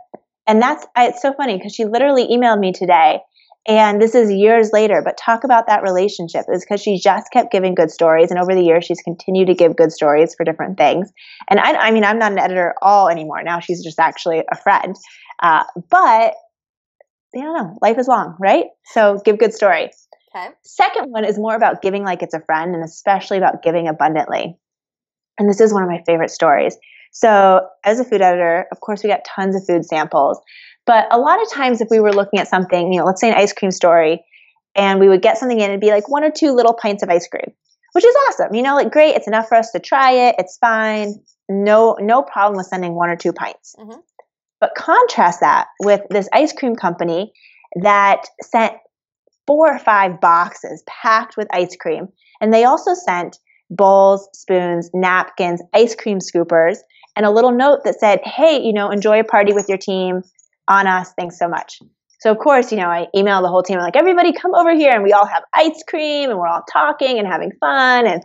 and 0.47 0.61
that's 0.61 0.85
it's 0.97 1.21
so 1.21 1.33
funny 1.33 1.57
because 1.57 1.75
she 1.75 1.85
literally 1.85 2.25
emailed 2.27 2.59
me 2.59 2.71
today 2.71 3.19
and 3.67 4.01
this 4.01 4.15
is 4.15 4.31
years 4.31 4.69
later 4.71 5.01
but 5.03 5.17
talk 5.17 5.43
about 5.43 5.67
that 5.67 5.83
relationship 5.83 6.45
is 6.51 6.63
because 6.63 6.81
she 6.81 6.97
just 6.97 7.31
kept 7.31 7.51
giving 7.51 7.75
good 7.75 7.91
stories 7.91 8.31
and 8.31 8.39
over 8.39 8.55
the 8.55 8.63
years 8.63 8.85
she's 8.85 9.01
continued 9.01 9.47
to 9.47 9.53
give 9.53 9.75
good 9.75 9.91
stories 9.91 10.33
for 10.35 10.43
different 10.45 10.77
things 10.77 11.11
and 11.49 11.59
i, 11.59 11.73
I 11.73 11.91
mean 11.91 12.05
i'm 12.05 12.17
not 12.17 12.31
an 12.31 12.39
editor 12.39 12.69
at 12.69 12.75
all 12.81 13.09
anymore 13.09 13.43
now 13.43 13.59
she's 13.59 13.83
just 13.83 13.99
actually 13.99 14.43
a 14.51 14.55
friend 14.55 14.95
uh, 15.43 15.63
but 15.91 16.33
you 17.33 17.41
don't 17.43 17.57
know 17.57 17.77
life 17.81 17.97
is 17.97 18.07
long 18.07 18.35
right 18.39 18.65
so 18.85 19.21
give 19.25 19.37
good 19.37 19.53
story 19.53 19.89
Okay. 20.35 20.49
Second 20.63 21.11
one 21.11 21.23
is 21.23 21.39
more 21.39 21.55
about 21.55 21.81
giving 21.81 22.03
like 22.03 22.21
it's 22.21 22.33
a 22.33 22.41
friend 22.41 22.75
and 22.75 22.83
especially 22.83 23.37
about 23.37 23.63
giving 23.63 23.87
abundantly. 23.87 24.57
And 25.39 25.49
this 25.49 25.61
is 25.61 25.73
one 25.73 25.83
of 25.83 25.89
my 25.89 26.01
favorite 26.05 26.31
stories. 26.31 26.77
So, 27.11 27.61
as 27.83 27.99
a 27.99 28.03
food 28.03 28.21
editor, 28.21 28.65
of 28.71 28.79
course, 28.81 29.03
we 29.03 29.09
got 29.09 29.21
tons 29.25 29.55
of 29.55 29.65
food 29.65 29.85
samples. 29.85 30.39
But 30.85 31.07
a 31.11 31.17
lot 31.17 31.41
of 31.41 31.51
times, 31.51 31.81
if 31.81 31.87
we 31.89 31.99
were 31.99 32.13
looking 32.13 32.39
at 32.39 32.47
something, 32.47 32.91
you 32.91 32.99
know, 32.99 33.05
let's 33.05 33.21
say 33.21 33.29
an 33.29 33.37
ice 33.37 33.53
cream 33.53 33.71
story, 33.71 34.23
and 34.75 34.99
we 34.99 35.07
would 35.07 35.21
get 35.21 35.37
something 35.37 35.59
in, 35.59 35.69
it'd 35.69 35.81
be 35.81 35.89
like 35.89 36.09
one 36.09 36.23
or 36.23 36.31
two 36.31 36.51
little 36.51 36.73
pints 36.73 37.03
of 37.03 37.09
ice 37.09 37.27
cream, 37.27 37.51
which 37.93 38.05
is 38.05 38.15
awesome. 38.27 38.53
You 38.53 38.61
know, 38.61 38.75
like 38.75 38.91
great, 38.91 39.15
it's 39.15 39.27
enough 39.27 39.47
for 39.47 39.55
us 39.55 39.71
to 39.71 39.79
try 39.79 40.11
it. 40.11 40.35
It's 40.37 40.57
fine. 40.57 41.15
No, 41.49 41.97
no 41.99 42.21
problem 42.21 42.57
with 42.57 42.67
sending 42.67 42.93
one 42.93 43.09
or 43.09 43.15
two 43.15 43.33
pints. 43.33 43.75
Mhm. 43.79 43.99
But 44.59 44.75
contrast 44.75 45.41
that 45.41 45.67
with 45.83 46.01
this 46.09 46.27
ice 46.33 46.53
cream 46.53 46.75
company 46.75 47.31
that 47.81 48.25
sent 48.41 48.73
four 49.45 49.73
or 49.73 49.79
five 49.79 50.19
boxes 50.19 50.83
packed 50.87 51.37
with 51.37 51.47
ice 51.51 51.75
cream. 51.75 52.07
And 52.41 52.53
they 52.53 52.65
also 52.65 52.93
sent 52.93 53.37
bowls, 53.69 54.27
spoons, 54.33 54.89
napkins, 54.93 55.61
ice 55.73 55.95
cream 55.95 56.19
scoopers, 56.19 56.77
and 57.15 57.25
a 57.25 57.31
little 57.31 57.51
note 57.51 57.83
that 57.83 57.99
said, 57.99 58.19
hey, 58.23 58.61
you 58.61 58.73
know, 58.73 58.89
enjoy 58.89 59.19
a 59.19 59.23
party 59.23 59.53
with 59.53 59.69
your 59.69 59.77
team 59.77 60.21
on 60.67 60.87
us. 60.87 61.13
Thanks 61.17 61.39
so 61.39 61.47
much. 61.47 61.79
So, 62.19 62.31
of 62.31 62.39
course, 62.39 62.71
you 62.71 62.77
know, 62.77 62.87
I 62.87 63.07
emailed 63.15 63.43
the 63.43 63.49
whole 63.49 63.63
team, 63.63 63.77
like, 63.77 63.95
everybody 63.95 64.33
come 64.33 64.55
over 64.55 64.73
here 64.73 64.91
and 64.91 65.03
we 65.03 65.13
all 65.13 65.25
have 65.25 65.43
ice 65.53 65.83
cream 65.87 66.29
and 66.29 66.39
we're 66.39 66.47
all 66.47 66.63
talking 66.71 67.19
and 67.19 67.27
having 67.27 67.51
fun. 67.59 68.07
And, 68.07 68.23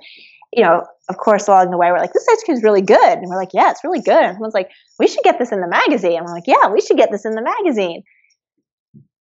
you 0.53 0.63
know, 0.63 0.85
of 1.09 1.17
course, 1.17 1.49
along 1.49 1.71
the 1.71 1.79
way, 1.79 1.91
we're 1.91 1.99
like, 1.99 2.13
this 2.13 2.27
ice 2.31 2.43
cream 2.45 2.57
is 2.57 2.63
really 2.63 2.83
good. 2.83 3.19
And 3.19 3.29
we're 3.29 3.37
like, 3.37 3.55
yeah, 3.55 3.71
it's 3.71 3.85
really 3.85 4.01
good. 4.01 4.15
And 4.15 4.27
everyone's 4.27 4.55
like, 4.55 4.71
we 4.99 5.09
should 5.09 5.25
get 5.25 5.39
this 5.39 5.53
in 5.53 5.61
the 5.61 5.69
magazine. 5.69 6.19
And 6.19 6.27
we're 6.27 6.35
like, 6.35 6.47
yeah, 6.47 6.69
we 6.69 6.81
should 6.81 6.97
get 6.97 7.11
this 7.11 7.25
in 7.25 7.35
the 7.35 7.43
magazine 7.43 8.03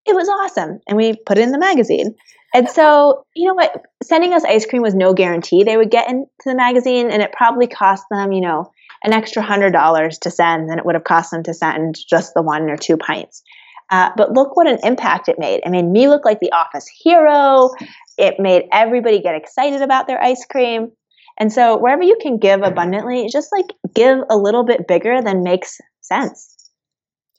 it 0.05 0.15
was 0.15 0.27
awesome 0.27 0.79
and 0.87 0.97
we 0.97 1.15
put 1.25 1.37
it 1.37 1.43
in 1.43 1.51
the 1.51 1.59
magazine 1.59 2.15
and 2.53 2.67
so 2.69 3.25
you 3.35 3.47
know 3.47 3.53
what 3.53 3.85
sending 4.03 4.33
us 4.33 4.43
ice 4.43 4.65
cream 4.65 4.81
was 4.81 4.95
no 4.95 5.13
guarantee 5.13 5.63
they 5.63 5.77
would 5.77 5.91
get 5.91 6.09
into 6.09 6.27
the 6.45 6.55
magazine 6.55 7.11
and 7.11 7.21
it 7.21 7.31
probably 7.31 7.67
cost 7.67 8.03
them 8.09 8.31
you 8.31 8.41
know 8.41 8.71
an 9.03 9.13
extra 9.13 9.41
hundred 9.41 9.71
dollars 9.71 10.17
to 10.17 10.31
send 10.31 10.69
than 10.69 10.79
it 10.79 10.85
would 10.85 10.95
have 10.95 11.03
cost 11.03 11.31
them 11.31 11.43
to 11.43 11.53
send 11.53 11.97
just 12.09 12.33
the 12.33 12.41
one 12.41 12.69
or 12.69 12.77
two 12.77 12.97
pints 12.97 13.43
uh, 13.91 14.09
but 14.15 14.31
look 14.31 14.55
what 14.55 14.67
an 14.67 14.79
impact 14.83 15.27
it 15.27 15.37
made. 15.37 15.59
It 15.65 15.69
made 15.69 15.85
me 15.85 16.07
look 16.07 16.23
like 16.23 16.39
the 16.39 16.53
office 16.53 16.87
hero. 16.87 17.71
It 18.17 18.39
made 18.39 18.63
everybody 18.71 19.21
get 19.21 19.35
excited 19.35 19.81
about 19.81 20.07
their 20.07 20.23
ice 20.23 20.45
cream. 20.49 20.93
And 21.39 21.51
so, 21.51 21.77
wherever 21.77 22.03
you 22.03 22.17
can 22.21 22.37
give 22.37 22.61
abundantly, 22.61 23.27
just 23.31 23.51
like 23.51 23.67
give 23.93 24.19
a 24.29 24.37
little 24.37 24.63
bit 24.63 24.87
bigger 24.87 25.21
than 25.21 25.43
makes 25.43 25.79
sense. 26.01 26.69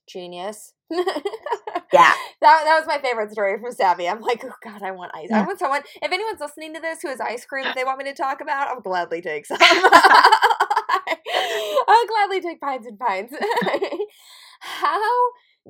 Genius. 0.08 0.72
Yeah. 1.92 2.12
That, 2.40 2.62
that 2.64 2.78
was 2.78 2.86
my 2.86 2.98
favorite 3.00 3.30
story 3.30 3.60
from 3.60 3.70
Savvy. 3.70 4.08
I'm 4.08 4.20
like, 4.20 4.42
oh 4.44 4.52
god, 4.64 4.82
I 4.82 4.90
want 4.92 5.12
ice. 5.14 5.30
I 5.30 5.42
want 5.42 5.58
someone. 5.58 5.82
If 6.00 6.10
anyone's 6.10 6.40
listening 6.40 6.74
to 6.74 6.80
this 6.80 7.02
who 7.02 7.08
has 7.08 7.20
ice 7.20 7.44
cream 7.44 7.64
that 7.64 7.74
they 7.76 7.84
want 7.84 7.98
me 7.98 8.04
to 8.04 8.14
talk 8.14 8.40
about, 8.40 8.68
I'll 8.68 8.80
gladly 8.80 9.20
take 9.20 9.44
some. 9.46 9.58
I'll 9.60 9.76
gladly 12.08 12.40
take 12.40 12.60
pints 12.60 12.86
and 12.86 12.98
pints. 12.98 13.34
How 14.60 15.10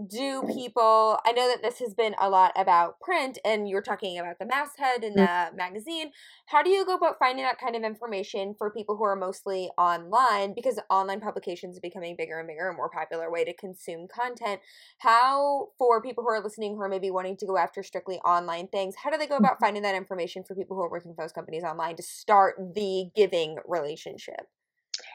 do 0.09 0.43
people? 0.53 1.19
I 1.27 1.33
know 1.33 1.49
that 1.49 1.63
this 1.63 1.79
has 1.79 1.95
been 1.95 2.15
a 2.21 2.29
lot 2.29 2.53
about 2.57 3.01
print, 3.01 3.39
and 3.45 3.69
you're 3.69 3.83
talking 3.83 4.19
about 4.19 4.39
the 4.39 4.47
masthead 4.47 5.05
and 5.05 5.17
mm. 5.17 5.51
the 5.51 5.57
magazine. 5.57 6.13
How 6.47 6.63
do 6.63 6.71
you 6.71 6.85
go 6.85 6.95
about 6.95 7.19
finding 7.19 7.45
that 7.45 7.61
kind 7.61 7.77
of 7.77 7.83
information 7.83 8.55
for 8.57 8.71
people 8.71 8.97
who 8.97 9.05
are 9.05 9.17
mostly 9.17 9.71
online? 9.77 10.55
Because 10.55 10.79
online 10.91 11.21
publications 11.21 11.77
are 11.77 11.83
becoming 11.83 12.17
bigger 12.17 12.39
and 12.39 12.49
bigger, 12.49 12.69
and 12.69 12.77
more 12.77 12.91
popular 12.91 13.31
way 13.31 13.45
to 13.45 13.53
consume 13.55 14.09
content 14.09 14.61
how 14.99 15.69
for 15.79 16.03
people 16.03 16.23
who 16.23 16.31
are 16.31 16.43
listening 16.43 16.75
who 16.75 16.83
are 16.83 16.89
maybe 16.89 17.11
wanting 17.11 17.37
to 17.37 17.47
go 17.47 17.57
after 17.57 17.83
strictly 17.83 18.19
online 18.19 18.69
things 18.69 18.95
how 19.03 19.11
do 19.11 19.17
they 19.17 19.27
go 19.27 19.37
about 19.37 19.55
mm-hmm. 19.55 19.65
finding 19.65 19.83
that 19.83 19.95
information 19.95 20.43
for 20.45 20.55
people 20.55 20.77
who 20.77 20.83
are 20.83 20.91
working 20.91 21.15
for 21.15 21.23
those 21.23 21.33
companies 21.33 21.63
online 21.63 21.97
to 21.97 22.03
start 22.03 22.57
the 22.75 23.07
giving 23.15 23.57
relationship 23.67 24.47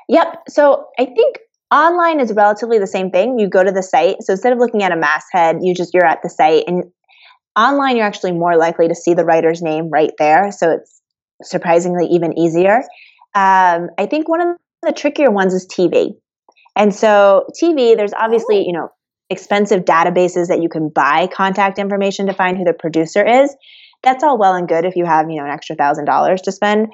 Yep. 0.09 0.43
So 0.49 0.87
I 0.97 1.05
think 1.05 1.39
online 1.71 2.19
is 2.19 2.33
relatively 2.33 2.79
the 2.79 2.87
same 2.87 3.11
thing. 3.11 3.39
You 3.39 3.49
go 3.49 3.63
to 3.63 3.71
the 3.71 3.83
site. 3.83 4.17
So 4.21 4.33
instead 4.33 4.53
of 4.53 4.59
looking 4.59 4.83
at 4.83 4.91
a 4.91 4.95
masthead, 4.95 5.57
you 5.61 5.73
just 5.73 5.93
you're 5.93 6.05
at 6.05 6.21
the 6.23 6.29
site 6.29 6.63
and 6.67 6.85
online 7.57 7.97
you're 7.97 8.05
actually 8.05 8.31
more 8.31 8.55
likely 8.55 8.87
to 8.87 8.95
see 8.95 9.13
the 9.13 9.25
writer's 9.25 9.61
name 9.61 9.89
right 9.89 10.11
there. 10.17 10.51
So 10.51 10.71
it's 10.71 11.01
surprisingly 11.43 12.07
even 12.07 12.37
easier. 12.37 12.77
Um, 13.35 13.89
I 13.97 14.07
think 14.09 14.27
one 14.29 14.41
of 14.41 14.57
the 14.83 14.93
trickier 14.93 15.31
ones 15.31 15.53
is 15.53 15.67
TV. 15.67 16.11
And 16.75 16.93
so 16.93 17.47
TV, 17.61 17.97
there's 17.97 18.13
obviously, 18.13 18.59
Oh. 18.59 18.65
you 18.65 18.73
know, 18.73 18.89
expensive 19.29 19.83
databases 19.83 20.47
that 20.47 20.61
you 20.61 20.69
can 20.69 20.89
buy 20.89 21.27
contact 21.27 21.79
information 21.79 22.27
to 22.27 22.33
find 22.33 22.57
who 22.57 22.63
the 22.63 22.73
producer 22.73 23.25
is. 23.25 23.53
That's 24.03 24.23
all 24.23 24.37
well 24.37 24.53
and 24.53 24.67
good 24.67 24.85
if 24.85 24.95
you 24.95 25.05
have, 25.05 25.29
you 25.29 25.37
know, 25.37 25.45
an 25.45 25.51
extra 25.51 25.75
thousand 25.75 26.05
dollars 26.05 26.41
to 26.43 26.51
spend. 26.51 26.87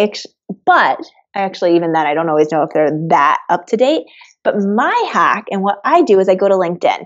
Act- 0.00 0.26
But 0.66 1.00
actually, 1.34 1.76
even 1.76 1.92
then, 1.92 2.06
I 2.06 2.14
don't 2.14 2.28
always 2.28 2.50
know 2.50 2.62
if 2.62 2.70
they're 2.72 2.90
that 3.08 3.38
up 3.48 3.66
to 3.66 3.76
date. 3.76 4.02
But 4.44 4.56
my 4.56 5.10
hack 5.12 5.46
and 5.50 5.62
what 5.62 5.78
I 5.84 6.02
do 6.02 6.18
is 6.18 6.28
I 6.28 6.34
go 6.34 6.48
to 6.48 6.54
LinkedIn. 6.54 7.04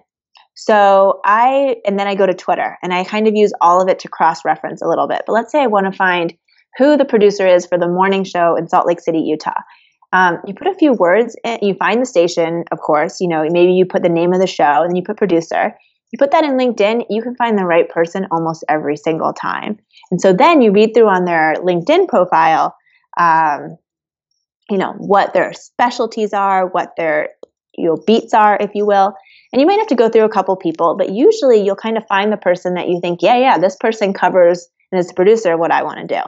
So 0.55 1.21
I, 1.25 1.77
and 1.87 1.99
then 1.99 2.09
I 2.09 2.15
go 2.15 2.25
to 2.25 2.33
Twitter 2.33 2.79
and 2.83 2.93
I 2.95 3.05
kind 3.05 3.29
of 3.29 3.35
use 3.37 3.53
all 3.61 3.83
of 3.83 3.89
it 3.89 3.99
to 4.01 4.09
cross 4.09 4.45
reference 4.45 4.81
a 4.81 4.89
little 4.89 5.07
bit. 5.07 5.23
But 5.27 5.35
let's 5.35 5.53
say 5.53 5.61
I 5.61 5.67
want 5.67 5.85
to 5.85 5.97
find 5.97 6.33
who 6.79 6.97
the 6.97 7.05
producer 7.05 7.47
is 7.47 7.67
for 7.67 7.79
the 7.79 7.89
morning 7.89 8.25
show 8.25 8.57
in 8.57 8.69
Salt 8.69 8.87
Lake 8.87 9.01
City, 9.01 9.21
Utah. 9.21 9.61
Um, 10.13 10.39
you 10.47 10.55
put 10.55 10.67
a 10.67 10.75
few 10.75 10.95
words 10.95 11.37
in, 11.45 11.59
you 11.61 11.75
find 11.75 12.01
the 12.01 12.07
station, 12.07 12.65
of 12.73 12.79
course, 12.79 13.21
you 13.21 13.29
know, 13.29 13.47
maybe 13.51 13.73
you 13.73 13.85
put 13.85 14.03
the 14.03 14.09
name 14.09 14.33
of 14.33 14.41
the 14.41 14.47
show 14.47 14.65
and 14.65 14.91
then 14.91 14.97
you 14.97 15.03
put 15.03 15.19
producer. 15.19 15.75
You 16.13 16.19
put 16.19 16.31
that 16.31 16.45
in 16.45 16.53
LinkedIn, 16.53 17.07
you 17.11 17.23
can 17.23 17.35
find 17.35 17.59
the 17.59 17.65
right 17.65 17.89
person 17.89 18.27
almost 18.31 18.65
every 18.69 18.97
single 18.97 19.33
time. 19.33 19.79
And 20.11 20.21
so 20.21 20.33
then 20.33 20.63
you 20.63 20.73
read 20.73 20.95
through 20.95 21.09
on 21.09 21.25
their 21.25 21.55
LinkedIn 21.55 22.09
profile, 22.09 22.77
um, 23.19 23.77
you 24.71 24.79
know, 24.79 24.93
what 24.99 25.35
their 25.35 25.53
specialties 25.53 26.33
are, 26.33 26.67
what 26.67 26.93
their 26.97 27.31
you 27.77 27.87
know, 27.87 28.03
beats 28.07 28.35
are, 28.35 28.57
if 28.61 28.71
you 28.75 28.87
will. 28.87 29.15
And 29.53 29.61
you 29.61 29.67
might 29.67 29.79
have 29.79 29.89
to 29.89 29.95
go 29.95 30.09
through 30.09 30.25
a 30.25 30.31
couple 30.31 30.57
people, 30.57 30.97
but 30.97 31.11
usually 31.11 31.63
you'll 31.63 31.77
kind 31.77 31.97
of 31.97 32.07
find 32.07 32.33
the 32.33 32.37
person 32.37 32.75
that 32.75 32.89
you 32.89 33.01
think, 33.01 33.23
yeah, 33.23 33.37
yeah, 33.37 33.59
this 33.59 33.77
person 33.77 34.13
covers 34.13 34.69
and 34.91 34.99
is 34.99 35.09
the 35.09 35.15
producer 35.15 35.57
what 35.57 35.71
I 35.71 35.83
want 35.83 36.01
to 36.01 36.07
do. 36.07 36.23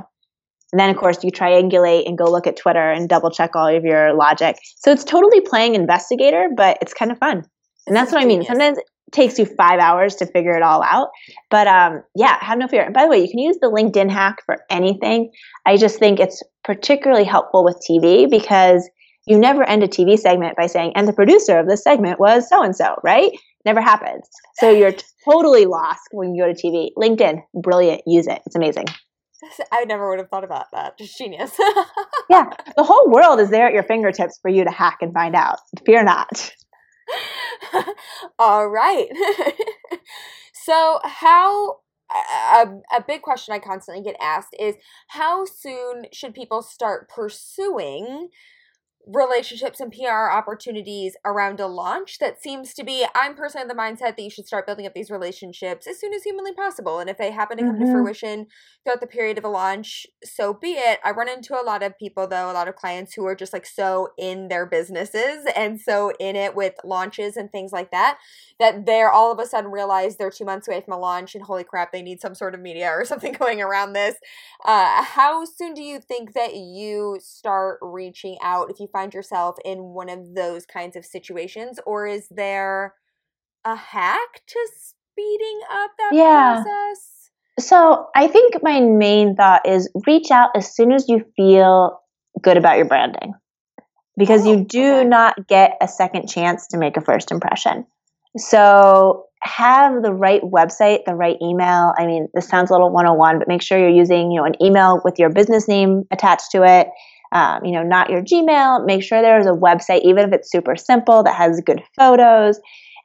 And 0.72 0.78
then, 0.78 0.90
of 0.90 0.96
course, 0.96 1.24
you 1.24 1.32
triangulate 1.32 2.06
and 2.06 2.18
go 2.18 2.24
look 2.24 2.46
at 2.46 2.56
Twitter 2.56 2.90
and 2.90 3.08
double 3.08 3.30
check 3.30 3.56
all 3.56 3.74
of 3.74 3.84
your 3.84 4.12
logic. 4.12 4.58
So 4.76 4.92
it's 4.92 5.04
totally 5.04 5.40
playing 5.40 5.74
investigator, 5.74 6.48
but 6.54 6.78
it's 6.82 6.92
kind 6.92 7.10
of 7.10 7.18
fun. 7.18 7.44
And 7.88 7.96
that's 7.96 8.12
what 8.12 8.22
I 8.22 8.26
mean. 8.26 8.44
Sometimes 8.44 8.78
it 8.78 8.84
takes 9.12 9.38
you 9.38 9.46
five 9.46 9.80
hours 9.80 10.16
to 10.16 10.26
figure 10.26 10.56
it 10.56 10.62
all 10.62 10.82
out. 10.82 11.08
But 11.50 11.66
um, 11.66 12.02
yeah, 12.14 12.36
have 12.42 12.58
no 12.58 12.68
fear. 12.68 12.84
And 12.84 12.94
by 12.94 13.04
the 13.04 13.10
way, 13.10 13.20
you 13.20 13.28
can 13.28 13.38
use 13.38 13.56
the 13.60 13.70
LinkedIn 13.70 14.10
hack 14.10 14.38
for 14.44 14.58
anything. 14.70 15.30
I 15.66 15.76
just 15.76 15.98
think 15.98 16.20
it's 16.20 16.42
particularly 16.64 17.24
helpful 17.24 17.64
with 17.64 17.82
TV 17.88 18.30
because 18.30 18.88
you 19.26 19.38
never 19.38 19.62
end 19.62 19.82
a 19.82 19.88
TV 19.88 20.18
segment 20.18 20.56
by 20.56 20.66
saying, 20.66 20.92
and 20.94 21.06
the 21.06 21.12
producer 21.12 21.58
of 21.58 21.68
this 21.68 21.82
segment 21.82 22.18
was 22.18 22.48
so 22.48 22.62
and 22.62 22.74
so, 22.74 22.96
right? 23.02 23.30
Never 23.64 23.80
happens. 23.80 24.26
So 24.56 24.70
you're 24.70 24.94
totally 25.24 25.66
lost 25.66 26.02
when 26.12 26.34
you 26.34 26.44
go 26.44 26.52
to 26.52 26.58
TV. 26.58 26.90
LinkedIn, 26.96 27.42
brilliant. 27.54 28.02
Use 28.06 28.26
it. 28.26 28.40
It's 28.46 28.56
amazing. 28.56 28.86
I 29.72 29.84
never 29.84 30.08
would 30.08 30.18
have 30.18 30.28
thought 30.28 30.44
about 30.44 30.66
that. 30.72 30.98
Just 30.98 31.16
genius. 31.18 31.52
yeah, 32.30 32.50
the 32.76 32.84
whole 32.84 33.10
world 33.10 33.40
is 33.40 33.50
there 33.50 33.66
at 33.66 33.74
your 33.74 33.82
fingertips 33.82 34.38
for 34.40 34.48
you 34.48 34.64
to 34.64 34.70
hack 34.70 34.98
and 35.00 35.12
find 35.12 35.34
out. 35.34 35.58
Fear 35.84 36.04
not. 36.04 36.52
All 38.38 38.68
right. 38.68 39.08
so, 40.52 41.00
how 41.04 41.78
a, 42.10 42.66
a 42.96 43.04
big 43.06 43.22
question 43.22 43.54
I 43.54 43.58
constantly 43.58 44.02
get 44.02 44.16
asked 44.20 44.54
is 44.58 44.76
how 45.08 45.44
soon 45.44 46.06
should 46.12 46.34
people 46.34 46.62
start 46.62 47.08
pursuing 47.08 48.28
relationships 49.10 49.80
and 49.80 49.90
PR 49.90 50.30
opportunities 50.30 51.16
around 51.24 51.60
a 51.60 51.66
launch 51.66 52.18
that 52.18 52.42
seems 52.42 52.74
to 52.74 52.84
be 52.84 53.06
I'm 53.14 53.34
personally 53.34 53.62
in 53.62 53.68
the 53.68 53.74
mindset 53.74 54.16
that 54.16 54.22
you 54.22 54.30
should 54.30 54.46
start 54.46 54.66
building 54.66 54.86
up 54.86 54.92
these 54.92 55.10
relationships 55.10 55.86
as 55.86 55.98
soon 55.98 56.12
as 56.12 56.24
humanly 56.24 56.52
possible. 56.52 56.98
And 56.98 57.08
if 57.08 57.16
they 57.16 57.30
happen 57.30 57.56
to 57.56 57.64
come 57.64 57.76
mm-hmm. 57.76 57.86
to 57.86 57.92
fruition 57.92 58.46
throughout 58.84 59.00
the 59.00 59.06
period 59.06 59.38
of 59.38 59.44
a 59.44 59.48
launch 59.48 60.06
so 60.22 60.52
be 60.52 60.72
it. 60.72 61.00
I 61.04 61.12
run 61.12 61.28
into 61.28 61.54
a 61.54 61.64
lot 61.64 61.82
of 61.82 61.98
people 61.98 62.26
though 62.26 62.50
a 62.50 62.52
lot 62.52 62.68
of 62.68 62.76
clients 62.76 63.14
who 63.14 63.24
are 63.26 63.34
just 63.34 63.52
like 63.52 63.66
so 63.66 64.08
in 64.18 64.48
their 64.48 64.66
businesses 64.66 65.46
and 65.56 65.80
so 65.80 66.12
in 66.20 66.36
it 66.36 66.54
with 66.54 66.74
launches 66.84 67.36
and 67.36 67.50
things 67.50 67.72
like 67.72 67.90
that 67.90 68.18
that 68.60 68.84
they're 68.84 69.10
all 69.10 69.32
of 69.32 69.38
a 69.38 69.46
sudden 69.46 69.70
realize 69.70 70.16
they're 70.16 70.30
2 70.30 70.44
months 70.44 70.68
away 70.68 70.82
from 70.82 70.92
a 70.92 70.98
launch 70.98 71.34
and 71.34 71.44
holy 71.44 71.64
crap 71.64 71.92
they 71.92 72.02
need 72.02 72.20
some 72.20 72.34
sort 72.34 72.54
of 72.54 72.60
media 72.60 72.88
or 72.88 73.04
something 73.06 73.32
going 73.32 73.62
around 73.62 73.94
this. 73.94 74.16
Uh, 74.64 75.02
how 75.02 75.44
soon 75.44 75.72
do 75.72 75.82
you 75.82 75.98
think 75.98 76.34
that 76.34 76.54
you 76.54 77.18
start 77.20 77.78
reaching 77.80 78.36
out 78.42 78.70
if 78.70 78.78
you 78.80 78.86
find 78.86 78.97
yourself 79.14 79.56
in 79.64 79.78
one 79.78 80.08
of 80.08 80.34
those 80.34 80.66
kinds 80.66 80.96
of 80.96 81.04
situations 81.04 81.78
or 81.86 82.06
is 82.06 82.28
there 82.30 82.94
a 83.64 83.74
hack 83.74 84.42
to 84.46 84.58
speeding 84.76 85.60
up 85.70 85.90
that 85.98 86.10
yeah. 86.12 86.62
process 86.62 87.30
so 87.58 88.06
i 88.14 88.26
think 88.26 88.54
my 88.62 88.80
main 88.80 89.34
thought 89.34 89.66
is 89.66 89.90
reach 90.06 90.30
out 90.30 90.50
as 90.56 90.74
soon 90.74 90.92
as 90.92 91.08
you 91.08 91.24
feel 91.36 92.00
good 92.42 92.56
about 92.56 92.76
your 92.76 92.86
branding 92.86 93.32
because 94.16 94.46
oh, 94.46 94.52
you 94.52 94.64
do 94.64 94.94
okay. 94.94 95.08
not 95.08 95.46
get 95.46 95.76
a 95.80 95.88
second 95.88 96.28
chance 96.28 96.66
to 96.68 96.78
make 96.78 96.96
a 96.96 97.00
first 97.00 97.30
impression 97.30 97.84
so 98.36 99.28
have 99.42 100.02
the 100.02 100.12
right 100.12 100.42
website, 100.42 101.04
the 101.04 101.14
right 101.14 101.36
email. 101.40 101.92
I 101.96 102.06
mean, 102.06 102.28
this 102.34 102.48
sounds 102.48 102.70
a 102.70 102.72
little 102.72 102.90
101, 102.90 103.38
but 103.38 103.48
make 103.48 103.62
sure 103.62 103.78
you're 103.78 103.88
using, 103.88 104.30
you 104.30 104.40
know, 104.40 104.44
an 104.44 104.60
email 104.62 105.00
with 105.04 105.18
your 105.18 105.30
business 105.30 105.68
name 105.68 106.04
attached 106.10 106.50
to 106.52 106.64
it 106.64 106.88
um, 107.32 107.64
you 107.64 107.72
know, 107.72 107.82
not 107.82 108.10
your 108.10 108.22
Gmail. 108.22 108.86
Make 108.86 109.02
sure 109.02 109.20
there's 109.20 109.46
a 109.46 109.50
website, 109.50 110.02
even 110.02 110.26
if 110.26 110.32
it's 110.32 110.50
super 110.50 110.76
simple, 110.76 111.22
that 111.22 111.34
has 111.34 111.60
good 111.64 111.82
photos. 111.96 112.60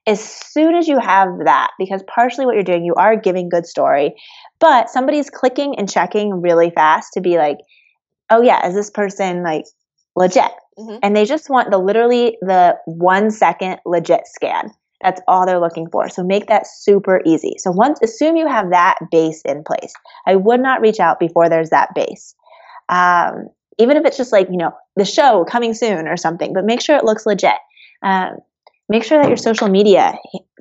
As 0.06 0.22
soon 0.22 0.76
as 0.76 0.88
you 0.88 1.00
have 1.00 1.30
that, 1.46 1.72
because 1.80 2.04
partially 2.08 2.46
what 2.46 2.56
you're 2.56 2.64
doing, 2.64 2.84
you 2.84 2.96
are 2.96 3.16
giving 3.16 3.50
good 3.50 3.66
story, 3.66 4.16
but 4.60 4.90
somebody's 4.90 5.30
clicking 5.30 5.76
and 5.78 5.90
checking 5.90 6.42
really 6.42 6.72
fast 6.72 7.14
to 7.14 7.22
be 7.22 7.38
like, 7.38 7.58
oh 8.30 8.42
yeah, 8.42 8.68
is 8.68 8.76
this 8.76 8.90
person 8.90 9.44
like 9.44 9.66
legit? 10.16 10.52
Mm-hmm. 10.78 10.98
And 11.04 11.16
they 11.16 11.26
just 11.26 11.50
want 11.50 11.72
the 11.72 11.78
literally 11.78 12.38
the 12.42 12.78
one 12.86 13.32
second 13.32 13.80
legit 13.86 14.22
scan. 14.26 14.72
That's 15.02 15.22
all 15.28 15.46
they're 15.46 15.60
looking 15.60 15.90
for. 15.90 16.10
So 16.10 16.24
make 16.24 16.48
that 16.48 16.66
super 16.66 17.22
easy. 17.26 17.56
So 17.58 17.72
once 17.72 18.00
assume 18.02 18.38
you 18.38 18.48
have 18.48 18.72
that 18.72 18.98
base 19.12 19.42
in 19.44 19.64
place. 19.64 19.94
I 20.26 20.36
would 20.36 20.62
not 20.62 20.82
reach 20.82 21.00
out 21.00 21.20
before 21.20 21.50
there's 21.50 21.70
that 21.72 21.94
base. 21.94 22.34
Um, 22.90 23.50
even 23.80 23.98
if 23.98 24.06
it's 24.06 24.18
just 24.18 24.32
like 24.32 24.48
you 24.50 24.58
know 24.58 24.72
the 24.96 25.06
show 25.06 25.46
coming 25.46 25.74
soon 25.74 26.08
or 26.08 26.18
something 26.18 26.54
but 26.54 26.66
make 26.66 26.82
sure 26.82 26.96
it 26.96 27.06
looks 27.06 27.26
legit. 27.26 27.58
Um, 28.02 28.38
make 28.90 29.04
sure 29.04 29.22
that 29.22 29.30
your 29.30 29.38
social 29.38 29.70
media 29.70 30.14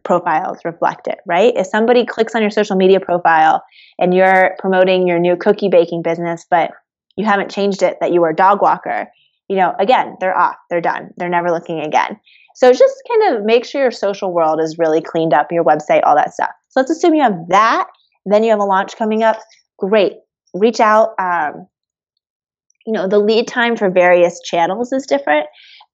profiles 0.04 0.58
reflect 0.64 1.08
it 1.08 1.18
right? 1.26 1.52
If 1.56 1.66
somebody 1.66 2.04
clicks 2.04 2.34
on 2.34 2.42
your 2.42 2.50
social 2.50 2.76
media 2.76 3.00
profile 3.00 3.62
and 3.98 4.14
you're 4.14 4.56
promoting 4.58 5.06
your 5.06 5.18
new 5.18 5.36
cookie 5.36 5.68
baking 5.68 6.02
business 6.02 6.46
but 6.50 6.72
you 7.16 7.24
haven't 7.24 7.50
changed 7.50 7.82
it 7.82 7.98
that 8.00 8.12
you 8.12 8.20
were 8.20 8.30
a 8.30 8.36
dog 8.36 8.62
walker 8.62 9.08
you 9.48 9.56
know 9.56 9.74
again 9.78 10.16
they're 10.20 10.36
off 10.36 10.56
they're 10.70 10.80
done 10.80 11.10
they're 11.16 11.28
never 11.28 11.50
looking 11.50 11.80
again. 11.80 12.18
So 12.54 12.70
just 12.72 12.94
kind 13.08 13.34
of 13.34 13.44
make 13.44 13.64
sure 13.64 13.80
your 13.80 13.90
social 13.90 14.32
world 14.32 14.60
is 14.60 14.78
really 14.78 15.00
cleaned 15.00 15.32
up 15.32 15.50
your 15.50 15.64
website 15.64 16.02
all 16.04 16.14
that 16.16 16.34
stuff. 16.34 16.50
So 16.68 16.80
let's 16.80 16.90
assume 16.90 17.14
you 17.14 17.22
have 17.22 17.48
that 17.48 17.86
then 18.26 18.44
you 18.44 18.50
have 18.50 18.60
a 18.60 18.64
launch 18.64 18.96
coming 18.96 19.22
up. 19.22 19.40
Great. 19.78 20.14
Reach 20.54 20.80
out 20.80 21.14
um, 21.18 21.66
you 22.86 22.92
know 22.92 23.06
the 23.06 23.18
lead 23.18 23.48
time 23.48 23.76
for 23.76 23.90
various 23.90 24.40
channels 24.40 24.92
is 24.92 25.06
different 25.06 25.46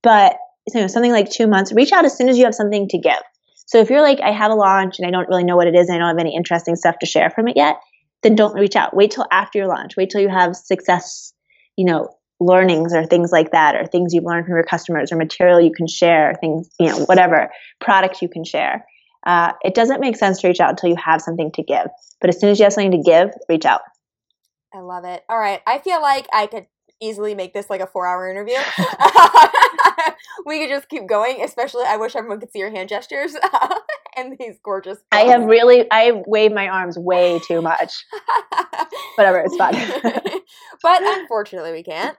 but 0.03 0.37
you 0.67 0.81
know 0.81 0.87
something 0.87 1.13
like 1.13 1.31
two 1.31 1.47
months 1.47 1.73
reach 1.73 1.93
out 1.93 2.05
as 2.05 2.17
soon 2.17 2.29
as 2.29 2.39
you 2.39 2.45
have 2.45 2.55
something 2.55 2.89
to 2.89 2.99
give. 2.99 3.23
So 3.67 3.79
if 3.79 3.91
you're 3.91 4.03
like 4.03 4.21
i 4.21 4.31
have 4.31 4.51
a 4.51 4.55
launch 4.55 4.99
and 4.99 5.07
i 5.07 5.11
don't 5.11 5.29
really 5.29 5.45
know 5.45 5.57
what 5.57 5.67
it 5.67 5.75
is 5.75 5.89
and 5.89 5.97
i 5.97 5.99
don't 5.99 6.17
have 6.17 6.19
any 6.19 6.35
interesting 6.35 6.77
stuff 6.77 6.99
to 7.01 7.07
share 7.07 7.31
from 7.31 7.49
it 7.49 7.57
yet 7.57 7.77
then 8.23 8.35
don't 8.35 8.55
reach 8.55 8.77
out. 8.77 8.97
Wait 8.97 9.11
till 9.13 9.27
after 9.31 9.59
your 9.59 9.69
launch. 9.69 9.97
Wait 9.97 10.11
till 10.11 10.21
you 10.21 10.29
have 10.29 10.57
success 10.57 11.33
you 11.77 11.85
know 11.85 12.09
learnings 12.41 12.95
or 12.95 13.05
things 13.05 13.33
like 13.33 13.51
that 13.51 13.75
or 13.75 13.85
things 13.87 14.15
you've 14.15 14.25
learned 14.25 14.47
from 14.47 14.55
your 14.55 14.65
customers 14.65 15.11
or 15.11 15.17
material 15.17 15.61
you 15.61 15.73
can 15.73 15.89
share 15.89 16.35
things 16.41 16.69
you 16.79 16.87
know 16.87 17.05
whatever 17.05 17.51
product 17.81 18.23
you 18.23 18.29
can 18.29 18.45
share. 18.45 18.85
Uh, 19.27 19.53
it 19.63 19.75
doesn't 19.75 20.01
make 20.01 20.17
sense 20.17 20.41
to 20.41 20.49
reach 20.49 20.61
out 20.61 20.71
until 20.71 20.89
you 20.89 20.97
have 20.97 21.21
something 21.21 21.51
to 21.53 21.63
give 21.63 21.89
but 22.21 22.31
as 22.31 22.41
soon 22.41 22.51
as 22.51 22.59
you 22.59 22.65
have 22.65 22.73
something 22.73 22.93
to 22.93 23.03
give 23.03 23.31
reach 23.49 23.65
out. 23.65 23.83
I 24.73 24.81
love 24.81 25.05
it. 25.05 25.25
All 25.29 25.39
right. 25.39 25.61
I 25.67 25.79
feel 25.79 26.01
like 26.03 26.27
I 26.33 26.47
could 26.47 26.67
easily 27.01 27.35
make 27.35 27.55
this 27.55 27.71
like 27.71 27.81
a 27.81 27.87
four 27.87 28.07
hour 28.07 28.31
interview. 28.31 28.59
we 30.47 30.61
could 30.61 30.69
just 30.69 30.89
keep 30.89 31.07
going, 31.07 31.43
especially 31.43 31.85
I 31.87 31.97
wish 31.97 32.17
everyone 32.17 32.41
could 32.41 32.53
see 32.53 32.59
your 32.59 32.71
hand 32.71 32.89
gestures 32.89 33.35
and 34.17 34.37
these 34.39 34.59
gorgeous. 34.63 34.99
I 35.13 35.23
have 35.23 35.45
really, 35.45 35.87
I 35.91 36.23
wave 36.27 36.53
my 36.53 36.69
arms 36.69 36.99
way 36.99 37.41
too 37.47 37.63
much. 37.63 38.05
Whatever, 39.17 39.41
it's 39.45 39.57
fun. 39.57 39.75
but 40.83 41.03
unfortunately, 41.03 41.73
we 41.73 41.83
can't. 41.83 42.17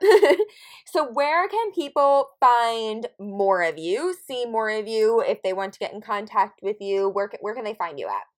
so, 0.86 1.10
where 1.12 1.48
can 1.48 1.72
people 1.72 2.30
find 2.40 3.06
more 3.18 3.62
of 3.62 3.78
you, 3.78 4.14
see 4.26 4.46
more 4.46 4.70
of 4.70 4.86
you 4.86 5.22
if 5.26 5.42
they 5.42 5.52
want 5.52 5.72
to 5.74 5.78
get 5.78 5.92
in 5.92 6.00
contact 6.00 6.60
with 6.62 6.76
you? 6.80 7.08
Where, 7.08 7.30
where 7.40 7.54
can 7.54 7.64
they 7.64 7.74
find 7.74 7.98
you 7.98 8.06
at? 8.06 8.29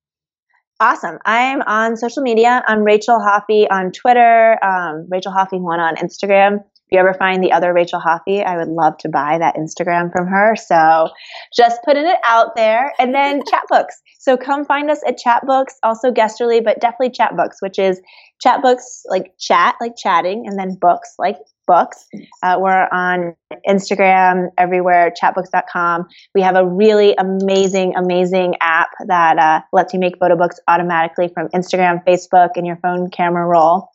Awesome. 0.83 1.21
I'm 1.25 1.63
on 1.63 1.97
social 1.97 2.25
media. 2.25 2.61
I'm 2.67 2.81
Rachel 2.81 3.21
Hoffy 3.21 3.71
on 3.71 3.93
Twitter, 3.93 4.59
um, 4.65 5.07
Rachel 5.09 5.31
Hoffy1 5.33 5.79
on 5.79 5.95
Instagram. 5.95 6.65
If 6.93 6.97
you 6.97 7.01
ever 7.01 7.15
find 7.15 7.43
the 7.43 7.53
other 7.53 7.73
Rachel 7.73 8.01
Hoffy, 8.01 8.43
I 8.43 8.59
would 8.59 8.69
love 8.69 8.99
to 8.99 9.09
buy 9.09 9.39
that 9.39 9.57
Instagram 9.57 10.13
from 10.13 10.27
her. 10.27 10.55
So 10.57 11.09
just 11.57 11.81
putting 11.87 12.05
it 12.05 12.19
out 12.23 12.55
there. 12.55 12.93
And 12.99 13.15
then 13.15 13.41
Chatbooks. 13.51 13.95
So 14.19 14.37
come 14.37 14.67
find 14.67 14.91
us 14.91 15.01
at 15.07 15.19
Chatbooks, 15.19 15.73
also 15.83 16.11
Guesterly, 16.11 16.63
but 16.63 16.83
definitely 16.83 17.09
Chatbooks, 17.09 17.63
which 17.63 17.79
is 17.79 17.99
Chatbooks 18.45 19.05
like 19.09 19.33
chat, 19.41 19.77
like 19.81 19.95
chatting, 19.97 20.45
and 20.47 20.59
then 20.59 20.77
books 20.79 21.15
like 21.19 21.39
books. 21.67 22.05
Uh, 22.43 22.59
we're 22.61 22.89
on 22.93 23.37
Instagram, 23.67 24.49
everywhere, 24.59 25.15
chatbooks.com. 25.19 26.07
We 26.35 26.43
have 26.43 26.57
a 26.57 26.67
really 26.69 27.15
amazing, 27.17 27.95
amazing 27.97 28.57
app 28.61 28.91
that 29.07 29.39
uh, 29.39 29.63
lets 29.73 29.95
you 29.95 29.99
make 29.99 30.19
photo 30.19 30.37
books 30.37 30.61
automatically 30.69 31.31
from 31.33 31.49
Instagram, 31.55 32.05
Facebook, 32.05 32.51
and 32.57 32.67
your 32.67 32.77
phone 32.83 33.09
camera 33.09 33.47
roll. 33.47 33.89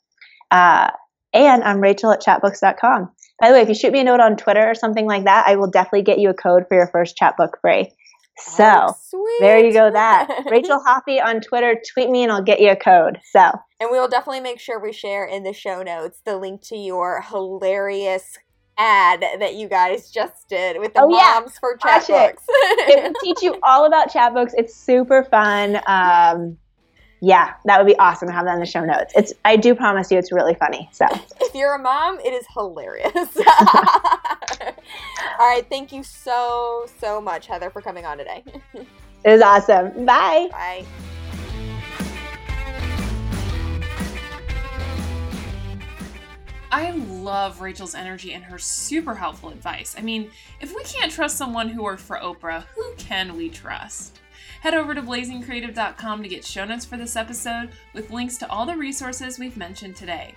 Uh, 0.50 0.90
and 1.34 1.64
I'm 1.64 1.80
Rachel 1.82 2.12
at 2.12 2.22
chatbooks.com. 2.22 3.10
By 3.40 3.50
the 3.50 3.54
way, 3.54 3.62
if 3.62 3.70
you 3.70 3.76
shoot 3.76 3.92
me 3.94 4.00
a 4.00 4.04
note 4.04 4.20
on 4.20 4.36
Twitter 4.38 4.68
or 4.70 4.74
something 4.76 5.06
like 5.06 5.26
that, 5.26 5.46
I 5.48 5.56
will 5.56 5.70
definitely 5.70 6.02
get 6.04 6.20
you 6.20 6.30
a 6.30 6.34
code 6.34 6.66
for 6.68 6.76
your 6.76 6.88
first 6.88 7.18
chatbook 7.18 7.60
free. 7.62 7.92
So 8.40 8.94
oh, 9.14 9.38
there 9.40 9.64
you 9.64 9.74
go. 9.74 9.92
That 9.92 10.28
Rachel 10.52 10.80
Hoffy 10.80 11.20
on 11.20 11.42
Twitter. 11.42 11.76
Tweet 11.94 12.10
me 12.10 12.24
and 12.24 12.32
I'll 12.32 12.44
get 12.44 12.60
you 12.60 12.70
a 12.72 12.76
code. 12.76 13.20
So 13.32 13.40
and 13.80 13.90
we 13.92 14.00
will 14.00 14.08
definitely 14.08 14.42
make 14.42 14.60
sure 14.60 14.80
we 14.80 14.92
share 14.94 15.26
in 15.26 15.44
the 15.44 15.54
show 15.54 15.82
notes 15.84 16.22
the 16.26 16.38
link 16.38 16.62
to 16.68 16.76
your 16.78 17.22
hilarious 17.22 18.38
ad 18.78 19.24
that 19.40 19.56
you 19.56 19.68
guys 19.68 20.12
just 20.12 20.48
did 20.50 20.80
with 20.80 20.94
the 20.94 21.02
Oh, 21.02 21.10
yeah. 21.10 21.40
moms 21.40 21.58
for 21.58 21.76
chat 21.78 22.06
Watch 22.08 22.10
it. 22.12 22.40
it 22.50 23.04
will 23.04 23.14
teach 23.24 23.42
you 23.42 23.58
all 23.64 23.86
about 23.86 24.12
Chatbooks. 24.12 24.52
It's 24.56 24.76
super 24.76 25.24
fun. 25.24 25.78
Um, 25.88 26.58
yeah, 27.20 27.56
that 27.66 27.80
would 27.80 27.88
be 27.88 27.98
awesome 27.98 28.28
to 28.28 28.34
have 28.34 28.46
that 28.46 28.54
in 28.54 28.60
the 28.60 28.66
show 28.66 28.86
notes. 28.86 29.14
It's 29.16 29.34
I 29.44 29.56
do 29.56 29.74
promise 29.74 30.12
you, 30.12 30.18
it's 30.18 30.32
really 30.32 30.54
funny. 30.56 30.88
So 30.92 31.06
if 31.42 31.56
you're 31.56 31.76
a 31.76 31.80
mom, 31.80 32.20
it 32.20 32.34
is 32.34 32.46
hilarious. 32.54 33.14
All 35.40 35.50
right, 35.50 35.66
thank 35.70 35.92
you 35.92 36.04
so 36.04 36.88
so 37.00 37.20
much, 37.20 37.48
Heather, 37.48 37.70
for 37.70 37.82
coming 37.82 38.06
on 38.06 38.18
today. 38.18 38.44
it 38.74 39.32
was 39.32 39.42
awesome. 39.42 40.06
Bye. 40.06 40.50
Bye. 40.52 40.86
I 46.70 46.92
love 46.92 47.62
Rachel's 47.62 47.96
energy 47.96 48.34
and 48.34 48.44
her 48.44 48.60
super 48.60 49.16
helpful 49.16 49.50
advice. 49.50 49.96
I 49.98 50.02
mean, 50.02 50.30
if 50.60 50.76
we 50.76 50.84
can't 50.84 51.12
trust 51.12 51.38
someone 51.38 51.70
who 51.70 51.82
worked 51.82 52.02
for 52.02 52.18
Oprah, 52.18 52.66
who 52.76 52.94
can 52.98 53.38
we 53.38 53.50
trust? 53.50 54.20
Head 54.62 54.74
over 54.74 54.96
to 54.96 55.02
blazingcreative.com 55.02 56.24
to 56.24 56.30
get 56.30 56.44
show 56.44 56.66
notes 56.66 56.86
for 56.86 56.98
this 56.98 57.16
episode 57.16 57.70
with 57.94 58.12
links 58.12 58.38
to 58.38 58.50
all 58.50 58.66
the 58.66 58.76
resources 58.76 59.38
we've 59.38 59.58
mentioned 59.58 59.96
today. 59.96 60.36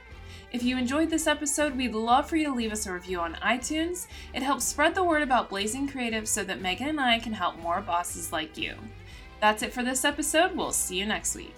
If 0.52 0.62
you 0.62 0.76
enjoyed 0.76 1.10
this 1.10 1.26
episode, 1.26 1.76
we'd 1.76 1.94
love 1.94 2.28
for 2.28 2.36
you 2.36 2.46
to 2.46 2.54
leave 2.54 2.72
us 2.72 2.86
a 2.86 2.92
review 2.92 3.20
on 3.20 3.34
iTunes. 3.34 4.08
It 4.34 4.42
helps 4.42 4.64
spread 4.64 4.94
the 4.94 5.04
word 5.04 5.22
about 5.22 5.48
Blazing 5.48 5.88
Creative 5.88 6.28
so 6.28 6.42
that 6.44 6.60
Meghan 6.60 6.88
and 6.88 7.00
I 7.00 7.20
can 7.20 7.32
help 7.32 7.58
more 7.60 7.80
bosses 7.80 8.32
like 8.32 8.58
you. 8.58 8.74
That's 9.40 9.62
it 9.62 9.72
for 9.72 9.82
this 9.82 10.04
episode. 10.04 10.56
We'll 10.56 10.72
see 10.72 10.98
you 10.98 11.06
next 11.06 11.36
week. 11.36 11.54